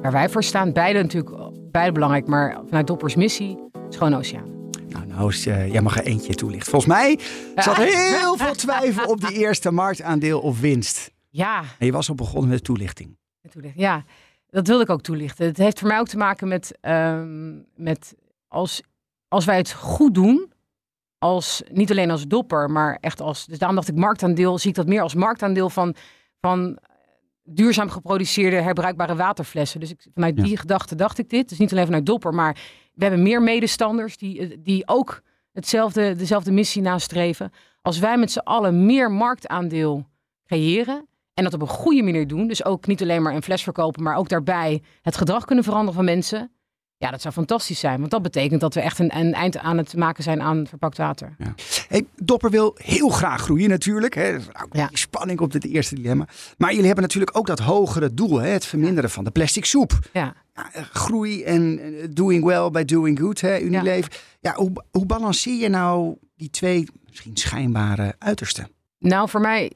Waar 0.02 0.12
wij 0.12 0.30
voor 0.30 0.44
staan, 0.44 0.74
beide 0.74 1.02
natuurlijk 1.02 1.36
beide 1.72 1.92
belangrijk, 1.92 2.28
maar 2.28 2.60
vanuit 2.68 2.88
Doppers 2.88 3.16
missie, 3.16 3.58
schone 3.90 4.18
oceaan. 4.18 4.70
Nou, 4.88 5.06
nou 5.06 5.34
eh, 5.34 5.72
jij 5.72 5.82
mag 5.82 5.98
er 5.98 6.06
eentje 6.06 6.36
toelichten. 6.36 6.72
Volgens 6.72 6.94
mij 6.94 7.20
zat 7.56 7.76
heel 7.78 8.38
veel 8.38 8.54
twijfel 8.54 9.06
op 9.12 9.22
die 9.22 9.38
eerste 9.38 9.72
marktaandeel 9.72 10.40
of 10.40 10.60
winst. 10.60 11.12
Ja, 11.30 11.64
En 11.80 11.86
je 11.86 11.92
was 11.92 12.10
al 12.10 12.16
begonnen 12.16 12.50
met 12.50 12.64
toelichting. 12.64 13.18
toelichten. 13.52 13.82
Ja, 13.82 14.04
dat 14.50 14.68
wilde 14.68 14.84
ik 14.84 14.90
ook 14.90 15.02
toelichten. 15.02 15.46
Het 15.46 15.58
heeft 15.58 15.80
voor 15.80 15.88
mij 15.88 16.00
ook 16.00 16.08
te 16.08 16.18
maken 16.18 16.48
met, 16.48 16.78
ehm, 16.82 17.56
met 17.76 18.16
als, 18.48 18.82
als 19.28 19.46
wij 19.46 19.58
het 19.58 19.72
goed 19.72 20.14
doen, 20.14 20.52
als, 21.18 21.64
niet 21.72 21.92
alleen 21.92 22.12
als 22.12 22.28
dopper, 22.28 22.70
maar 22.70 22.98
echt 23.02 23.22
als, 23.22 23.46
dus 23.46 23.58
daarom 23.58 23.78
dacht 23.78 23.90
ik 23.90 23.96
marktaandeel, 23.96 24.58
zie 24.58 24.70
ik 24.70 24.76
dat 24.76 24.88
meer 24.88 25.02
als 25.02 25.16
marktaandeel 25.16 25.70
van, 25.70 25.96
van 26.42 26.78
duurzaam 27.44 27.90
geproduceerde 27.90 28.56
herbruikbare 28.62 29.16
waterflessen. 29.16 29.80
Dus 29.80 29.90
ik, 29.92 30.08
vanuit 30.14 30.38
Ja. 30.38 30.44
die 30.44 30.58
gedachte 30.58 30.96
dacht 30.96 31.18
ik 31.18 31.30
dit. 31.30 31.50
Dus 31.50 31.58
niet 31.58 31.72
alleen 31.72 31.86
vanuit 31.86 32.06
dopper, 32.06 32.34
maar 32.34 32.54
we 32.94 33.04
hebben 33.04 33.24
meer 33.24 33.42
medestanders 33.42 34.18
die, 34.18 34.62
die 34.62 34.88
ook 34.88 35.22
hetzelfde, 35.52 36.16
dezelfde 36.16 36.52
missie 36.52 36.82
nastreven. 36.82 37.52
Als 37.82 38.00
wij 38.00 38.18
met 38.18 38.32
z'n 38.32 38.40
allen 38.40 38.86
meer 38.86 39.12
marktaandeel 39.12 40.06
creëren 40.46 41.08
en 41.34 41.44
dat 41.44 41.54
op 41.54 41.62
een 41.62 41.68
goede 41.68 42.04
manier 42.04 42.28
doen, 42.28 42.48
dus 42.48 42.66
ook 42.66 42.88
niet 42.88 43.02
alleen 43.02 43.22
maar 43.22 43.36
een 43.36 43.44
fles 43.44 43.64
verkopen, 43.64 44.04
maar 44.04 44.16
ook 44.16 44.30
daarbij 44.30 44.84
het 45.02 45.18
gedrag 45.18 45.46
kunnen 45.46 45.64
veranderen 45.64 45.94
van 45.96 46.06
mensen. 46.06 46.52
Ja, 47.02 47.12
dat 47.12 47.22
zou 47.22 47.34
fantastisch 47.34 47.80
zijn. 47.80 48.00
Want 48.00 48.12
dat 48.12 48.22
betekent 48.22 48.62
dat 48.62 48.74
we 48.74 48.82
echt 48.82 49.00
een, 49.00 49.18
een 49.18 49.34
eind 49.34 49.58
aan 49.58 49.78
het 49.78 49.96
maken 49.96 50.24
zijn 50.24 50.42
aan 50.42 50.68
verpakt 50.68 50.98
water. 50.98 51.36
Hey, 51.88 52.06
Dopper 52.16 52.50
wil 52.50 52.76
heel 52.78 53.10
graag 53.10 53.42
groeien 53.42 53.70
natuurlijk. 53.70 54.16
Hè. 54.16 54.32
Nou, 54.32 54.68
Ja. 54.72 54.90
Spanning 54.94 55.40
op 55.40 55.52
dit 55.52 55.66
eerste 55.66 55.96
dilemma. 55.96 56.28
Maar 56.58 56.70
jullie 56.70 56.86
hebben 56.86 57.04
natuurlijk 57.04 57.38
ook 57.38 57.48
dat 57.48 57.60
hogere 57.60 58.14
doel. 58.14 58.38
Hè, 58.40 58.50
het 58.50 58.66
verminderen 58.66 59.10
van 59.10 59.24
de 59.24 59.32
plastic 59.32 59.66
soep. 59.66 60.00
Ja. 60.14 60.34
Ja, 60.54 60.74
eh, 60.74 60.84
groei 60.84 61.44
en 61.44 61.80
eh, 61.80 62.08
doing 62.10 62.44
well 62.44 62.70
by 62.72 62.84
doing 62.86 63.20
good. 63.20 63.42
Hè, 63.42 63.60
Unilever. 63.60 64.22
Ja. 64.40 64.54
hoe, 64.56 64.72
hoe 64.92 65.06
balanceer 65.06 65.60
je 65.60 65.70
nou 65.70 66.16
die 66.36 66.50
twee 66.50 66.88
misschien 67.08 67.38
schijnbare 67.38 68.16
uitersten? 68.18 68.70
Nou, 69.00 69.30
voor 69.30 69.42
mij, 69.42 69.72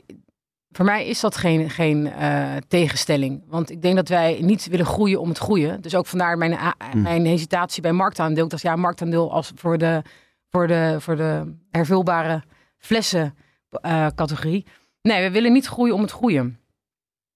voor 0.76 0.86
mij 0.86 1.08
is 1.08 1.20
dat 1.20 1.36
geen, 1.38 1.70
geen 1.70 2.08
eh, 2.08 2.56
tegenstelling. 2.68 3.44
Want 3.48 3.70
ik 3.70 3.82
denk 3.82 3.96
dat 3.96 4.08
wij 4.08 4.38
niet 4.42 4.68
willen 4.68 4.86
groeien 4.86 5.20
om 5.20 5.30
het 5.30 5.38
groeien. 5.38 5.82
Dus 5.82 5.96
ook 5.96 6.06
vandaar 6.06 6.38
mijn, 6.38 6.54
a- 6.54 6.76
mijn 6.96 7.26
hesitatie 7.26 7.82
bij 7.82 7.92
marktaandeel. 7.92 8.44
Ik 8.44 8.50
dacht, 8.50 8.64
ja, 8.64 8.76
marktaandeel 8.76 9.32
als 9.32 9.52
voor 9.56 9.78
de, 9.78 10.02
voor 10.50 10.68
de, 10.68 10.96
voor 11.00 11.16
de 11.16 11.56
hervulbare 11.72 12.44
flessen 12.78 13.36
eh, 13.70 14.08
categorie. 14.16 14.66
Nee, 15.02 15.24
we 15.24 15.32
willen 15.32 15.54
niet 15.54 15.66
groeien 15.66 15.94
om 15.96 16.02
het 16.02 16.12
groeien. 16.12 16.60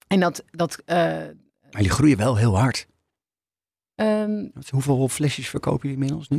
En 0.08 0.20
dat, 0.20 0.44
dat 0.52 0.82
eh, 0.86 0.96
Maar 0.98 1.32
jullie 1.72 1.90
groeien 1.90 2.18
wel 2.18 2.36
heel 2.38 2.58
hard. 2.60 2.88
ehm, 3.96 4.48
Hoeveel 4.70 5.08
flesjes 5.08 5.50
verkopen 5.50 5.90
jullie 5.90 6.04
inmiddels 6.04 6.28
nu? 6.30 6.38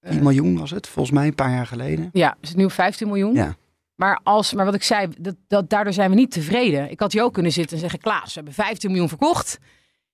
10 0.00 0.16
Eh. 0.16 0.20
miljoen 0.22 0.58
was 0.58 0.70
het, 0.70 0.86
volgens 0.88 1.14
mij, 1.14 1.26
een 1.26 1.34
paar 1.34 1.50
jaar 1.50 1.66
geleden. 1.66 2.08
Ja, 2.12 2.36
is 2.40 2.48
het 2.48 2.58
nu 2.58 2.64
op 2.64 2.72
15 2.72 3.06
miljoen? 3.06 3.34
Ja. 3.34 3.56
Maar, 3.98 4.20
als, 4.22 4.52
maar 4.52 4.64
wat 4.64 4.74
ik 4.74 4.82
zei, 4.82 5.08
dat, 5.18 5.36
dat, 5.48 5.70
daardoor 5.70 5.92
zijn 5.92 6.10
we 6.10 6.16
niet 6.16 6.30
tevreden. 6.30 6.90
Ik 6.90 7.00
had 7.00 7.12
hier 7.12 7.22
ook 7.22 7.32
kunnen 7.32 7.52
zitten 7.52 7.74
en 7.74 7.80
zeggen, 7.82 7.98
Klaas, 8.00 8.24
we 8.26 8.32
hebben 8.34 8.52
15 8.52 8.90
miljoen 8.90 9.08
verkocht. 9.08 9.58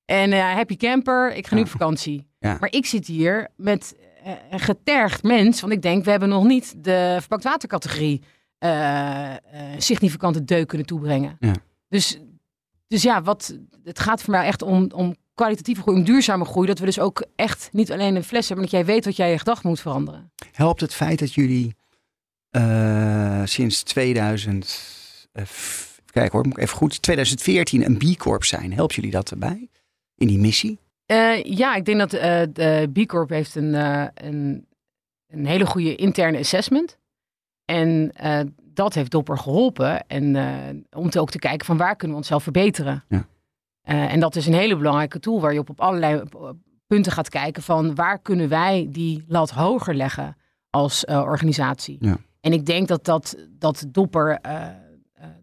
En 0.05 0.33
eh, 0.33 0.53
happy 0.55 0.77
camper, 0.77 1.35
ik 1.35 1.47
ga 1.47 1.55
nu 1.55 1.61
Ja. 1.61 1.67
op 1.67 1.73
vakantie. 1.73 2.27
Ja. 2.39 2.57
Maar 2.61 2.73
ik 2.73 2.87
zit 2.87 3.07
hier 3.07 3.49
met 3.57 3.97
eh, 4.25 4.33
een 4.51 4.61
getergd 4.61 5.23
mens. 5.23 5.61
Want 5.61 5.73
ik 5.73 5.83
denk, 5.83 6.05
we 6.05 6.11
hebben 6.11 6.29
nog 6.29 6.45
niet 6.45 6.75
de 6.85 7.17
verpakt 7.19 7.45
watercategorie 7.45 8.23
eh, 8.59 9.33
significante 9.79 10.45
deuk 10.45 10.69
kunnen 10.69 10.87
toebrengen. 10.87 11.37
Ja. 11.39 11.53
Dus, 11.89 12.19
dus 12.89 13.03
ja, 13.03 13.23
wat, 13.23 13.59
het 13.85 13.99
gaat 14.01 14.23
voor 14.23 14.35
mij 14.35 14.47
echt 14.47 14.63
om, 14.63 14.91
om 14.95 15.15
kwalitatieve 15.35 15.81
groei, 15.83 15.97
om 15.99 16.05
duurzame 16.05 16.45
groei. 16.45 16.67
Dat 16.67 16.79
we 16.79 16.85
dus 16.85 16.99
ook 16.99 17.25
echt 17.37 17.69
niet 17.73 17.93
alleen 17.93 18.17
een 18.17 18.25
fles 18.25 18.49
hebben, 18.49 18.57
maar 18.67 18.75
dat 18.75 18.85
jij 18.87 18.95
weet 18.95 19.05
wat 19.05 19.17
jij 19.17 19.31
je 19.31 19.39
gedachten 19.39 19.69
moet 19.69 19.81
veranderen. 19.81 20.33
Helpt 20.53 20.81
het 20.81 20.95
feit 20.95 21.19
dat 21.19 21.35
jullie 21.35 21.75
eh, 22.55 23.41
sinds 23.45 23.83
2000, 23.83 24.81
eh, 25.33 25.45
kijk 26.11 26.33
hoor, 26.33 26.45
moet 26.45 26.57
ik 26.57 26.63
even 26.63 26.77
goed, 26.77 27.03
2014 27.03 27.85
een 27.85 27.97
B 27.97 28.19
Corp 28.19 28.45
zijn. 28.45 28.73
Helpt 28.73 28.95
jullie 28.95 29.11
dat 29.11 29.31
erbij 29.31 29.69
in 30.17 30.27
die 30.27 30.39
missie? 30.39 30.79
Eh, 31.07 31.43
ja, 31.43 31.75
ik 31.75 31.85
denk 31.85 31.99
dat 31.99 32.11
de 32.11 32.91
B 32.93 33.07
Corp 33.07 33.29
heeft 33.29 33.55
een, 33.55 33.75
een, 33.75 34.67
een 35.27 35.47
hele 35.47 35.67
goede 35.67 35.95
interne 35.95 36.39
assessment. 36.39 36.99
En 37.65 38.13
dat 38.63 38.95
heeft 38.95 39.11
Dopper 39.11 39.39
geholpen. 39.39 40.07
En 40.07 40.37
om 40.91 41.11
te 41.11 41.21
ook 41.21 41.31
te 41.31 41.39
kijken 41.39 41.67
van 41.67 41.77
waar 41.77 41.97
kunnen 41.97 42.11
we 42.11 42.23
onszelf 42.23 42.43
verbeteren. 42.43 43.05
Ja. 43.09 43.27
En 43.83 44.21
dat 44.21 44.37
is 44.37 44.47
een 44.47 44.55
hele 44.55 44.77
belangrijke 44.77 45.21
tool 45.21 45.41
waar 45.41 45.53
je 45.53 45.59
op, 45.59 45.71
op 45.71 45.81
allerlei 45.81 46.23
punten 46.87 47.13
gaat 47.13 47.29
kijken 47.29 47.63
van 47.63 47.95
waar 47.95 48.19
kunnen 48.19 48.49
wij 48.49 48.87
die 48.91 49.25
lat 49.29 49.51
hoger 49.51 49.95
leggen 49.95 50.37
als 50.71 51.05
organisatie. 51.05 51.97
Ja. 52.01 52.19
En 52.45 52.53
ik 52.53 52.67
denk 52.67 52.89
dat, 52.89 53.05
dat, 53.05 53.37
dat 53.59 53.85
Dopper 53.89 54.39
eh, 54.43 54.65
eh, 54.65 54.73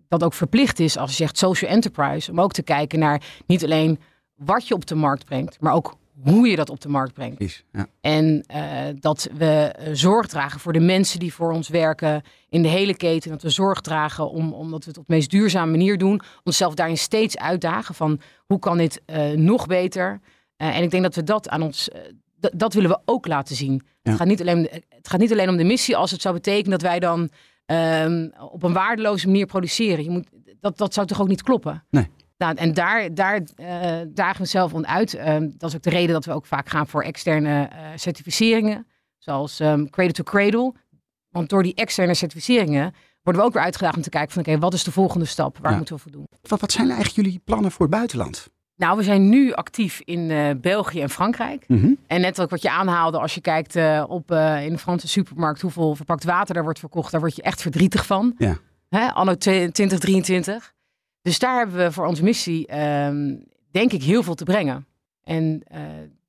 dat 0.07 0.23
ook 0.23 0.33
verplicht 0.33 0.79
is 0.79 0.97
als 0.97 1.09
je 1.09 1.15
zegt 1.15 1.37
social 1.37 1.71
enterprise. 1.71 2.31
Om 2.31 2.41
ook 2.41 2.53
te 2.53 2.63
kijken 2.63 2.99
naar 2.99 3.23
niet 3.45 3.63
alleen 3.63 3.99
wat 4.35 4.67
je 4.67 4.73
op 4.73 4.85
de 4.85 4.95
markt 4.95 5.25
brengt, 5.25 5.59
maar 5.59 5.73
ook 5.73 5.95
hoe 6.23 6.47
je 6.47 6.55
dat 6.55 6.69
op 6.69 6.81
de 6.81 6.89
markt 6.89 7.13
brengt. 7.13 7.35
Precies. 7.35 7.63
Ja. 7.71 7.87
En 8.01 8.43
eh, 8.47 8.63
dat 8.99 9.29
we 9.37 9.75
zorg 9.91 10.27
dragen 10.27 10.59
voor 10.59 10.73
de 10.73 10.79
mensen 10.79 11.19
die 11.19 11.33
voor 11.33 11.51
ons 11.51 11.69
werken 11.69 12.21
in 12.49 12.61
de 12.61 12.67
hele 12.67 12.95
keten. 12.95 13.31
Dat 13.31 13.41
we 13.41 13.49
zorg 13.49 13.81
dragen 13.81 14.29
om, 14.29 14.53
omdat 14.53 14.83
we 14.83 14.89
het 14.89 14.99
op 14.99 15.07
de 15.07 15.13
meest 15.13 15.29
duurzame 15.29 15.71
manier 15.71 15.97
doen. 15.97 16.21
Onszelf 16.43 16.73
daarin 16.73 16.97
steeds 16.97 17.37
uitdagen 17.37 17.95
van 17.95 18.19
hoe 18.45 18.59
kan 18.59 18.77
dit 18.77 19.01
nog 19.35 19.65
beter. 19.65 20.19
En 20.57 20.83
ik 20.83 20.91
denk 20.91 21.03
dat 21.03 21.15
we 21.15 21.23
dat 21.23 21.49
aan 21.49 21.61
ons, 21.61 21.89
dat 22.55 22.73
willen 22.73 22.89
we 22.89 22.99
ook 23.05 23.27
laten 23.27 23.55
zien. 23.55 23.73
Ja. 23.73 24.11
Het, 24.11 24.15
gaat 24.19 24.27
niet 24.27 24.41
alleen, 24.41 24.67
het 24.89 25.07
gaat 25.07 25.19
niet 25.19 25.31
alleen 25.31 25.49
om 25.49 25.57
de 25.57 25.63
missie 25.63 25.97
als 25.97 26.11
het 26.11 26.21
zou 26.21 26.33
betekenen 26.35 26.71
dat 26.71 26.81
wij 26.81 26.99
dan 26.99 27.29
ehm, 27.65 28.29
op 28.51 28.63
een 28.63 28.73
waardeloze 28.73 29.27
manier 29.27 29.45
produceren. 29.45 30.03
Je 30.03 30.09
moet, 30.09 30.27
dat, 30.59 30.77
dat 30.77 30.93
zou 30.93 31.07
toch 31.07 31.21
ook 31.21 31.27
niet 31.27 31.43
kloppen? 31.43 31.83
Nee. 31.89 32.07
Nou, 32.37 32.55
en 32.55 32.73
daar, 32.73 33.13
daar 33.13 33.41
eh, 33.55 33.99
dagen 34.09 34.41
we 34.41 34.47
zelf 34.47 34.73
om 34.73 34.85
uit. 34.85 35.13
Ehm, 35.13 35.49
dat 35.57 35.69
is 35.69 35.75
ook 35.75 35.81
de 35.81 35.89
reden 35.89 36.13
dat 36.13 36.25
we 36.25 36.31
ook 36.33 36.45
vaak 36.45 36.69
gaan 36.69 36.87
voor 36.87 37.03
externe 37.03 37.63
eh, 37.71 37.85
certificeringen. 37.95 38.87
Zoals 39.17 39.59
ehm, 39.59 39.85
Cradle 39.85 40.13
to 40.13 40.23
Cradle. 40.23 40.73
Want 41.29 41.49
door 41.49 41.63
die 41.63 41.73
externe 41.75 42.13
certificeringen 42.13 42.93
worden 43.21 43.41
we 43.41 43.47
ook 43.47 43.53
weer 43.53 43.63
uitgedaagd 43.63 43.95
om 43.95 44.01
te 44.01 44.09
kijken 44.09 44.33
van 44.33 44.41
oké, 44.41 44.59
wat 44.59 44.73
is 44.73 44.83
de 44.83 44.91
volgende 44.91 45.25
stap? 45.25 45.57
Waar 45.57 45.71
Ja. 45.71 45.77
moeten 45.77 45.95
we 45.95 46.01
voor 46.01 46.11
doen? 46.11 46.25
Wat, 46.41 46.59
wat 46.59 46.71
zijn 46.71 46.89
eigenlijk 46.89 47.15
jullie 47.15 47.39
plannen 47.45 47.71
voor 47.71 47.85
het 47.85 47.95
buitenland? 47.95 48.49
Nou, 48.81 48.97
we 48.97 49.03
zijn 49.03 49.29
nu 49.29 49.53
actief 49.53 50.01
in 50.05 50.31
eh, 50.31 50.49
België 50.57 51.01
en 51.01 51.09
Frankrijk. 51.09 51.63
Mhm. 51.67 51.93
En 52.07 52.21
net 52.21 52.41
ook 52.41 52.49
wat 52.49 52.61
je 52.61 52.71
aanhaalde, 52.71 53.19
als 53.19 53.35
je 53.35 53.41
kijkt 53.41 53.75
eh, 53.75 54.03
op, 54.07 54.31
eh, 54.31 54.65
in 54.65 54.71
de 54.71 54.77
Franse 54.77 55.07
supermarkt 55.07 55.61
hoeveel 55.61 55.95
verpakt 55.95 56.23
water 56.23 56.53
daar 56.53 56.63
wordt 56.63 56.79
verkocht, 56.79 57.11
daar 57.11 57.19
word 57.21 57.35
je 57.35 57.41
echt 57.41 57.61
verdrietig 57.61 58.05
van. 58.05 58.35
Ja. 58.37 58.57
Hè, 58.89 59.11
anno 59.11 59.35
2023. 59.35 60.73
Dus 61.21 61.39
daar 61.39 61.57
hebben 61.57 61.77
we 61.77 61.91
voor 61.91 62.05
onze 62.05 62.23
missie, 62.23 62.67
ehm, 62.67 63.35
denk 63.71 63.91
ik, 63.91 64.03
heel 64.03 64.23
veel 64.23 64.35
te 64.35 64.43
brengen. 64.43 64.85
En 65.23 65.63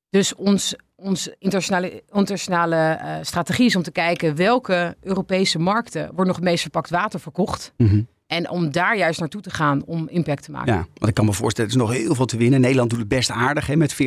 dus 0.09 0.35
ons, 0.35 0.75
ons 0.95 1.27
internationale, 1.27 2.03
internationale 2.11 2.99
strategie 3.21 3.65
is 3.65 3.75
om 3.75 3.83
te 3.83 3.91
kijken 3.91 4.35
welke 4.35 4.95
Europese 5.01 5.59
markten 5.59 6.05
wordt 6.05 6.25
nog 6.25 6.35
het 6.35 6.45
meest 6.45 6.61
verpakt 6.61 6.89
water 6.89 7.19
verkocht. 7.19 7.73
Mhm. 7.77 8.01
En 8.33 8.49
om 8.49 8.71
daar 8.71 8.97
juist 8.97 9.19
naartoe 9.19 9.41
te 9.41 9.49
gaan 9.49 9.83
om 9.85 10.07
impact 10.09 10.43
te 10.43 10.51
maken. 10.51 10.73
Ja, 10.73 10.79
want 10.93 11.07
ik 11.07 11.13
kan 11.13 11.25
me 11.25 11.33
voorstellen, 11.33 11.69
er 11.71 11.75
is 11.77 11.81
nog 11.83 11.91
heel 11.93 12.15
veel 12.15 12.25
te 12.25 12.37
winnen. 12.37 12.61
Nederland 12.61 12.89
doet 12.89 12.99
het 12.99 13.07
best 13.07 13.29
aardig 13.29 13.67
hè, 13.67 13.75
met 13.75 13.93
40% 13.93 13.97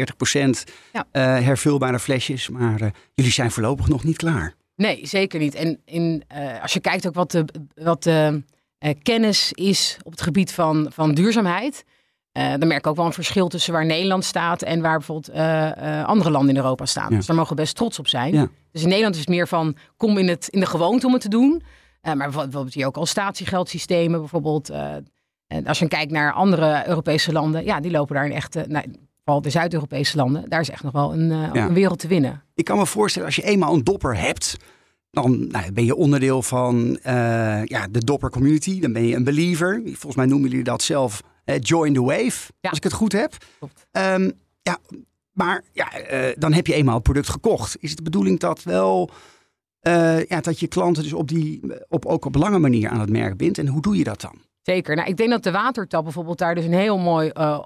Ja. 0.93 1.05
eh, 1.11 1.23
hervulbare 1.23 1.99
flesjes. 1.99 2.49
Maar 2.49 2.81
eh, 2.81 2.89
jullie 3.15 3.33
zijn 3.33 3.51
voorlopig 3.51 3.89
nog 3.89 4.05
niet 4.05 4.17
klaar. 4.17 4.55
Nee, 4.77 5.07
zeker 5.07 5.41
niet. 5.41 5.55
En 5.55 5.81
in, 5.85 6.25
eh, 6.29 6.62
als 6.62 6.73
je 6.73 6.81
kijkt 6.81 7.07
ook 7.07 7.15
wat 7.15 7.31
de, 7.31 7.45
wat 7.75 8.03
de 8.03 8.43
kennis 9.03 9.53
is 9.53 9.97
op 10.03 10.11
het 10.12 10.21
gebied 10.21 10.53
van, 10.53 10.87
van 10.93 11.15
duurzaamheid. 11.15 11.85
dan 12.33 12.67
merk 12.67 12.79
ik 12.81 12.87
ook 12.87 12.97
wel 12.97 13.07
een 13.07 13.12
verschil 13.12 13.49
tussen 13.49 13.73
waar 13.73 13.87
Nederland 13.87 14.25
staat 14.25 14.62
en 14.62 14.81
waar 14.81 14.99
bijvoorbeeld 14.99 15.31
andere 16.07 16.31
landen 16.31 16.51
in 16.51 16.57
Europa 16.57 16.87
staan. 16.87 17.11
Ja. 17.11 17.17
Dus 17.17 17.27
daar 17.27 17.37
mogen 17.37 17.57
we 17.57 17.62
best 17.62 17.75
trots 17.77 17.99
op 17.99 18.09
zijn. 18.09 18.35
Ja. 18.35 18.49
Dus 18.73 18.83
in 18.83 18.89
Nederland 18.89 19.15
is 19.15 19.21
het 19.21 19.31
meer 19.31 19.49
van 19.49 19.77
kom 19.97 20.19
in, 20.19 20.29
het, 20.29 20.49
in 20.49 20.61
de 20.61 20.67
gewoonte 20.67 21.07
om 21.07 21.12
het 21.12 21.23
te 21.23 21.29
doen. 21.29 21.62
Eh, 22.07 22.12
maar 22.14 22.31
bijvoorbeeld 22.31 22.75
hier 22.75 22.87
ook 22.87 22.97
al 22.97 23.07
statiegeldsystemen 23.07 24.21
bijvoorbeeld. 24.21 24.71
eh, 24.71 24.95
en 25.47 25.66
als 25.66 25.79
je 25.79 25.88
kijkt 25.88 26.12
naar 26.12 26.33
andere 26.33 26.88
Europese 26.88 27.33
landen, 27.33 27.64
ja, 27.64 27.81
die 27.81 27.90
lopen 27.90 28.14
daar 28.14 28.25
in 28.27 28.33
echt, 28.33 28.55
nou, 28.69 28.85
vooral 29.25 29.42
de 29.42 29.51
Zuid-Europese 29.51 30.16
landen, 30.16 30.49
daar 30.49 30.61
is 30.61 30.71
echt 30.71 30.83
nog 30.83 30.92
wel 30.92 31.12
een, 31.12 31.31
eh, 31.31 31.51
Ja. 31.53 31.66
een 31.66 31.75
wereld 31.75 31.99
te 31.99 32.09
winnen. 32.09 32.42
Ik 32.55 32.64
kan 32.64 32.79
me 32.79 32.87
voorstellen, 32.87 33.27
als 33.29 33.37
je 33.37 33.42
eenmaal 33.42 33.75
een 33.75 33.85
dopper 33.85 34.16
hebt, 34.19 34.57
dan 35.11 35.47
nou, 35.49 35.73
ben 35.73 35.85
je 35.85 35.95
onderdeel 35.95 36.42
van 36.42 36.99
ja, 37.64 37.87
de 37.90 38.05
dopper 38.05 38.31
community. 38.31 38.81
Dan 38.81 38.92
ben 38.92 39.07
je 39.07 39.14
een 39.16 39.25
believer. 39.25 39.81
Volgens 39.85 40.14
mij 40.16 40.27
noemen 40.27 40.49
jullie 40.51 40.64
dat 40.64 40.83
zelf 40.83 41.23
join 41.61 41.92
the 41.95 42.03
wave, 42.03 42.53
Ja. 42.61 42.69
als 42.69 42.79
ik 42.79 42.85
het 42.85 42.92
goed 42.92 43.12
heb. 43.12 43.37
Ehm, 43.90 44.31
ja, 44.62 44.79
maar 45.33 45.62
ja, 45.73 45.88
dan 46.38 46.53
heb 46.53 46.66
je 46.66 46.75
eenmaal 46.75 46.95
het 46.95 47.03
product 47.03 47.29
gekocht. 47.29 47.77
Is 47.81 47.88
het 47.88 47.99
de 47.99 48.05
bedoeling 48.05 48.40
dat 48.40 48.62
wel 48.62 49.11
eh, 49.87 50.25
ja, 50.25 50.40
dat 50.40 50.61
je 50.61 50.66
klanten 50.66 51.03
dus 51.03 51.12
op 51.12 51.29
die 51.29 51.61
op, 51.88 52.05
ook 52.07 52.25
op 52.25 52.35
een 52.35 52.40
lange 52.40 52.59
manier 52.59 52.88
aan 52.88 53.01
het 53.01 53.11
merk 53.11 53.37
bindt? 53.37 53.59
En 53.59 53.66
hoe 53.66 53.83
doe 53.83 53.96
je 53.96 54.05
dat 54.05 54.20
dan? 54.20 54.38
Zeker. 54.62 54.96
Nou, 54.96 55.09
ik 55.09 55.16
denk 55.16 55.31
dat 55.31 55.42
de 55.42 55.51
watertap 55.51 56.03
bijvoorbeeld 56.05 56.38
daar 56.38 56.55
dus 56.55 56.64
een 56.64 56.72
heel 56.72 56.99
mooi 56.99 57.29
eh, 57.29 57.59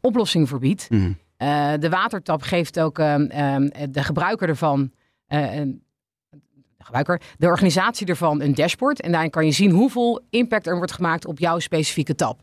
oplossing 0.00 0.48
voor 0.48 0.58
biedt. 0.58 0.90
Mhm. 0.90 1.12
Eh, 1.36 1.72
de 1.78 1.88
watertap 1.88 2.42
geeft 2.42 2.80
ook 2.80 2.98
ehm, 2.98 3.22
ehm, 3.22 3.68
de 3.90 4.02
gebruiker 4.02 4.48
ervan, 4.48 4.90
een- 5.26 5.82
de 6.76 6.84
gebruiker, 6.84 7.20
de 7.38 7.46
organisatie 7.46 8.06
ervan 8.06 8.40
een 8.40 8.54
dashboard. 8.54 9.00
En 9.00 9.12
daarin 9.12 9.30
kan 9.30 9.44
je 9.46 9.52
zien 9.52 9.70
hoeveel 9.70 10.20
impact 10.30 10.66
er 10.66 10.76
wordt 10.76 10.92
gemaakt 10.92 11.26
op 11.26 11.38
jouw 11.38 11.58
specifieke 11.58 12.14
tap. 12.14 12.40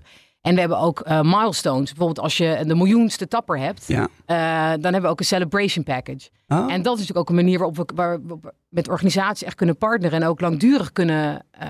En 0.48 0.54
we 0.54 0.60
hebben 0.60 0.80
ook 0.80 1.00
eh, 1.00 1.22
milestones. 1.22 1.90
Bijvoorbeeld 1.90 2.20
als 2.20 2.38
je 2.38 2.64
de 2.66 2.76
miljoenste 2.76 3.28
tapper 3.28 3.60
hebt, 3.60 3.84
Ja. 3.88 4.08
eh, 4.26 4.38
dan 4.70 4.82
hebben 4.84 5.02
we 5.02 5.08
ook 5.08 5.20
een 5.20 5.26
celebration 5.26 5.84
package. 5.84 6.30
Oh. 6.48 6.58
En 6.58 6.82
dat 6.82 6.94
is 6.94 7.00
natuurlijk 7.00 7.18
ook 7.18 7.30
een 7.30 7.36
manier 7.44 7.58
waarop 7.58 7.78
we, 7.78 7.86
waar 7.96 8.22
we 8.26 8.38
met 8.70 8.90
organisaties 8.90 9.48
echt 9.48 9.56
kunnen 9.56 9.78
partneren 9.78 10.22
en 10.22 10.28
ook 10.28 10.42
langdurig 10.42 10.92
kunnen 10.92 11.46
eh, 11.52 11.68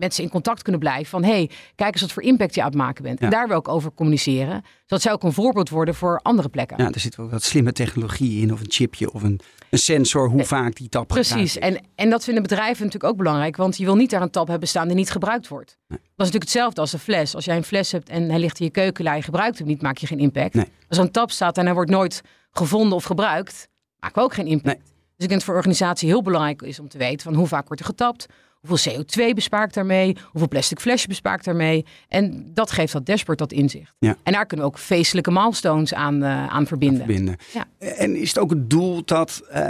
met 0.00 0.14
ze 0.14 0.22
in 0.22 0.28
contact 0.28 0.62
kunnen 0.62 0.80
blijven. 0.80 1.06
Van 1.06 1.24
hey, 1.24 1.50
kijk 1.74 1.92
eens 1.92 2.00
wat 2.00 2.12
voor 2.12 2.22
impact 2.22 2.54
je 2.54 2.60
aan 2.60 2.68
het 2.68 2.76
maken 2.76 3.02
bent. 3.02 3.18
Ja. 3.18 3.24
En 3.24 3.30
daar 3.30 3.48
wil 3.48 3.58
ik 3.58 3.68
over 3.68 3.92
communiceren. 3.94 4.64
Zodat 4.86 5.02
zij 5.02 5.12
ook 5.12 5.22
een 5.22 5.32
voorbeeld 5.32 5.68
worden 5.68 5.94
voor 5.94 6.20
andere 6.22 6.48
plekken. 6.48 6.76
Ja, 6.78 6.90
er 6.90 7.00
zit 7.00 7.16
wel 7.16 7.28
wat 7.28 7.42
slimme 7.42 7.72
technologie 7.72 8.42
in, 8.42 8.52
of 8.52 8.60
een 8.60 8.70
chipje, 8.70 9.12
of 9.12 9.22
een, 9.22 9.40
een 9.70 9.78
sensor, 9.78 10.28
hoe 10.28 10.44
vaak 10.44 10.76
die 10.76 10.88
tap 10.88 11.08
Precies. 11.08 11.58
En, 11.58 11.80
en 11.94 12.10
dat 12.10 12.24
vinden 12.24 12.42
bedrijven 12.42 12.84
natuurlijk 12.84 13.12
ook 13.12 13.18
belangrijk. 13.18 13.56
Want 13.56 13.76
je 13.76 13.84
wil 13.84 13.96
niet 13.96 14.10
daar 14.10 14.22
een 14.22 14.30
tap 14.30 14.48
hebben 14.48 14.68
staan 14.68 14.86
die 14.86 14.96
niet 14.96 15.10
gebruikt 15.10 15.48
wordt. 15.48 15.78
Nee. 15.88 15.98
Dat 15.98 16.00
is 16.00 16.16
natuurlijk 16.16 16.42
hetzelfde 16.42 16.80
als 16.80 16.92
een 16.92 16.98
fles. 16.98 17.34
Als 17.34 17.44
jij 17.44 17.56
een 17.56 17.64
fles 17.64 17.92
hebt 17.92 18.08
en 18.08 18.30
hij 18.30 18.38
ligt 18.38 18.58
in 18.58 18.64
je 18.64 18.70
keukenla, 18.70 19.14
je 19.14 19.22
gebruikt 19.22 19.58
hem 19.58 19.66
niet, 19.66 19.82
maak 19.82 19.98
je 19.98 20.06
geen 20.06 20.18
impact. 20.18 20.54
Nee. 20.54 20.66
Als 20.88 20.98
er 20.98 21.04
een 21.04 21.10
tap 21.10 21.30
staat 21.30 21.58
en 21.58 21.64
hij 21.64 21.74
wordt 21.74 21.90
nooit 21.90 22.20
gevonden 22.50 22.96
of 22.96 23.04
gebruikt, 23.04 23.68
maken 23.98 24.18
we 24.18 24.24
ook 24.24 24.34
geen 24.34 24.46
impact. 24.46 24.82
Dus 25.20 25.28
ik 25.28 25.34
denk 25.34 25.40
dat 25.40 25.40
het 25.40 25.44
voor 25.44 25.54
organisatie 25.54 26.08
heel 26.08 26.22
belangrijk 26.22 26.62
is 26.62 26.80
om 26.80 26.88
te 26.88 26.98
weten 26.98 27.20
van 27.20 27.34
hoe 27.34 27.46
vaak 27.46 27.66
wordt 27.66 27.80
er 27.80 27.88
getapt. 27.88 28.26
Hoeveel 28.66 28.92
CO2 29.04 29.34
bespaart 29.34 29.74
daarmee? 29.74 30.16
Hoeveel 30.30 30.48
plastic 30.48 30.80
flesje 30.80 31.08
bespaart 31.08 31.44
daarmee? 31.44 31.86
En 32.08 32.50
dat 32.54 32.70
geeft 32.70 32.92
dat 32.92 33.06
dashboard 33.06 33.38
dat 33.38 33.52
inzicht. 33.52 33.94
Ja. 33.98 34.16
En 34.22 34.32
daar 34.32 34.46
kunnen 34.46 34.66
we 34.66 34.72
ook 34.72 34.78
feestelijke 34.78 35.30
milestones 35.30 35.94
aan, 35.94 36.22
eh, 36.22 36.46
aan 36.46 36.66
verbinden. 36.66 36.98
verbinden. 37.04 37.36
Ja. 37.52 37.64
En 37.78 38.16
is 38.16 38.28
het 38.28 38.38
ook 38.38 38.50
het 38.50 38.70
doel 38.70 39.04
dat 39.04 39.42
eh, 39.50 39.62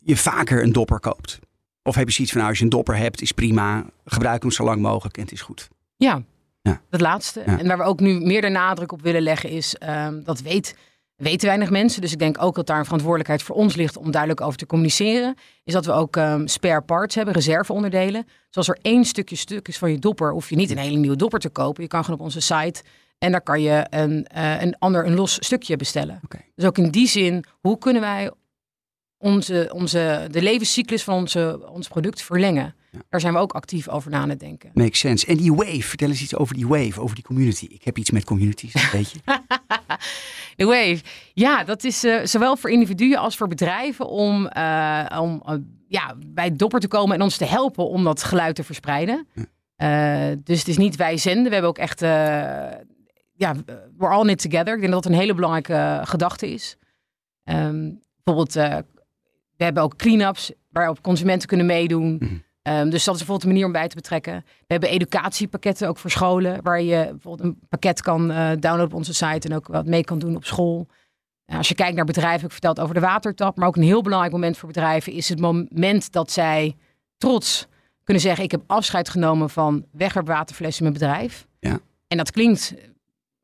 je 0.00 0.16
vaker 0.16 0.62
een 0.62 0.72
dopper 0.72 1.00
koopt? 1.00 1.38
Of 1.82 1.94
heb 1.94 2.06
je 2.06 2.12
zoiets 2.12 2.32
van, 2.32 2.40
nou, 2.40 2.52
als 2.52 2.60
je 2.60 2.64
een 2.64 2.70
dopper 2.70 2.96
hebt, 2.96 3.20
is 3.22 3.32
prima. 3.32 3.84
Gebruik 4.04 4.42
hem 4.42 4.50
zo 4.50 4.64
lang 4.64 4.80
mogelijk 4.80 5.16
en 5.16 5.22
het 5.22 5.32
is 5.32 5.40
goed. 5.40 5.68
Ja, 5.96 6.22
Ja. 6.62 6.80
dat 6.90 7.00
laatste. 7.00 7.42
Ja. 7.46 7.58
En 7.58 7.66
waar 7.66 7.78
we 7.78 7.84
ook 7.84 8.00
nu 8.00 8.20
meer 8.20 8.40
de 8.40 8.48
nadruk 8.48 8.92
op 8.92 9.02
willen 9.02 9.22
leggen 9.22 9.50
is, 9.50 9.76
ehm, 9.76 10.22
dat 10.22 10.40
weet, 10.40 10.76
weten 11.20 11.46
weinig 11.46 11.70
mensen. 11.70 12.00
Dus 12.00 12.12
ik 12.12 12.18
denk 12.18 12.42
ook 12.42 12.54
dat 12.54 12.66
daar 12.66 12.78
een 12.78 12.84
verantwoordelijkheid 12.84 13.42
voor 13.42 13.56
ons 13.56 13.74
ligt 13.74 13.96
om 13.96 14.10
duidelijk 14.10 14.40
over 14.40 14.58
te 14.58 14.66
communiceren. 14.66 15.34
Is 15.64 15.72
dat 15.72 15.86
we 15.86 15.92
ook 15.92 16.16
ehm, 16.16 16.46
spare 16.46 16.80
parts 16.80 17.14
hebben, 17.14 17.34
reserveonderdelen. 17.34 18.24
Dus 18.24 18.56
als 18.56 18.68
er 18.68 18.78
één 18.82 19.04
stukje 19.04 19.36
stuk 19.36 19.68
is 19.68 19.78
van 19.78 19.90
je 19.90 19.98
dopper, 19.98 20.32
hoef 20.32 20.50
je 20.50 20.56
niet 20.56 20.70
een 20.70 20.78
hele 20.78 20.96
nieuwe 20.96 21.16
dopper 21.16 21.40
te 21.40 21.48
kopen. 21.48 21.82
Je 21.82 21.88
kan 21.88 22.04
gewoon 22.04 22.18
op 22.18 22.24
onze 22.24 22.40
site 22.40 22.82
en 23.18 23.30
daar 23.30 23.42
kan 23.42 23.62
je 23.62 23.86
een, 23.90 24.26
eh, 24.26 24.62
een 24.62 24.78
ander, 24.78 25.06
een 25.06 25.14
los 25.14 25.36
stukje 25.40 25.76
bestellen. 25.76 26.20
Dus 26.54 26.64
ook 26.64 26.78
in 26.78 26.90
die 26.90 27.08
zin, 27.08 27.44
hoe 27.60 27.78
kunnen 27.78 28.02
wij 28.02 28.30
onze, 29.20 29.70
onze, 29.74 30.28
de 30.30 30.42
levenscyclus 30.42 31.02
van 31.02 31.14
onze, 31.14 31.68
ons 31.72 31.88
product 31.88 32.22
verlengen? 32.22 32.74
Ja. 32.90 32.98
Daar 33.08 33.20
zijn 33.20 33.32
we 33.32 33.38
ook 33.38 33.52
actief 33.52 33.88
over 33.88 34.10
na 34.10 34.20
aan 34.20 34.28
het 34.28 34.40
denken. 34.40 34.70
Makes 34.74 34.98
sense. 34.98 35.26
En 35.26 35.36
die 35.36 35.54
wave, 35.54 35.82
vertel 35.82 36.08
eens 36.08 36.22
iets 36.22 36.36
over 36.36 36.54
die 36.54 36.66
wave, 36.66 37.00
over 37.00 37.14
die 37.14 37.24
community. 37.24 37.66
Ik 37.70 37.84
heb 37.84 37.98
iets 37.98 38.10
met 38.10 38.24
communities, 38.24 38.90
weet 38.90 39.10
je. 39.12 39.18
De 40.56 40.64
Wave. 40.64 41.00
Ja, 41.34 41.64
dat 41.64 41.84
is 41.84 42.04
eh, 42.04 42.24
zowel 42.24 42.56
voor 42.56 42.70
individuen 42.70 43.18
als 43.18 43.36
voor 43.36 43.48
bedrijven 43.48 44.08
om, 44.08 44.46
eh, 44.46 45.18
om 45.20 45.42
eh, 45.46 45.54
ja, 45.88 46.14
bij 46.26 46.44
het 46.44 46.58
dopper 46.58 46.80
te 46.80 46.88
komen 46.88 47.14
en 47.14 47.22
ons 47.22 47.36
te 47.36 47.44
helpen 47.44 47.88
om 47.88 48.04
dat 48.04 48.22
geluid 48.22 48.54
te 48.54 48.64
verspreiden. 48.64 49.26
Dus 50.44 50.58
het 50.58 50.68
is 50.68 50.76
niet 50.76 50.96
wij 50.96 51.16
zenden. 51.16 51.44
We 51.44 51.52
hebben 51.52 51.70
ook 51.70 51.78
echt, 51.78 52.00
ja, 52.00 53.54
we're 53.96 54.12
all 54.12 54.22
in 54.22 54.28
it 54.28 54.40
together. 54.40 54.74
Ik 54.74 54.80
denk 54.80 54.92
dat 54.92 55.02
dat 55.02 55.12
een 55.12 55.18
hele 55.18 55.34
belangrijke 55.34 56.00
gedachte 56.04 56.52
is. 56.52 56.76
Ehm, 57.44 57.90
bijvoorbeeld, 58.22 58.84
we 59.60 59.66
hebben 59.66 59.82
ook 59.82 59.96
clean-ups 59.96 60.52
waarop 60.70 61.02
consumenten 61.02 61.48
kunnen 61.48 61.66
meedoen. 61.66 62.16
Mhm. 62.20 62.34
Ehm, 62.62 62.90
dus 62.90 63.04
dat 63.04 63.14
is 63.14 63.20
bijvoorbeeld 63.20 63.42
een 63.42 63.48
manier 63.48 63.66
om 63.66 63.72
bij 63.72 63.88
te 63.88 63.94
betrekken. 63.94 64.44
We 64.44 64.66
hebben 64.66 64.88
educatiepakketten 64.88 65.88
ook 65.88 65.98
voor 65.98 66.10
scholen, 66.10 66.62
waar 66.62 66.82
je 66.82 67.06
bijvoorbeeld 67.10 67.48
een 67.48 67.58
pakket 67.68 68.02
kan 68.02 68.30
eh, 68.30 68.36
downloaden 68.36 68.84
op 68.84 68.94
onze 68.94 69.14
site 69.14 69.48
en 69.48 69.54
ook 69.54 69.66
wat 69.66 69.86
mee 69.86 70.04
kan 70.04 70.18
doen 70.18 70.36
op 70.36 70.44
school. 70.44 70.86
Nou, 71.46 71.58
als 71.58 71.68
je 71.68 71.74
kijkt 71.74 71.96
naar 71.96 72.04
bedrijven, 72.04 72.40
heb 72.40 72.44
ik 72.44 72.52
verteld 72.52 72.80
over 72.80 72.94
de 72.94 73.00
watertap, 73.00 73.56
maar 73.56 73.68
ook 73.68 73.76
een 73.76 73.82
heel 73.82 74.02
belangrijk 74.02 74.32
moment 74.32 74.56
voor 74.56 74.68
bedrijven 74.68 75.12
is 75.12 75.28
het 75.28 75.40
moment 75.40 76.12
dat 76.12 76.30
zij 76.30 76.76
trots 77.18 77.66
kunnen 78.04 78.22
zeggen: 78.22 78.44
Ik 78.44 78.50
heb 78.50 78.62
afscheid 78.66 79.08
genomen 79.08 79.50
van 79.50 79.84
wegwerpwaterflessen 79.90 80.86
in 80.86 80.92
mijn 80.92 81.02
bedrijf. 81.02 81.46
Ja. 81.58 81.80
En 82.06 82.16
dat 82.16 82.30
klinkt, 82.30 82.74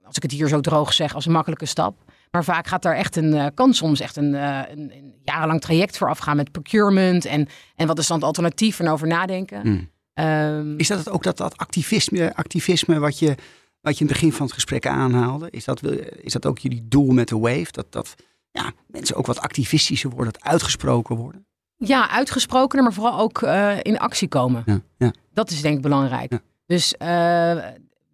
als 0.05 0.17
ik 0.17 0.23
het 0.23 0.33
hier 0.33 0.49
zo 0.49 0.61
droog 0.61 0.93
zeg, 0.93 1.15
als 1.15 1.27
een 1.27 1.33
makkelijke 1.33 1.67
stap. 1.67 2.06
Maar 2.31 2.45
vaak 2.45 2.67
gaat 2.67 2.83
daar 2.83 2.97
echt 2.97 3.17
een, 3.17 3.35
eh, 3.35 3.47
kan 3.55 3.75
soms 3.75 4.01
echt 4.01 4.17
een, 4.17 4.35
eh, 4.35 4.61
een, 4.69 4.93
een 4.97 5.15
jarenlang 5.25 5.61
traject 5.61 5.99
voor 5.99 6.09
afgaan 6.09 6.37
met 6.37 6.53
procurement. 6.53 7.25
En, 7.25 7.49
en 7.77 7.87
wat 7.87 7.99
is 7.99 8.07
dan 8.07 8.17
het 8.17 8.27
alternatief 8.27 8.81
en 8.81 8.89
over 8.89 9.07
nadenken. 9.07 9.61
Hmm. 9.61 9.91
Ehm, 10.15 10.77
Is 10.77 10.89
dat 10.89 10.99
het 10.99 11.09
ook 11.09 11.23
dat, 11.23 11.37
dat 11.37 11.57
activisme, 11.57 12.35
activisme 12.35 12.99
wat, 12.99 13.19
je, 13.19 13.35
wat 13.81 13.99
je 13.99 14.01
in 14.01 14.07
het 14.07 14.17
begin 14.17 14.33
van 14.33 14.47
het 14.47 14.55
gesprek 14.55 14.87
aanhaalde? 14.87 15.51
Is 15.51 15.65
dat, 15.65 15.83
is 16.21 16.33
dat 16.33 16.47
ook 16.47 16.59
jullie 16.59 16.87
doel 16.89 17.13
met 17.13 17.29
de 17.29 17.39
wave? 17.39 17.69
Dat, 17.71 17.93
dat 17.93 18.15
ja, 18.51 18.73
mensen 18.87 19.17
ook 19.17 19.27
wat 19.27 19.41
activistischer 19.41 20.11
worden, 20.11 20.33
dat 20.33 20.43
uitgesproken 20.43 21.17
worden? 21.17 21.47
ja, 21.79 22.11
uitgesprokener, 22.11 22.85
maar 22.85 22.93
vooral 22.93 23.19
ook 23.19 23.43
eh, 23.43 23.77
in 23.83 23.99
actie 23.99 24.29
komen. 24.29 24.63
Ja, 24.67 24.81
ja. 24.99 25.13
Dat 25.33 25.51
is 25.51 25.63
denk 25.63 25.77
ik 25.77 25.83
belangrijk. 25.83 26.33
Ja. 26.33 26.41
Dus 26.67 26.97
eh, 26.97 27.09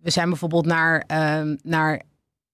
we 0.01 0.11
zijn 0.11 0.29
bijvoorbeeld 0.29 0.67
naar, 0.67 1.05
ehm, 1.07 1.57
naar 1.63 2.03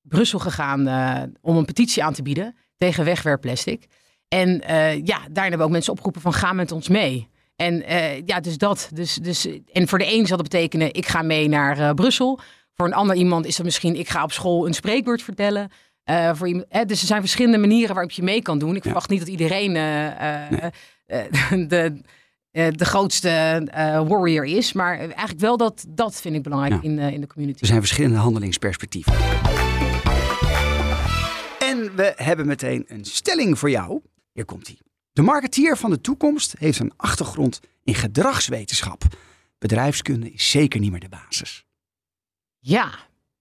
Brussel 0.08 0.38
gegaan 0.38 0.86
eh, 0.86 1.22
om 1.40 1.56
een 1.56 1.64
petitie 1.64 2.04
aan 2.04 2.12
te 2.12 2.22
bieden 2.22 2.56
tegen 2.76 3.04
wegwerpplastic. 3.04 3.86
En 4.28 4.60
eh, 4.62 4.94
ja, 4.96 5.18
daarin 5.18 5.34
hebben 5.34 5.58
we 5.58 5.64
ook 5.64 5.70
mensen 5.70 5.92
opgeroepen 5.92 6.20
van 6.20 6.32
ga 6.32 6.52
met 6.52 6.72
ons 6.72 6.88
mee. 6.88 7.28
En 7.56 7.86
eh, 7.86 8.26
ja, 8.26 8.40
dus 8.40 8.58
dat. 8.58 8.90
Dus, 8.92 9.14
dus, 9.14 9.48
en 9.72 9.88
voor 9.88 9.98
de 9.98 10.14
een 10.14 10.26
zal 10.26 10.36
dat 10.36 10.48
betekenen 10.48 10.94
ik 10.94 11.06
ga 11.06 11.22
mee 11.22 11.48
naar 11.48 11.94
Brussel. 11.94 12.40
Voor 12.74 12.86
een 12.86 12.94
ander 12.94 13.16
iemand 13.16 13.46
is 13.46 13.56
dat 13.56 13.64
misschien 13.64 13.98
ik 13.98 14.08
ga 14.08 14.22
op 14.22 14.32
school 14.32 14.66
een 14.66 14.74
spreekwoord 14.74 15.22
vertellen. 15.22 15.70
Voor 16.32 16.48
iemand, 16.48 16.66
hè, 16.68 16.84
dus 16.84 17.00
er 17.00 17.06
zijn 17.06 17.20
verschillende 17.20 17.58
manieren 17.58 17.94
waarop 17.94 18.12
je 18.12 18.22
mee 18.22 18.42
kan 18.42 18.58
doen. 18.58 18.76
Ik 18.76 18.82
verwacht 18.82 19.10
niet 19.10 19.18
dat 19.18 19.28
iedereen 19.28 19.72
de, 21.68 22.00
de 22.50 22.84
grootste 22.84 23.62
warrior 24.08 24.44
is. 24.44 24.72
Maar 24.72 24.98
eigenlijk 24.98 25.40
wel 25.40 25.56
dat, 25.56 25.84
dat 25.88 26.20
vind 26.20 26.34
ik 26.34 26.42
belangrijk 26.42 26.82
Ja. 26.82 26.88
in, 26.88 26.98
in 26.98 27.20
de 27.20 27.26
community. 27.26 27.60
Er 27.60 27.66
zijn 27.66 27.80
verschillende 27.80 28.18
handelingsperspectieven. 28.18 29.12
En 31.88 31.96
we 31.96 32.12
hebben 32.16 32.46
meteen 32.46 32.84
een 32.88 33.04
stelling 33.04 33.58
voor 33.58 33.70
jou. 33.70 34.00
Hier 34.32 34.44
komt 34.44 34.66
hij. 34.66 34.78
De 35.12 35.22
marketeer 35.22 35.76
van 35.76 35.90
de 35.90 36.00
toekomst 36.00 36.54
heeft 36.58 36.78
een 36.78 36.92
achtergrond 36.96 37.60
in 37.84 37.94
gedragswetenschap. 37.94 39.02
Bedrijfskunde 39.58 40.30
is 40.32 40.50
zeker 40.50 40.80
niet 40.80 40.90
meer 40.90 41.00
de 41.00 41.08
basis. 41.08 41.64
Ja, 42.58 42.90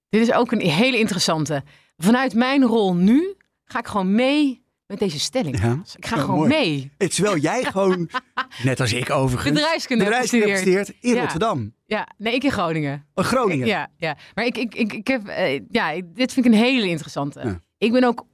dit 0.10 0.22
is 0.22 0.32
ook 0.32 0.52
een 0.52 0.62
hele 0.62 0.98
interessante. 0.98 1.64
Vanuit 1.98 2.34
mijn 2.34 2.64
rol 2.64 2.96
nu 2.96 3.36
ga 3.64 3.80
ik 3.80 3.88
gewoon 3.88 4.16
mee 4.16 4.66
met 4.88 5.00
deze 5.00 5.20
stelling. 5.20 5.60
Ja, 5.62 5.82
Ik 5.96 6.06
ga 6.06 6.16
ja, 6.16 6.22
gewoon 6.22 6.38
mooi. 6.38 6.50
mee. 6.98 7.10
Terwijl 7.10 7.38
jij 7.38 7.64
gewoon, 7.64 8.10
net 8.64 8.80
als 8.80 8.94
ik 8.94 9.10
overigens, 9.10 9.54
Bedrijfskunde 9.54 10.04
bedrijfskunde 10.04 10.50
gestudeerd. 10.50 10.94
in 11.00 11.14
Ja. 11.14 11.22
Rotterdam. 11.22 11.74
Ja, 11.86 12.08
nee, 12.18 12.34
ik 12.34 12.44
in 12.44 12.52
Groningen. 12.52 13.06
Oh, 13.14 13.26
Groningen. 13.26 13.68
Ja, 13.68 13.92
ja. 13.98 14.18
maar 14.36 14.46
ik, 14.46 14.58
ik, 14.58 14.76
ik, 14.76 14.94
ik 14.94 15.08
heb, 15.08 15.28
eh, 15.28 15.60
ja, 15.70 16.02
dit 16.06 16.34
vind 16.34 16.46
ik 16.46 16.52
een 16.52 16.58
hele 16.58 16.88
interessante. 16.88 17.40
Ja. 17.40 17.62
Ik 17.78 17.92
ben 17.92 18.04
ook 18.04 18.26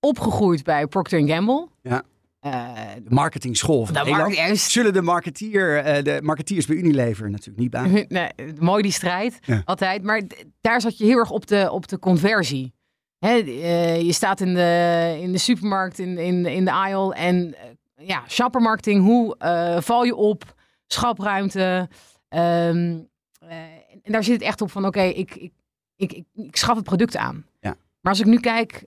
opgegroeid 0.00 0.62
bij 0.64 0.86
Procter 0.86 1.28
Gamble. 1.28 1.68
Ja. 1.82 2.02
Eh, 2.40 2.72
De 3.02 3.10
marketingschool 3.14 3.86
van 3.86 4.32
juist. 4.32 4.70
Zullen 4.70 4.92
de, 4.92 5.02
marketeer, 5.02 5.78
eh, 5.78 6.02
de 6.02 6.18
marketeers 6.22 6.66
bij 6.66 6.76
Unilever 6.76 7.30
natuurlijk 7.30 7.58
niet 7.58 7.70
baan. 7.70 7.92
nee, 8.08 8.30
mooi 8.58 8.82
die 8.82 8.92
strijd, 8.92 9.38
Ja. 9.42 9.62
altijd. 9.64 10.02
Maar 10.02 10.22
daar 10.60 10.80
zat 10.80 10.98
je 10.98 11.04
heel 11.04 11.18
erg 11.18 11.30
op 11.30 11.46
de, 11.46 11.68
op 11.70 11.88
de 11.88 11.98
conversie. 11.98 12.72
Hè, 13.18 13.38
eh, 13.38 14.00
je 14.00 14.12
staat 14.12 14.40
in 14.40 14.54
de, 14.54 15.18
in 15.20 15.32
de 15.32 15.38
supermarkt, 15.38 15.98
in, 15.98 16.18
in, 16.18 16.46
in 16.46 16.64
de 16.64 16.70
aisle. 16.72 17.14
En 17.14 17.54
ja, 17.96 18.22
shoppermarketing, 18.28 19.02
hoe 19.04 19.36
val 19.82 20.04
je 20.04 20.14
op? 20.14 20.54
Schapruimte. 20.86 21.88
ehm, 22.28 22.98
eh, 23.38 23.56
en 24.02 24.12
daar 24.12 24.24
zit 24.24 24.34
het 24.34 24.42
echt 24.42 24.60
op 24.60 24.70
van, 24.70 24.86
oké, 24.86 25.00
ik, 25.02 25.34
ik, 25.34 25.52
ik, 25.96 26.12
ik, 26.12 26.24
ik 26.34 26.56
schaf 26.56 26.76
het 26.76 26.84
product 26.84 27.16
aan. 27.16 27.46
Ja. 27.60 27.76
Maar 28.00 28.12
als 28.12 28.20
ik 28.20 28.26
nu 28.26 28.40
kijk, 28.40 28.84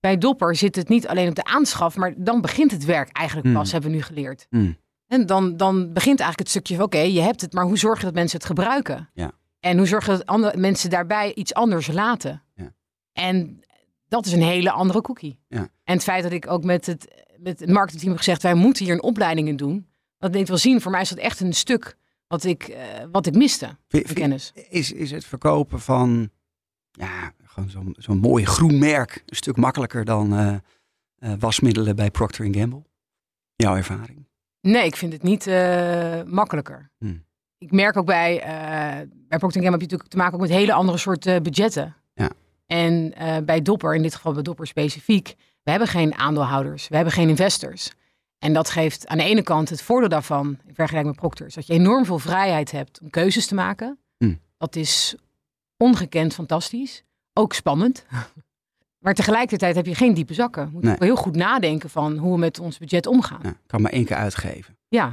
bij 0.00 0.18
Dopper 0.18 0.56
zit 0.56 0.76
het 0.76 0.88
niet 0.88 1.06
alleen 1.08 1.28
op 1.28 1.34
de 1.34 1.44
aanschaf, 1.44 1.96
maar 1.96 2.14
dan 2.16 2.40
begint 2.40 2.70
het 2.70 2.84
werk 2.84 3.08
eigenlijk 3.12 3.46
Hmm. 3.48 3.56
pas, 3.56 3.72
hebben 3.72 3.90
we 3.90 3.96
nu 3.96 4.02
geleerd. 4.02 4.46
Hmm. 4.50 4.78
En 5.06 5.26
dan, 5.26 5.56
dan 5.56 5.76
begint 5.92 6.20
eigenlijk 6.20 6.38
het 6.38 6.48
stukje 6.48 6.74
van, 6.76 6.84
oké, 6.84 6.98
je 6.98 7.20
hebt 7.20 7.40
het, 7.40 7.52
maar 7.52 7.64
hoe 7.64 7.78
zorg 7.78 7.98
je 7.98 8.04
dat 8.04 8.14
mensen 8.14 8.38
het 8.38 8.46
gebruiken? 8.46 9.10
Ja. 9.14 9.32
En 9.60 9.76
hoe 9.76 9.86
zorg 9.86 10.04
je 10.06 10.10
dat 10.10 10.26
andere 10.26 10.56
mensen 10.56 10.90
daarbij 10.90 11.34
iets 11.34 11.54
anders 11.54 11.86
laten? 11.86 12.42
Ja. 12.54 12.74
En 13.12 13.60
dat 14.08 14.26
is 14.26 14.32
een 14.32 14.42
hele 14.42 14.70
andere 14.70 15.00
cookie. 15.00 15.38
Ja. 15.48 15.58
En 15.84 15.94
het 15.94 16.02
feit 16.02 16.22
dat 16.22 16.32
ik 16.32 16.50
ook 16.50 16.64
met 16.64 16.86
het, 16.86 17.24
met 17.38 17.60
het 17.60 17.68
marketingteam 17.68 18.10
heb 18.12 18.18
gezegd, 18.18 18.42
wij 18.42 18.54
moeten 18.54 18.84
hier 18.84 18.94
een 18.94 19.02
opleiding 19.02 19.48
in 19.48 19.56
doen. 19.56 19.86
Dat 20.18 20.32
deed 20.32 20.48
wel 20.48 20.56
zien, 20.58 20.80
voor 20.80 20.90
mij 20.92 21.00
is 21.00 21.08
dat 21.08 21.18
echt 21.18 21.40
een 21.40 21.52
stuk 21.52 21.96
wat 22.26 22.44
ik, 22.44 22.62
eh, 22.62 22.84
wat 23.12 23.26
ik 23.26 23.34
miste, 23.34 23.76
vind- 23.88 24.12
kennis. 24.12 24.52
is, 24.68 24.92
is 24.92 25.10
het 25.10 25.24
verkopen 25.24 25.80
van 25.80 26.30
ja, 26.90 27.32
gewoon 27.50 27.70
zo'n 27.70 27.94
zo'n 27.98 28.18
mooi 28.18 28.44
groen 28.44 28.78
merk 28.78 29.22
een 29.26 29.36
stuk 29.36 29.56
makkelijker 29.56 30.04
dan 30.04 30.36
eh, 30.36 30.54
eh, 31.18 31.38
wasmiddelen 31.38 31.96
bij 31.96 32.10
Procter 32.10 32.54
Gamble? 32.54 32.82
Jouw 33.56 33.76
ervaring? 33.76 34.28
Nee, 34.60 34.84
ik 34.84 34.96
vind 34.96 35.12
het 35.12 35.22
niet 35.22 35.46
eh, 35.46 36.22
makkelijker. 36.22 36.90
Hmm. 36.98 37.24
ik 37.58 37.72
merk 37.72 37.96
ook 37.96 38.06
bij, 38.06 38.40
bij 39.28 39.38
Procter 39.38 39.62
Gamble 39.62 39.70
heb 39.70 39.80
je 39.80 39.86
natuurlijk 39.86 40.10
te 40.10 40.16
maken 40.16 40.34
ook 40.34 40.40
met 40.40 40.50
hele 40.50 40.72
andere 40.72 40.98
soorten 40.98 41.42
budgetten. 41.42 41.96
Ja. 42.14 42.30
En 42.66 43.14
bij 43.44 43.62
Dopper, 43.62 43.94
in 43.94 44.02
dit 44.02 44.14
geval 44.14 44.32
bij 44.32 44.42
Dopper 44.42 44.66
specifiek, 44.66 45.34
we 45.62 45.70
hebben 45.70 45.88
geen 45.88 46.14
aandeelhouders, 46.14 46.88
we 46.88 46.94
hebben 46.94 47.14
geen 47.14 47.28
investors. 47.28 47.92
En 48.38 48.52
dat 48.52 48.70
geeft 48.70 49.06
aan 49.06 49.18
de 49.18 49.24
ene 49.24 49.42
kant 49.42 49.68
het 49.68 49.82
voordeel 49.82 50.08
daarvan, 50.08 50.46
in 50.66 50.74
vergelijking 50.74 51.06
met 51.14 51.20
Procter, 51.20 51.46
is 51.46 51.54
dat 51.54 51.66
je 51.66 51.72
enorm 51.72 52.04
veel 52.04 52.18
vrijheid 52.18 52.70
hebt 52.70 53.00
om 53.00 53.10
keuzes 53.10 53.46
te 53.46 53.54
maken. 53.54 53.98
Hm. 54.16 54.34
Dat 54.58 54.76
is 54.76 55.16
ongekend 55.76 56.34
fantastisch, 56.34 57.04
ook 57.40 57.52
spannend. 57.52 58.04
Maar 58.98 59.14
tegelijkertijd 59.14 59.74
heb 59.74 59.86
je 59.86 59.94
geen 59.94 60.14
diepe 60.14 60.34
zakken. 60.34 60.70
Nee. 60.72 60.82
wel 60.82 61.08
heel 61.08 61.16
goed 61.16 61.36
nadenken 61.36 61.90
van 61.90 62.16
hoe 62.16 62.32
we 62.32 62.38
met 62.38 62.58
ons 62.58 62.78
budget 62.78 63.06
omgaan. 63.06 63.40
Ja, 63.42 63.54
kan 63.66 63.82
maar 63.82 63.92
één 63.92 64.04
keer 64.04 64.16
uitgeven. 64.16 64.76
Ja, 64.88 65.12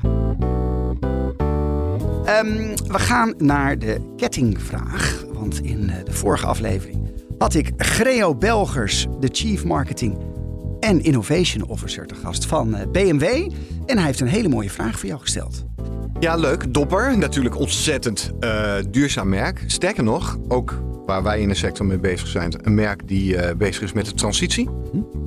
Ehm, 2.27 2.75
we 2.87 2.99
gaan 2.99 3.33
naar 3.37 3.79
de 3.79 4.13
kettingvraag. 4.15 5.25
Want 5.33 5.59
in 5.59 5.89
eh, 5.89 6.05
de 6.05 6.11
vorige 6.11 6.45
aflevering 6.45 7.11
had 7.37 7.53
ik 7.53 7.71
Greo 7.77 8.35
Belgers, 8.35 9.07
de 9.19 9.29
Chief 9.31 9.65
Marketing 9.65 10.17
en 10.79 11.03
Innovation 11.03 11.67
Officer 11.67 12.05
te 12.05 12.15
gast 12.15 12.45
van 12.45 12.75
eh, 12.75 12.87
BMW. 12.91 13.23
En 13.85 13.97
hij 13.97 14.05
heeft 14.05 14.19
een 14.19 14.27
hele 14.27 14.49
mooie 14.49 14.69
vraag 14.69 14.99
voor 14.99 15.07
jou 15.07 15.21
gesteld. 15.21 15.65
Ja, 16.19 16.35
leuk. 16.35 16.73
Dopper, 16.73 17.17
natuurlijk 17.17 17.57
ontzettend 17.57 18.31
eh, 18.39 18.75
duurzaam 18.89 19.29
merk. 19.29 19.63
Sterker 19.67 20.03
nog, 20.03 20.37
ook 20.47 20.81
waar 21.07 21.23
wij 21.23 21.39
in 21.39 21.47
de 21.47 21.55
sector 21.55 21.85
mee 21.85 21.99
bezig 21.99 22.27
zijn, 22.27 22.53
een 22.61 22.73
merk 22.73 23.07
die 23.07 23.37
eh, 23.37 23.55
bezig 23.55 23.83
is 23.83 23.93
met 23.93 24.05
de 24.05 24.13
transitie. 24.13 24.69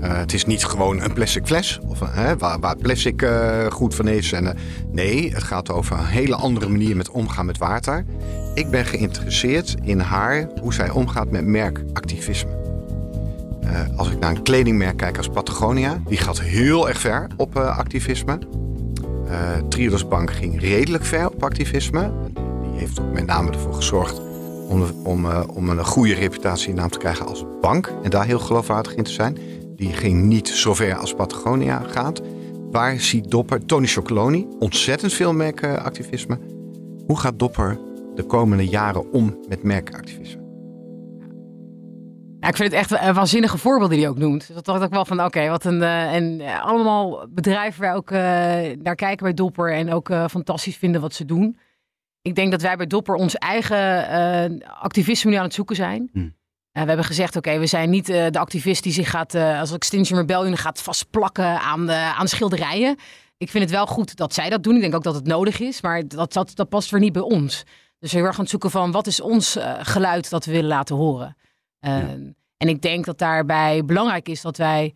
Eh, 0.00 0.18
het 0.18 0.32
is 0.32 0.44
niet 0.44 0.64
gewoon 0.64 1.02
een 1.02 1.12
plastic 1.12 1.46
fles, 1.46 1.78
of, 1.86 2.00
hè, 2.04 2.36
waar, 2.36 2.60
waar 2.60 2.76
plastic 2.76 3.22
eh, 3.22 3.66
goed 3.66 3.94
van 3.94 4.08
is. 4.08 4.32
En, 4.32 4.56
nee, 4.92 5.32
het 5.32 5.42
gaat 5.42 5.70
over 5.70 5.98
een 5.98 6.06
hele 6.06 6.34
andere 6.34 6.68
manier 6.68 6.96
met 6.96 7.10
omgaan 7.10 7.46
met 7.46 7.58
water. 7.58 8.04
Ik 8.54 8.70
ben 8.70 8.84
geïnteresseerd 8.84 9.76
in 9.82 10.00
haar, 10.00 10.48
hoe 10.60 10.74
zij 10.74 10.90
omgaat 10.90 11.30
met 11.30 11.44
merkactivisme. 11.44 12.58
Als 13.96 14.10
ik 14.10 14.18
naar 14.18 14.30
een 14.30 14.42
kledingmerk 14.42 14.96
kijk 14.96 15.16
als 15.16 15.28
Patagonia, 15.28 16.02
die 16.08 16.18
gaat 16.18 16.40
heel 16.40 16.88
erg 16.88 17.00
ver 17.00 17.26
op 17.36 17.56
activisme. 17.56 18.38
Triodos 19.68 20.08
Bank 20.08 20.30
ging 20.30 20.60
redelijk 20.60 21.04
ver 21.04 21.30
op 21.30 21.44
activisme. 21.44 22.12
Die 22.62 22.78
heeft 22.78 23.00
ook 23.00 23.12
met 23.12 23.26
name 23.26 23.50
ervoor 23.50 23.74
gezorgd 23.74 24.29
om, 24.70 24.84
om, 25.04 25.24
eh, 25.24 25.42
om 25.54 25.68
een 25.68 25.84
goede 25.84 26.14
reputatie 26.14 26.68
en 26.68 26.74
naam 26.74 26.90
te 26.90 26.98
krijgen 26.98 27.26
als 27.26 27.44
bank. 27.60 27.92
En 28.02 28.10
daar 28.10 28.24
heel 28.24 28.38
geloofwaardig 28.38 28.94
in 28.94 29.04
te 29.04 29.10
zijn. 29.10 29.38
Die 29.76 29.92
ging 29.92 30.22
niet 30.22 30.48
zo 30.48 30.74
ver 30.74 30.96
als 30.96 31.14
Patagonia 31.14 31.82
gaat. 31.86 32.20
Waar 32.70 33.00
ziet 33.00 33.30
Dopper, 33.30 33.66
Tony 33.66 33.86
Chocoloni, 33.86 34.46
ontzettend 34.58 35.12
veel 35.12 35.32
merkactivisme. 35.32 36.38
Hoe 37.06 37.18
gaat 37.18 37.38
Dopper 37.38 37.78
de 38.14 38.22
komende 38.22 38.66
jaren 38.66 39.12
om 39.12 39.38
met 39.48 39.62
merkactivisme? 39.62 40.40
Ik 42.40 42.56
vind 42.56 42.72
het 42.72 42.80
echt 42.80 43.06
een 43.06 43.14
waanzinnige 43.14 43.58
voorbeelden 43.58 43.96
die 43.96 44.04
hij 44.06 44.14
ook 44.14 44.18
noemt. 44.18 44.54
Dat 44.54 44.64
dacht 44.64 44.82
ik 44.82 44.90
wel 44.90 45.04
van, 45.04 45.24
oké, 45.24 45.48
wat 45.48 45.64
een... 45.64 45.82
eh, 45.82 46.14
en 46.14 46.40
eh, 46.40 46.64
allemaal 46.64 47.26
bedrijven 47.28 47.82
waar 47.82 47.94
ook 47.94 48.10
eh, 48.10 48.18
naar 48.82 48.94
kijken 48.94 49.24
bij 49.24 49.34
Dopper 49.34 49.72
en 49.72 49.92
ook 49.92 50.12
fantastisch 50.30 50.76
vinden 50.76 51.00
wat 51.00 51.14
ze 51.14 51.24
doen. 51.24 51.58
Ik 52.22 52.34
denk 52.34 52.50
dat 52.50 52.62
wij 52.62 52.76
bij 52.76 52.86
Dopper 52.86 53.14
ons 53.14 53.34
eigen 53.34 54.08
eh, 54.08 54.68
activisme 54.80 55.30
nu 55.30 55.36
aan 55.36 55.44
het 55.44 55.54
zoeken 55.54 55.76
zijn. 55.76 56.08
Hmm. 56.12 56.38
Eh, 56.72 56.82
we 56.82 56.88
hebben 56.88 57.06
gezegd, 57.06 57.36
oké, 57.36 57.58
we 57.58 57.66
zijn 57.66 57.90
niet 57.90 58.08
eh, 58.08 58.26
de 58.30 58.38
activist 58.38 58.82
die 58.82 58.92
zich 58.92 59.10
gaat, 59.10 59.34
eh, 59.34 59.60
als 59.60 59.72
Extinction 59.72 60.18
Rebellion 60.18 60.56
gaat 60.56 60.82
vastplakken 60.82 61.60
aan, 61.60 61.86
de, 61.86 61.92
aan 61.92 62.28
schilderijen. 62.28 62.96
Ik 63.36 63.50
vind 63.50 63.64
het 63.64 63.72
wel 63.72 63.86
goed 63.86 64.16
dat 64.16 64.34
zij 64.34 64.50
dat 64.50 64.62
doen. 64.62 64.74
Ik 64.74 64.80
denk 64.80 64.94
ook 64.94 65.02
dat 65.02 65.14
het 65.14 65.26
nodig 65.26 65.60
is, 65.60 65.80
maar 65.80 66.08
dat, 66.08 66.32
dat, 66.32 66.50
dat 66.54 66.68
past 66.68 66.90
weer 66.90 67.00
niet 67.00 67.12
bij 67.12 67.22
ons. 67.22 67.64
Dus 67.98 68.10
we 68.12 68.16
heel 68.16 68.26
erg 68.26 68.34
aan 68.34 68.40
het 68.40 68.50
zoeken 68.50 68.70
van, 68.70 68.90
wat 68.90 69.06
is 69.06 69.20
ons 69.20 69.58
geluid 69.80 70.30
dat 70.30 70.44
we 70.44 70.52
willen 70.52 70.68
laten 70.68 70.96
horen? 70.96 71.36
Ehm, 71.80 72.30
En 72.56 72.68
ik 72.68 72.82
denk 72.82 73.04
dat 73.04 73.18
daarbij 73.18 73.84
belangrijk 73.84 74.28
is 74.28 74.40
dat 74.40 74.56
wij 74.56 74.94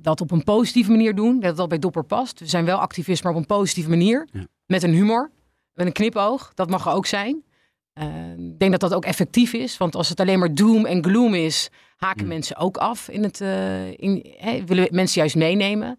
dat 0.00 0.20
op 0.20 0.30
een 0.30 0.44
positieve 0.44 0.90
manier 0.90 1.14
doen. 1.14 1.40
Dat 1.40 1.56
dat 1.56 1.68
bij 1.68 1.78
Dopper 1.78 2.04
past. 2.04 2.40
We 2.40 2.46
zijn 2.46 2.64
wel 2.64 2.78
activist, 2.78 3.22
maar 3.22 3.32
op 3.32 3.38
een 3.38 3.46
positieve 3.46 3.88
manier. 3.88 4.28
Ja. 4.32 4.46
Met 4.66 4.82
een 4.82 4.92
humor, 4.92 5.30
met 5.74 5.86
een 5.86 5.92
knipoog. 5.92 6.52
Dat 6.54 6.70
mag 6.70 6.86
er 6.86 6.92
ook 6.92 7.06
zijn. 7.06 7.44
Ehm, 7.92 8.50
ik 8.50 8.58
denk 8.58 8.70
dat 8.70 8.80
dat 8.80 8.94
ook 8.94 9.04
effectief 9.04 9.52
is. 9.52 9.76
Want 9.76 9.94
als 9.94 10.08
het 10.08 10.20
alleen 10.20 10.38
maar 10.38 10.54
doom 10.54 10.86
en 10.86 11.04
gloom 11.04 11.34
is, 11.34 11.70
haken 11.96 12.26
mensen 12.26 12.56
ook 12.56 12.76
af. 12.76 13.08
In 13.08 13.22
het, 13.22 13.40
eh, 13.40 13.90
in, 13.90 14.34
willen 14.66 14.88
mensen 14.90 15.20
juist 15.20 15.36
meenemen. 15.36 15.98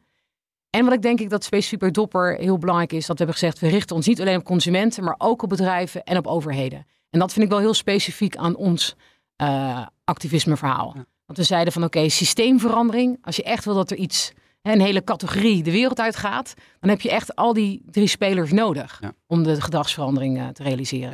En 0.69 0.86
wat 0.86 0.93
ik 0.93 1.01
denk 1.01 1.19
ik 1.19 1.29
dat 1.29 1.43
specifiek 1.43 1.79
bij 1.79 1.91
Dopper 1.91 2.38
heel 2.38 2.57
belangrijk 2.57 2.93
is, 2.93 3.05
dat 3.05 3.17
we 3.17 3.23
hebben 3.23 3.41
gezegd, 3.41 3.60
we 3.60 3.67
richten 3.67 3.95
ons 3.95 4.07
niet 4.07 4.21
alleen 4.21 4.38
op 4.38 4.43
consumenten, 4.43 5.03
maar 5.03 5.15
ook 5.17 5.41
op 5.41 5.49
bedrijven 5.49 6.03
en 6.03 6.17
op 6.17 6.27
overheden. 6.27 6.86
En 7.10 7.19
dat 7.19 7.34
vind 7.34 7.45
ik 7.45 7.51
wel 7.51 7.60
heel 7.60 7.73
specifiek 7.73 8.36
aan 8.36 8.55
ons 8.55 8.95
eh 9.36 9.86
activismeverhaal. 10.03 10.91
Ja. 10.95 11.05
Want 11.25 11.38
we 11.38 11.43
zeiden 11.43 11.73
van 11.73 11.84
oké, 11.84 12.10
systeemverandering. 12.10 13.17
Als 13.21 13.36
je 13.36 13.43
echt 13.43 13.65
wil 13.65 13.73
dat 13.73 13.91
er 13.91 13.97
iets, 13.97 14.31
een 14.62 14.82
hele 14.82 15.04
categorie 15.04 15.63
de 15.63 15.71
wereld 15.71 16.00
uitgaat, 16.00 16.54
dan 16.80 16.89
heb 16.89 17.02
je 17.02 17.12
echt 17.12 17.36
al 17.36 17.54
die 17.54 17.82
drie 17.86 18.08
spelers 18.08 18.52
nodig 18.52 18.97
Ja. 19.02 19.13
om 19.28 19.43
de 19.43 19.62
gedragsverandering 19.62 20.38
eh, 20.39 20.47
te 20.47 20.63
realiseren. 20.63 21.12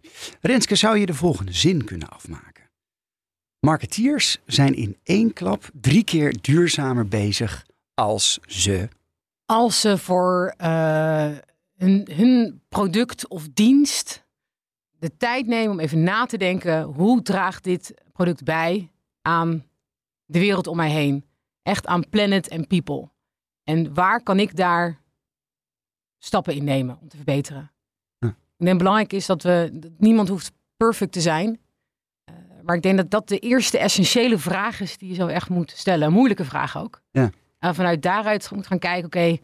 Ja. 0.00 0.08
Renske, 0.40 0.74
zou 0.74 0.98
je 0.98 1.06
de 1.06 1.14
volgende 1.14 1.52
zin 1.52 1.84
kunnen 1.84 2.08
afmaken? 2.08 2.64
Marketeers 3.60 4.38
zijn 4.46 4.74
in 4.74 4.96
één 5.02 5.32
klap 5.32 5.70
drie 5.72 6.04
keer 6.04 6.36
duurzamer 6.40 7.08
bezig 7.08 7.66
als 7.94 8.38
ze. 8.46 8.88
Als 9.46 9.80
ze 9.80 9.98
voor 9.98 10.54
eh, 10.56 11.30
hun, 11.76 12.08
hun 12.12 12.60
product 12.68 13.28
of 13.28 13.48
dienst 13.54 14.24
de 14.98 15.16
tijd 15.16 15.46
nemen 15.46 15.70
om 15.70 15.80
even 15.80 16.02
na 16.02 16.26
te 16.26 16.36
denken, 16.36 16.82
hoe 16.82 17.22
draagt 17.22 17.64
dit 17.64 17.94
product 18.12 18.44
bij 18.44 18.90
aan 19.22 19.64
de 20.24 20.38
wereld 20.38 20.66
om 20.66 20.76
mij 20.76 20.90
heen? 20.90 21.24
Echt 21.66 21.86
aan 21.86 22.08
planet 22.08 22.48
en 22.48 22.66
people. 22.66 23.10
En 23.64 23.94
waar 23.94 24.22
kan 24.22 24.38
ik 24.38 24.56
daar 24.56 25.02
stappen 26.18 26.54
in 26.54 26.64
nemen 26.64 26.98
om 27.00 27.08
te 27.08 27.16
verbeteren? 27.16 27.72
Ja. 28.18 28.28
Ik 28.28 28.64
denk 28.64 28.78
belangrijk 28.78 29.12
is 29.12 29.26
dat 29.26 29.42
we, 29.42 29.70
dat 29.72 29.90
niemand 29.98 30.28
hoeft 30.28 30.52
perfect 30.76 31.12
te 31.12 31.20
zijn. 31.20 31.60
Eh, 32.24 32.34
maar 32.62 32.76
ik 32.76 32.82
denk 32.82 32.96
dat 32.96 33.10
dat 33.10 33.28
de 33.28 33.38
eerste 33.38 33.78
essentiële 33.78 34.38
vraag 34.38 34.80
is 34.80 34.98
die 34.98 35.08
je 35.08 35.14
zo 35.14 35.26
echt 35.26 35.48
moet 35.48 35.70
stellen. 35.70 36.06
Een 36.06 36.12
moeilijke 36.12 36.44
vraag 36.44 36.78
ook. 36.78 37.02
Ja. 37.10 37.30
En 37.58 37.74
vanuit 37.74 38.02
daaruit 38.02 38.50
moet 38.50 38.66
gaan 38.66 38.78
kijken, 38.78 39.06
oké, 39.06 39.38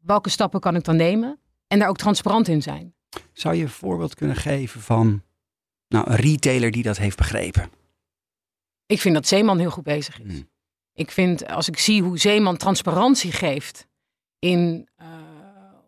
welke 0.00 0.30
stappen 0.30 0.60
kan 0.60 0.76
ik 0.76 0.84
dan 0.84 0.96
nemen? 0.96 1.38
En 1.66 1.78
daar 1.78 1.88
ook 1.88 1.96
transparant 1.96 2.48
in 2.48 2.62
zijn. 2.62 2.94
Zou 3.32 3.54
je 3.54 3.62
een 3.62 3.68
voorbeeld 3.68 4.14
kunnen 4.14 4.36
geven 4.36 4.80
van 4.80 5.22
nou, 5.88 6.10
een 6.10 6.16
retailer 6.16 6.70
die 6.70 6.82
dat 6.82 6.96
heeft 6.96 7.16
begrepen? 7.16 7.70
Ik 8.86 9.00
vind 9.00 9.14
dat 9.14 9.26
Zeeman 9.26 9.58
heel 9.58 9.70
goed 9.70 9.84
bezig 9.84 10.20
is. 10.20 10.32
Hmm. 10.32 10.52
Ik 10.94 11.10
vind, 11.10 11.46
als 11.48 11.68
ik 11.68 11.78
zie 11.78 12.02
hoe 12.02 12.18
Zeeman 12.18 12.56
transparantie 12.56 13.32
geeft 13.32 13.86
in 14.38 14.88
eh, 14.96 15.06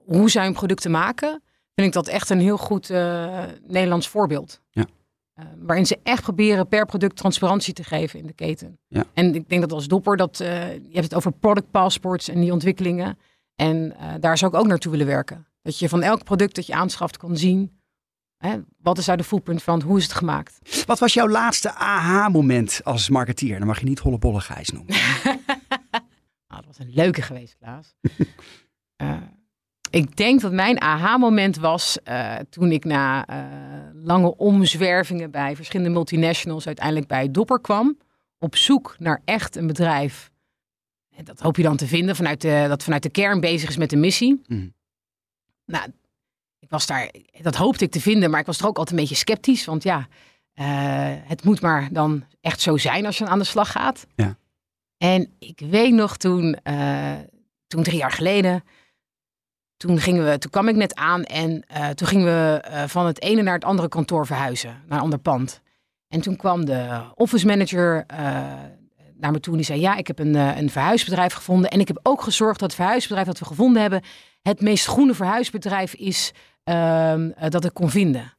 hoe 0.04 0.30
zij 0.30 0.44
hun 0.44 0.52
producten 0.52 0.90
maken, 0.90 1.42
vind 1.74 1.86
ik 1.86 1.92
dat 1.92 2.08
echt 2.08 2.30
een 2.30 2.40
heel 2.40 2.56
goed 2.56 2.90
eh, 2.90 3.42
Nederlands 3.66 4.08
voorbeeld. 4.08 4.60
Ja. 4.70 4.86
Eh, 5.34 5.44
waarin 5.58 5.86
ze 5.86 5.98
echt 6.02 6.22
proberen 6.22 6.68
per 6.68 6.86
product 6.86 7.16
transparantie 7.16 7.74
te 7.74 7.84
geven 7.84 8.18
in 8.18 8.26
de 8.26 8.32
keten. 8.32 8.78
Ja. 8.88 9.04
En 9.14 9.34
ik 9.34 9.48
denk 9.48 9.60
dat 9.60 9.72
als 9.72 9.88
dopper, 9.88 10.16
dat, 10.16 10.36
je 10.38 10.90
hebt 10.92 11.04
het 11.04 11.14
over 11.14 11.32
product 11.32 11.70
passports 11.70 12.28
en 12.28 12.40
die 12.40 12.52
ontwikkelingen. 12.52 13.18
En 13.54 13.96
daar 14.20 14.38
zou 14.38 14.52
ik 14.52 14.58
ook 14.58 14.66
naartoe 14.66 14.90
willen 14.90 15.06
werken. 15.06 15.46
Dat 15.62 15.78
je 15.78 15.88
van 15.88 16.02
elk 16.02 16.24
product 16.24 16.54
dat 16.54 16.66
je 16.66 16.74
aanschaft 16.74 17.16
kan 17.16 17.36
zien, 17.36 17.75
hè, 18.46 18.58
wat 18.82 18.98
is 18.98 19.04
daar 19.04 19.16
de 19.16 19.24
footprint 19.24 19.62
van, 19.62 19.82
hoe 19.82 19.98
is 19.98 20.02
het 20.02 20.12
gemaakt. 20.12 20.84
Wat 20.86 20.98
was 20.98 21.14
jouw 21.14 21.28
laatste 21.28 21.74
aha-moment 21.74 22.80
als 22.84 23.08
marketeer? 23.08 23.58
Dan 23.58 23.66
mag 23.66 23.78
je 23.78 23.84
niet 23.84 23.98
hollebolle 23.98 24.40
Gijs 24.40 24.70
noemen. 24.70 24.94
Nou, 25.24 25.38
dat 26.64 26.66
was 26.66 26.78
een 26.78 26.92
leuke 26.94 27.22
geweest, 27.22 27.56
Klaas. 27.58 27.94
Eh, 28.96 29.16
ik 29.90 30.16
denk 30.16 30.40
dat 30.40 30.52
mijn 30.52 30.80
aha-moment 30.80 31.56
was 31.56 32.02
eh, 32.02 32.34
toen 32.50 32.72
ik 32.72 32.84
na 32.84 33.26
eh, 33.26 33.44
lange 33.94 34.36
omzwervingen 34.36 35.30
bij 35.30 35.56
verschillende 35.56 35.92
multinationals 35.92 36.66
uiteindelijk 36.66 37.06
bij 37.06 37.30
Dopper 37.30 37.60
kwam. 37.60 37.98
Op 38.38 38.56
zoek 38.56 38.96
naar 38.98 39.22
echt 39.24 39.56
een 39.56 39.66
bedrijf. 39.66 40.30
En 41.16 41.24
dat 41.24 41.40
hoop 41.40 41.56
je 41.56 41.62
dan 41.62 41.76
te 41.76 41.86
vinden 41.86 42.16
vanuit 42.16 42.40
de, 42.40 42.64
dat 42.68 42.82
vanuit 42.82 43.02
de 43.02 43.10
kern 43.10 43.40
bezig 43.40 43.68
is 43.68 43.76
met 43.76 43.90
de 43.90 43.96
missie. 43.96 44.42
Mhm. 44.46 44.68
Nou, 45.64 45.90
ik 46.58 46.70
was 46.70 46.86
daar, 46.86 47.10
dat 47.40 47.54
hoopte 47.54 47.84
ik 47.84 47.90
te 47.90 48.00
vinden, 48.00 48.30
maar 48.30 48.40
ik 48.40 48.46
was 48.46 48.58
er 48.58 48.66
ook 48.66 48.78
altijd 48.78 48.96
een 48.96 49.02
beetje 49.02 49.24
sceptisch. 49.24 49.64
Want 49.64 49.82
ja, 49.82 50.08
eh, 50.52 50.66
het 51.24 51.44
moet 51.44 51.60
maar 51.60 51.88
dan 51.92 52.24
echt 52.40 52.60
zo 52.60 52.76
zijn 52.76 53.06
als 53.06 53.18
je 53.18 53.26
aan 53.26 53.38
de 53.38 53.44
slag 53.44 53.70
gaat. 53.70 54.06
Ja. 54.14 54.36
En 54.96 55.34
ik 55.38 55.60
weet 55.70 55.92
nog 55.92 56.16
toen, 56.16 56.54
eh, 56.62 57.12
toen 57.66 57.82
drie 57.82 57.98
jaar 57.98 58.12
geleden, 58.12 58.64
toen, 59.76 59.98
gingen 59.98 60.24
we, 60.24 60.38
toen 60.38 60.50
kwam 60.50 60.68
ik 60.68 60.76
net 60.76 60.94
aan 60.94 61.24
en 61.24 61.62
eh, 61.66 61.88
toen 61.88 62.08
gingen 62.08 62.26
we 62.26 62.84
van 62.88 63.06
het 63.06 63.22
ene 63.22 63.42
naar 63.42 63.54
het 63.54 63.64
andere 63.64 63.88
kantoor 63.88 64.26
verhuizen, 64.26 64.82
naar 64.86 64.98
een 64.98 65.04
ander 65.04 65.18
pand. 65.18 65.60
En 66.08 66.20
toen 66.20 66.36
kwam 66.36 66.64
de 66.64 67.02
office 67.14 67.46
manager 67.46 68.06
naar 69.18 69.32
me 69.32 69.40
toe 69.40 69.52
en 69.52 69.58
die 69.58 69.66
zei, 69.66 69.80
ja, 69.80 69.96
ik 69.96 70.06
heb 70.06 70.18
een, 70.18 70.34
een 70.34 70.70
verhuisbedrijf 70.70 71.32
gevonden 71.32 71.70
en 71.70 71.80
ik 71.80 71.88
heb 71.88 72.00
ook 72.02 72.22
gezorgd 72.22 72.60
dat 72.60 72.70
het 72.70 72.80
verhuisbedrijf 72.80 73.26
dat 73.26 73.38
we 73.38 73.44
gevonden 73.44 73.82
hebben, 73.82 74.02
het 74.46 74.60
meest 74.60 74.86
groene 74.86 75.14
verhuisbedrijf 75.14 75.94
is 75.94 76.32
ehm, 76.64 77.30
eh, 77.30 77.50
dat 77.50 77.64
ik 77.64 77.74
kon 77.74 77.90
vinden. 77.90 78.36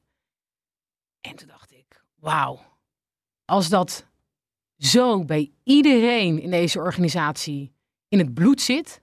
En 1.22 1.36
toen 1.36 1.48
dacht 1.48 1.72
ik, 1.72 2.04
wauw, 2.16 2.60
als 3.46 3.70
dat 3.70 4.06
zo 4.78 5.26
bij 5.26 5.52
iedereen 5.64 6.42
in 6.42 6.50
deze 6.50 6.80
organisatie 6.80 7.74
in 8.08 8.20
het 8.20 8.34
bloed 8.34 8.62
zit, 8.62 9.02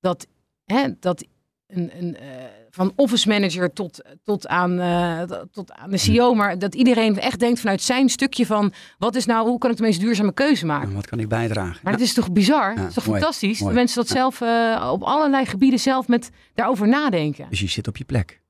dat, 0.00 0.26
hè, 0.64 0.98
dat 0.98 1.24
een, 1.66 1.96
een, 1.98 2.16
eh, 2.16 2.59
van 2.70 2.92
office 2.96 3.28
manager 3.28 3.72
tot, 3.72 4.00
tot, 4.24 4.46
aan, 4.48 4.80
eh, 4.80 5.22
tot 5.52 5.72
aan 5.72 5.90
de 5.90 5.96
CEO, 5.96 6.34
maar 6.34 6.58
dat 6.58 6.74
iedereen 6.74 7.18
echt 7.18 7.38
denkt 7.40 7.60
vanuit 7.60 7.82
zijn 7.82 8.08
stukje 8.08 8.46
van 8.46 8.72
wat 8.98 9.14
is 9.14 9.26
nou, 9.26 9.48
hoe 9.48 9.58
kan 9.58 9.70
ik 9.70 9.76
de 9.76 9.82
meest 9.82 10.00
duurzame 10.00 10.32
keuze 10.32 10.66
maken? 10.66 10.88
En 10.88 10.94
wat 10.94 11.06
kan 11.06 11.20
ik 11.20 11.28
bijdragen? 11.28 11.80
Maar 11.82 11.92
het 11.92 12.02
is 12.02 12.14
toch 12.14 12.32
bizar? 12.32 12.74
Ja, 12.74 12.80
het 12.80 12.88
is 12.88 12.94
toch 12.94 13.06
mooi, 13.06 13.18
fantastisch? 13.20 13.60
mooi. 13.60 13.64
Dat 13.74 13.82
mensen 13.82 13.96
dat 14.00 14.08
Ja. 14.08 14.14
zelf 14.14 14.40
eh, 14.40 14.90
op 14.92 15.02
allerlei 15.02 15.46
gebieden 15.46 15.80
zelf 15.80 16.08
met 16.08 16.30
daarover 16.54 16.88
nadenken. 16.88 17.46
Dus 17.50 17.60
je 17.60 17.68
zit 17.68 17.88
op 17.88 17.96
je 17.96 18.04
plek. 18.04 18.42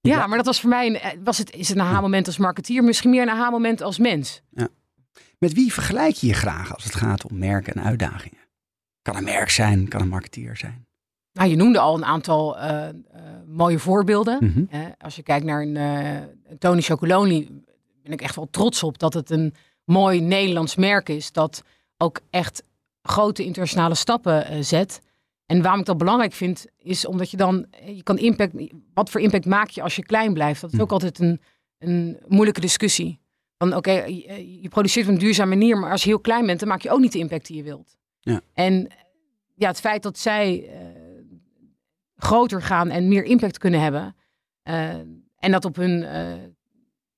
Ja, 0.00 0.26
maar 0.26 0.36
dat 0.36 0.46
was 0.46 0.60
voor 0.60 0.70
mij, 0.70 0.86
een, 0.86 0.96
eh, 0.98 1.10
was 1.24 1.38
het, 1.38 1.54
is 1.54 1.68
het 1.68 1.76
een 1.78 1.82
aha-moment 1.84 2.26
als 2.26 2.38
marketeer, 2.38 2.84
misschien 2.84 3.10
meer 3.10 3.22
een 3.22 3.30
aha-moment 3.30 3.82
als 3.82 3.98
mens. 3.98 4.42
Met 5.38 5.52
wie 5.52 5.72
vergelijk 5.72 6.14
je 6.14 6.26
je 6.26 6.34
graag 6.34 6.74
als 6.74 6.84
het 6.84 6.94
gaat 6.94 7.24
om 7.30 7.38
merken 7.38 7.74
en 7.74 7.82
uitdagingen? 7.84 8.38
Kan 9.02 9.16
een 9.16 9.24
merk 9.24 9.50
zijn, 9.50 9.88
kan 9.88 10.00
een 10.00 10.08
marketeer 10.08 10.56
zijn. 10.56 10.86
Nou, 11.40 11.52
je 11.52 11.58
noemde 11.58 11.78
al 11.78 11.96
een 11.96 12.04
aantal 12.04 12.58
eh, 12.58 12.88
eh, 12.88 12.94
mooie 13.46 13.78
voorbeelden. 13.78 14.38
Mhm. 14.40 14.90
Als 14.98 15.16
je 15.16 15.22
kijkt 15.22 15.44
naar 15.44 15.62
een 15.62 15.76
eh, 15.76 16.56
Tony 16.58 16.80
Chocoloni, 16.80 17.62
ben 18.02 18.12
ik 18.12 18.20
echt 18.22 18.36
wel 18.36 18.48
trots 18.50 18.82
op 18.82 18.98
dat 18.98 19.14
het 19.14 19.30
een 19.30 19.54
mooi 19.84 20.20
Nederlands 20.20 20.76
merk 20.76 21.08
is. 21.08 21.32
Dat 21.32 21.62
ook 21.96 22.20
echt 22.30 22.62
grote 23.02 23.44
internationale 23.44 23.94
stappen 23.94 24.64
zet. 24.64 25.00
En 25.46 25.62
waarom 25.62 25.80
ik 25.80 25.86
dat 25.86 25.98
belangrijk 25.98 26.32
vind, 26.32 26.66
is 26.78 27.06
omdat 27.06 27.30
je 27.30 27.36
dan, 27.36 27.66
je 27.84 28.02
kan 28.02 28.18
impact, 28.18 28.52
wat 28.94 29.10
voor 29.10 29.20
impact 29.20 29.46
maak 29.46 29.68
je 29.68 29.82
als 29.82 29.96
je 29.96 30.02
klein 30.02 30.32
blijft? 30.32 30.60
Dat 30.60 30.70
is 30.70 30.76
Hm. 30.76 30.82
ook 30.82 30.92
altijd 30.92 31.18
een, 31.18 31.40
een 31.78 32.18
moeilijke 32.28 32.60
discussie. 32.60 33.20
Van 33.58 33.76
oké, 33.76 33.92
je, 33.92 34.60
je 34.62 34.68
produceert 34.68 35.06
op 35.06 35.12
een 35.12 35.18
duurzame 35.18 35.56
manier, 35.56 35.78
maar 35.78 35.90
als 35.90 36.02
je 36.02 36.08
heel 36.08 36.20
klein 36.20 36.46
bent, 36.46 36.60
dan 36.60 36.68
maak 36.68 36.82
je 36.82 36.90
ook 36.90 37.00
niet 37.00 37.12
de 37.12 37.18
impact 37.18 37.46
die 37.46 37.56
je 37.56 37.62
wilt. 37.62 37.96
Ja. 38.20 38.40
En 38.54 38.88
ja, 39.54 39.68
het 39.68 39.80
feit 39.80 40.02
dat 40.02 40.18
zij 40.18 40.70
groter 42.24 42.62
gaan 42.62 42.90
en 42.90 43.08
meer 43.08 43.24
impact 43.24 43.58
kunnen 43.58 43.80
hebben. 43.80 44.16
eh, 44.62 44.88
en 45.38 45.50
dat 45.50 45.64
op 45.64 45.76
hun 45.76 46.02
eh 46.04 46.32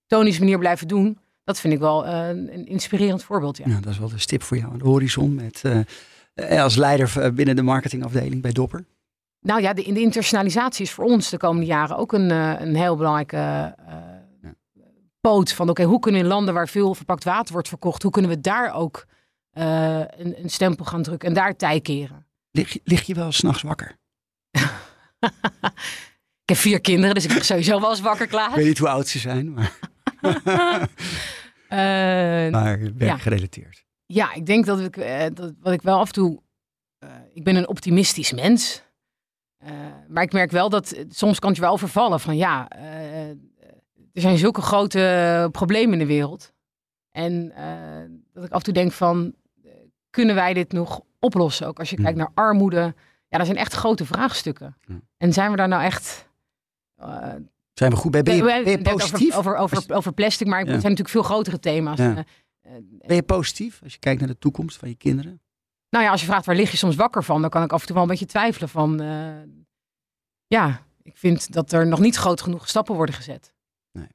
tonische 0.07 0.41
manier 0.41 0.59
blijven 0.59 0.88
doen. 0.88 1.19
Dat 1.45 1.61
vind 1.61 1.75
ik 1.75 1.79
wel 1.81 2.07
eh, 2.07 2.29
een 2.29 2.67
inspirerend 2.67 3.23
voorbeeld. 3.23 3.57
Ja. 3.57 3.65
Ja, 3.69 3.81
dat 3.81 3.93
is 3.93 3.99
wel 3.99 4.09
de 4.09 4.19
stip 4.19 4.43
voor 4.43 4.57
jou 4.57 4.73
aan 4.73 4.79
de 4.79 4.85
horizon. 4.85 5.35
Met, 5.35 5.62
als 6.51 6.77
leider 6.77 7.35
binnen 7.35 7.57
de 7.57 7.62
marketingafdeling 7.62 8.43
bij 8.43 8.53
Dopper. 8.53 8.85
Nou 9.41 9.61
ja, 9.61 9.73
de, 9.73 9.83
de 9.83 10.01
internationalisatie 10.01 10.85
is 10.85 10.91
voor 10.93 11.05
ons 11.05 11.31
de 11.31 11.37
komende 11.37 11.67
jaren 11.67 11.97
ook 11.97 12.12
een, 12.12 12.31
een 12.31 12.75
heel 12.75 12.97
belangrijke 12.97 13.37
Ja. 13.37 14.55
poot. 15.21 15.53
Van 15.53 15.69
oké, 15.69 15.83
hoe 15.83 15.99
kunnen 16.01 16.21
we 16.21 16.27
in 16.27 16.33
landen 16.33 16.55
waar 16.55 16.69
veel 16.69 16.95
verpakt 16.95 17.25
water 17.25 17.53
wordt 17.53 17.69
verkocht, 17.69 18.03
hoe 18.03 18.12
kunnen 18.12 18.31
we 18.31 18.41
daar 18.41 18.73
ook 18.75 19.07
een, 19.53 20.43
een 20.43 20.51
stempel 20.51 20.85
gaan 20.85 21.03
drukken 21.03 21.29
en 21.29 21.35
daar 21.35 21.57
tij 21.57 21.81
keren? 21.81 22.27
Lig, 22.51 22.73
je- 22.73 22.81
lig 22.85 23.03
je 23.03 23.15
wel 23.15 23.33
s'nachts 23.33 23.62
wakker? 23.62 23.97
Ik 26.43 26.49
heb 26.49 26.57
vier 26.57 26.81
kinderen, 26.81 27.15
dus 27.15 27.25
ik 27.25 27.33
lig 27.33 27.45
sowieso 27.45 27.81
wel 27.81 27.91
eens 27.91 28.01
wakker 28.01 28.23
Ik 28.25 28.29
klaar. 28.31 28.55
weet 28.55 28.67
niet 28.67 28.79
hoe 28.79 28.89
oud 28.89 29.07
ze 29.07 29.19
zijn, 29.19 29.53
maar, 29.53 29.79
Eh, 31.69 31.79
maar 32.53 32.79
werkgerelateerd. 32.97 33.85
Ja, 34.07 34.35
ik 34.35 34.47
denk 34.47 34.67
dat 34.67 34.81
ik, 34.81 34.97
eh, 34.97 35.27
dat, 35.35 35.53
wat 35.61 35.73
ik 35.73 35.83
wel 35.83 35.99
af 35.99 36.07
en 36.07 36.13
toe. 36.13 36.43
eh, 36.99 37.09
ik 37.33 37.45
ben 37.45 37.57
een 37.57 37.69
optimistisch 37.69 38.33
mens. 38.33 38.83
Maar 40.09 40.23
ik 40.23 40.33
merk 40.33 40.51
wel 40.51 40.69
dat 40.69 41.05
soms 41.09 41.39
kan 41.39 41.49
het 41.49 41.59
je 41.59 41.65
wel 41.65 41.73
overvallen 41.73 42.21
van 42.21 42.37
ja, 42.37 42.69
er 44.13 44.21
zijn 44.21 44.39
zulke 44.39 44.63
grote 44.63 45.49
problemen 45.53 45.93
in 45.93 45.99
de 45.99 46.07
wereld. 46.07 46.53
En 47.11 47.53
dat 48.33 48.45
ik 48.45 48.51
af 48.51 48.59
en 48.59 48.65
toe 48.65 48.73
denk 48.73 48.93
van, 48.93 49.35
kunnen 50.11 50.35
wij 50.35 50.55
dit 50.55 50.73
nog 50.73 51.01
oplossen? 51.21 51.67
Ook 51.67 51.79
als 51.79 51.89
je 51.91 51.95
Hmm. 51.95 52.05
kijkt 52.05 52.19
naar 52.19 52.31
armoede. 52.35 52.95
Ja, 53.33 53.38
dat 53.38 53.47
zijn 53.47 53.59
echt 53.59 53.73
grote 53.73 54.05
vraagstukken. 54.07 54.77
En 55.16 55.33
zijn 55.33 55.51
we 55.51 55.57
daar 55.57 55.68
nou 55.68 55.83
echt... 55.83 56.29
eh, 56.97 57.35
Zijn 57.73 57.90
we 57.90 57.97
goed 57.97 58.11
bij? 58.11 58.23
Ben 58.23 58.37
je, 58.37 58.42
ben 58.42 58.55
je 58.71 58.79
over- 58.79 58.92
positief? 58.92 59.37
Over, 59.37 59.57
over, 59.57 59.95
over, 59.95 60.12
plastic, 60.12 60.47
maar 60.47 60.59
er 60.61 60.64
Ja. 60.64 60.71
zijn 60.71 60.83
natuurlijk 60.83 61.09
veel 61.09 61.23
grotere 61.23 61.59
thema's. 61.59 61.99
Ja. 61.99 62.11
Eh, 62.11 62.18
eh, 62.77 62.83
Ben 63.07 63.16
je 63.16 63.23
positief 63.23 63.81
als 63.83 63.92
je 63.92 63.99
kijkt 63.99 64.21
naar 64.21 64.29
de 64.29 64.38
toekomst 64.38 64.77
van 64.77 64.88
je 64.88 64.95
kinderen? 64.95 65.40
Nou 65.90 66.05
ja, 66.05 66.11
als 66.11 66.21
je 66.21 66.27
vraagt 66.27 66.47
waar 66.47 66.55
lig 66.57 66.71
je 66.71 66.77
soms 66.77 66.97
wakker 66.97 67.25
van, 67.25 67.40
dan 67.40 67.51
kan 67.51 67.62
ik 67.62 67.73
af 67.73 67.81
en 67.81 67.87
toe 67.87 67.95
wel 67.95 68.05
een 68.05 68.11
beetje 68.11 68.27
twijfelen 68.27 68.68
van. 68.68 68.99
ja, 70.47 70.83
ik 71.03 71.16
vind 71.16 71.53
dat 71.53 71.73
er 71.73 71.87
nog 71.87 72.01
niet 72.01 72.16
groot 72.16 72.40
genoeg 72.40 72.68
stappen 72.68 72.95
worden 72.95 73.14
gezet. 73.14 73.53
Nee. 73.92 74.07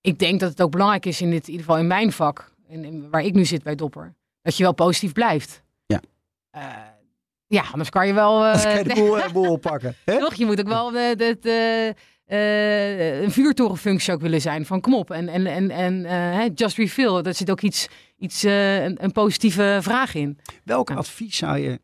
Ik 0.00 0.18
denk 0.18 0.40
dat 0.40 0.50
het 0.50 0.62
ook 0.62 0.70
belangrijk 0.70 1.06
is 1.06 1.20
in 1.20 1.30
dit, 1.30 1.42
in 1.46 1.50
ieder 1.50 1.66
geval 1.66 1.80
in 1.80 1.86
mijn 1.86 2.12
vak, 2.12 2.52
en, 2.68 3.10
waar 3.10 3.22
ik 3.22 3.34
nu 3.34 3.44
zit 3.44 3.62
bij 3.62 3.74
Dopper, 3.74 4.14
dat 4.42 4.56
je 4.56 4.62
wel 4.62 4.72
positief 4.74 5.12
blijft. 5.12 5.62
Ja. 5.86 6.00
Ja, 7.54 7.64
anders 7.70 7.90
kan 7.90 8.06
je 8.06 8.12
wel. 8.14 8.40
kan 8.62 8.78
je 8.78 8.84
de 8.84 8.94
boel, 8.94 9.20
eh, 9.20 9.32
boel 9.32 9.50
oppakken. 9.50 9.96
Toch, 10.04 10.34
je 10.34 10.46
moet 10.46 10.60
ook 10.60 10.68
wel 10.68 10.92
dat, 11.16 11.38
eh, 11.38 11.88
eh, 12.24 13.22
een 13.22 13.30
vuurtorenfunctie 13.30 14.12
ook 14.12 14.20
willen 14.20 14.40
zijn. 14.40 14.66
Van 14.66 14.80
kom 14.80 14.94
op. 14.94 15.10
En, 15.10 15.28
en, 15.28 15.46
en, 15.46 16.04
en 16.04 16.52
just 16.54 16.76
refill. 16.76 17.22
Daar 17.22 17.34
zit 17.34 17.50
ook 17.50 17.60
iets, 17.60 17.88
iets 18.16 18.42
een, 18.42 19.04
een 19.04 19.12
positieve 19.12 19.78
vraag 19.82 20.14
in. 20.14 20.38
Welk 20.64 20.88
Ja. 20.88 20.94
advies 20.94 21.36
zou 21.36 21.58
je 21.58 21.80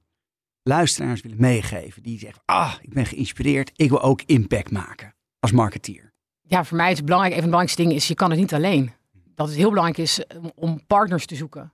luisteraars 0.62 1.20
willen 1.20 1.40
meegeven? 1.40 2.02
Die 2.02 2.18
zeggen, 2.18 2.42
ah, 2.44 2.74
ik 2.82 2.94
ben 2.94 3.06
geïnspireerd. 3.06 3.70
Ik 3.76 3.88
wil 3.88 4.02
ook 4.02 4.22
impact 4.26 4.70
maken 4.70 5.14
als 5.40 5.52
marketeer. 5.52 6.12
Ja, 6.42 6.64
voor 6.64 6.76
mij 6.76 6.90
is 6.90 6.96
het 6.96 7.04
belangrijk, 7.06 7.34
een 7.34 7.40
van 7.42 7.50
de 7.50 7.56
belangrijkste 7.56 7.82
dingen 7.82 7.96
is, 7.96 8.08
je 8.08 8.14
kan 8.14 8.30
het 8.30 8.38
niet 8.38 8.54
alleen. 8.54 8.92
Dat 9.34 9.48
het 9.48 9.56
heel 9.56 9.68
belangrijk 9.68 9.98
is 9.98 10.24
om, 10.54 10.86
partners 10.86 11.26
te 11.26 11.34
zoeken. 11.34 11.72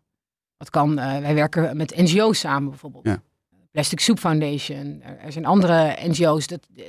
Dat 0.57 0.71
kan, 0.71 0.95
wij 0.95 1.35
werken 1.35 1.77
met 1.77 1.97
NGO's 1.97 2.39
samen 2.39 2.71
bijvoorbeeld. 2.71 3.05
Ja. 3.05 3.23
Plastic 3.77 4.01
Soup 4.01 4.19
Foundation. 4.19 5.03
Er, 5.03 5.33
zijn 5.33 5.45
andere 5.45 5.97
NGO's. 6.01 6.47
Dat, 6.47 6.67
eh, 6.77 6.85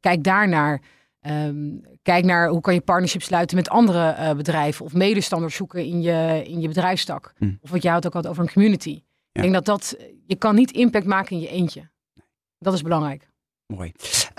kijk 0.00 0.24
daarnaar. 0.24 0.82
Ehm, 1.20 1.56
kijk 2.02 2.24
naar 2.24 2.48
hoe 2.48 2.60
kan 2.60 2.74
je 2.74 2.80
partnerships 2.80 3.24
sluiten 3.24 3.56
met 3.56 3.68
andere 3.68 4.08
eh, 4.08 4.34
bedrijven. 4.34 4.84
Of 4.84 4.92
medestanders 4.92 5.54
zoeken 5.54 5.84
in 5.84 6.02
je, 6.02 6.42
in 6.46 6.60
je 6.60 6.68
bedrijfstak. 6.68 7.32
Hm. 7.36 7.52
Of 7.60 7.70
wat 7.70 7.82
jij 7.82 7.92
had 7.92 8.06
ook 8.06 8.12
had 8.12 8.26
over 8.26 8.42
een 8.42 8.52
community. 8.52 9.02
Ik 9.32 9.42
denk 9.42 9.52
dat 9.54 9.64
dat, 9.64 9.96
je 10.26 10.36
kan 10.36 10.54
niet 10.54 10.70
impact 10.70 11.06
maken 11.06 11.36
in 11.36 11.42
je 11.42 11.48
eentje. 11.48 11.90
Dat 12.58 12.74
is 12.74 12.82
belangrijk. 12.82 13.28
Mooi. 13.66 13.92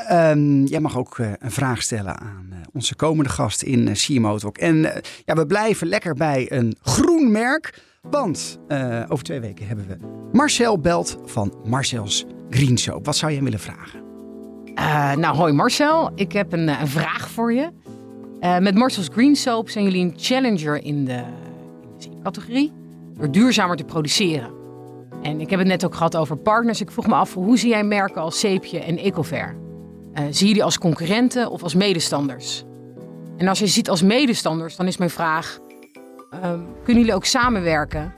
Ehm, 0.07 0.63
jij 0.63 0.79
mag 0.79 0.97
ook 0.97 1.19
eh, 1.19 1.31
een 1.39 1.51
vraag 1.51 1.81
stellen 1.81 2.19
aan 2.19 2.47
eh, 2.51 2.57
onze 2.73 2.95
komende 2.95 3.29
gast 3.29 3.61
in 3.61 3.87
uh, 3.87 3.93
CMO 3.93 4.37
Talk. 4.37 4.57
En 4.57 4.93
eh, 4.93 5.01
ja, 5.25 5.33
we 5.33 5.45
blijven 5.45 5.87
lekker 5.87 6.13
bij 6.15 6.51
een 6.51 6.75
groen 6.81 7.31
merk. 7.31 7.81
Want 8.01 8.59
eh, 8.67 9.03
over 9.07 9.23
twee 9.23 9.39
weken 9.39 9.67
hebben 9.67 9.87
we 9.87 9.97
Marcel 10.31 10.79
Belt 10.79 11.17
van 11.25 11.53
Marcel's 11.65 12.25
Green 12.49 12.77
Soap. 12.77 13.05
Wat 13.05 13.15
zou 13.15 13.31
jij 13.31 13.43
willen 13.43 13.59
vragen? 13.59 14.01
Eh, 14.75 15.15
nou, 15.15 15.35
hoi 15.35 15.53
Marcel. 15.53 16.11
Ik 16.15 16.31
heb 16.31 16.53
een, 16.53 16.69
eh, 16.69 16.83
vraag 16.83 17.29
voor 17.29 17.53
je. 17.53 17.69
Eh, 18.39 18.57
met 18.57 18.75
Marcel's 18.75 19.09
Green 19.11 19.35
Soap 19.35 19.69
zijn 19.69 19.83
jullie 19.83 20.05
een 20.05 20.13
challenger 20.15 20.83
in 20.83 21.05
de, 21.05 21.23
in 21.99 22.11
de 22.11 22.21
categorie 22.23 22.71
door 23.17 23.31
duurzamer 23.31 23.75
te 23.75 23.83
produceren. 23.83 24.51
En 25.21 25.41
ik 25.41 25.49
heb 25.49 25.59
het 25.59 25.67
net 25.67 25.85
ook 25.85 25.95
gehad 25.95 26.15
over 26.15 26.37
partners. 26.37 26.81
Ik 26.81 26.91
vroeg 26.91 27.07
me 27.07 27.13
af, 27.13 27.33
hoe 27.33 27.57
zie 27.57 27.69
jij 27.69 27.83
merken 27.83 28.21
als 28.21 28.39
Zeepje 28.39 28.79
en 28.79 28.97
Ecover? 28.97 29.55
Eh, 30.13 30.23
zie 30.29 30.47
je 30.47 30.53
die 30.53 30.63
als 30.63 30.77
concurrenten 30.77 31.51
of 31.51 31.63
als 31.63 31.73
medestanders? 31.73 32.63
En 33.37 33.47
als 33.47 33.59
je 33.59 33.67
ziet 33.67 33.89
als 33.89 34.01
medestanders, 34.01 34.75
dan 34.75 34.87
is 34.87 34.97
mijn 34.97 35.09
vraag... 35.09 35.59
ehm, 36.29 36.59
kunnen 36.83 37.01
jullie 37.01 37.13
ook 37.13 37.25
samenwerken? 37.25 38.13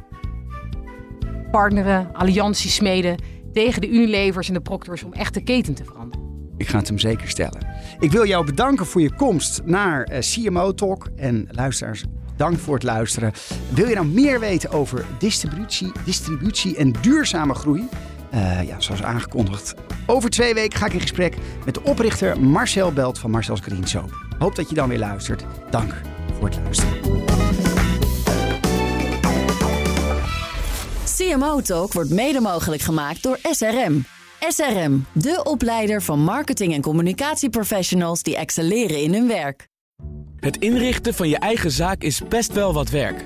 Partneren, 1.51 2.10
allianties 2.13 2.75
smeden 2.75 3.17
tegen 3.53 3.82
de 3.82 3.89
Unilevers 3.89 4.47
en 4.47 4.53
de 4.53 4.62
Proctors 4.62 5.03
om 5.03 5.13
echt 5.13 5.34
de 5.34 5.43
keten 5.43 5.73
te 5.73 5.84
veranderen? 5.86 6.23
Ik 6.58 6.67
ga 6.67 6.77
het 6.77 6.88
hem 6.88 6.99
zeker 6.99 7.29
stellen. 7.29 7.67
Ik 7.99 8.12
wil 8.12 8.25
jou 8.25 8.45
bedanken 8.45 8.86
voor 8.86 9.01
je 9.01 9.15
komst 9.15 9.62
naar 9.65 10.03
eh, 10.03 10.19
CMO 10.19 10.73
Talk. 10.73 11.08
En 11.15 11.47
luisteraars, 11.51 12.03
dank 12.36 12.60
voor 12.60 12.73
het 12.73 12.84
luisteren. 12.84 13.32
Wil 13.73 13.88
je 13.88 13.95
nou 13.95 14.08
meer 14.08 14.39
weten 14.39 14.69
over 14.71 15.06
distributie, 15.19 15.91
distributie 16.06 16.75
en 16.75 16.91
duurzame 17.01 17.53
groei? 17.53 17.88
Uh, 18.34 18.63
ja, 18.67 18.80
zoals 18.80 19.04
aangekondigd. 19.04 19.74
Over 20.06 20.30
twee 20.30 20.54
weken 20.54 20.80
ga 20.80 20.86
ik 20.86 20.93
in 20.93 21.02
gesprek 21.02 21.38
met 21.65 21.74
de 21.74 21.84
oprichter 21.84 22.41
Marcel 22.41 22.91
Belt 22.91 23.19
van 23.19 23.32
Marcel's 23.32 23.60
Green 23.60 23.88
Soap. 23.88 24.26
Hoop 24.39 24.56
dat 24.56 24.69
je 24.69 24.76
dan 24.76 24.89
weer 24.89 25.00
luistert. 25.00 25.43
Dank 25.69 26.02
voor 26.38 26.50
het 26.50 26.60
luisteren. 26.63 27.22
CMO 31.15 31.62
Talk 31.62 31.94
wordt 31.94 32.10
mede 32.10 32.40
mogelijk 32.40 32.81
gemaakt 32.81 33.23
door 33.23 33.40
SRM. 33.42 34.06
SRM, 34.48 35.06
de 35.12 35.42
opleider 35.44 36.02
van 36.02 36.19
marketing- 36.19 36.73
en 36.73 36.81
communicatieprofessionals 36.81 38.23
die 38.23 38.36
excelleren 38.36 39.02
in 39.02 39.13
hun 39.13 39.27
werk. 39.27 39.67
Het 40.40 40.58
inrichten 40.58 41.13
van 41.13 41.29
je 41.29 41.38
eigen 41.38 41.71
zaak 41.71 42.02
is 42.02 42.21
best 42.29 42.54
wel 42.54 42.73
wat 42.73 42.90
werk. 42.90 43.25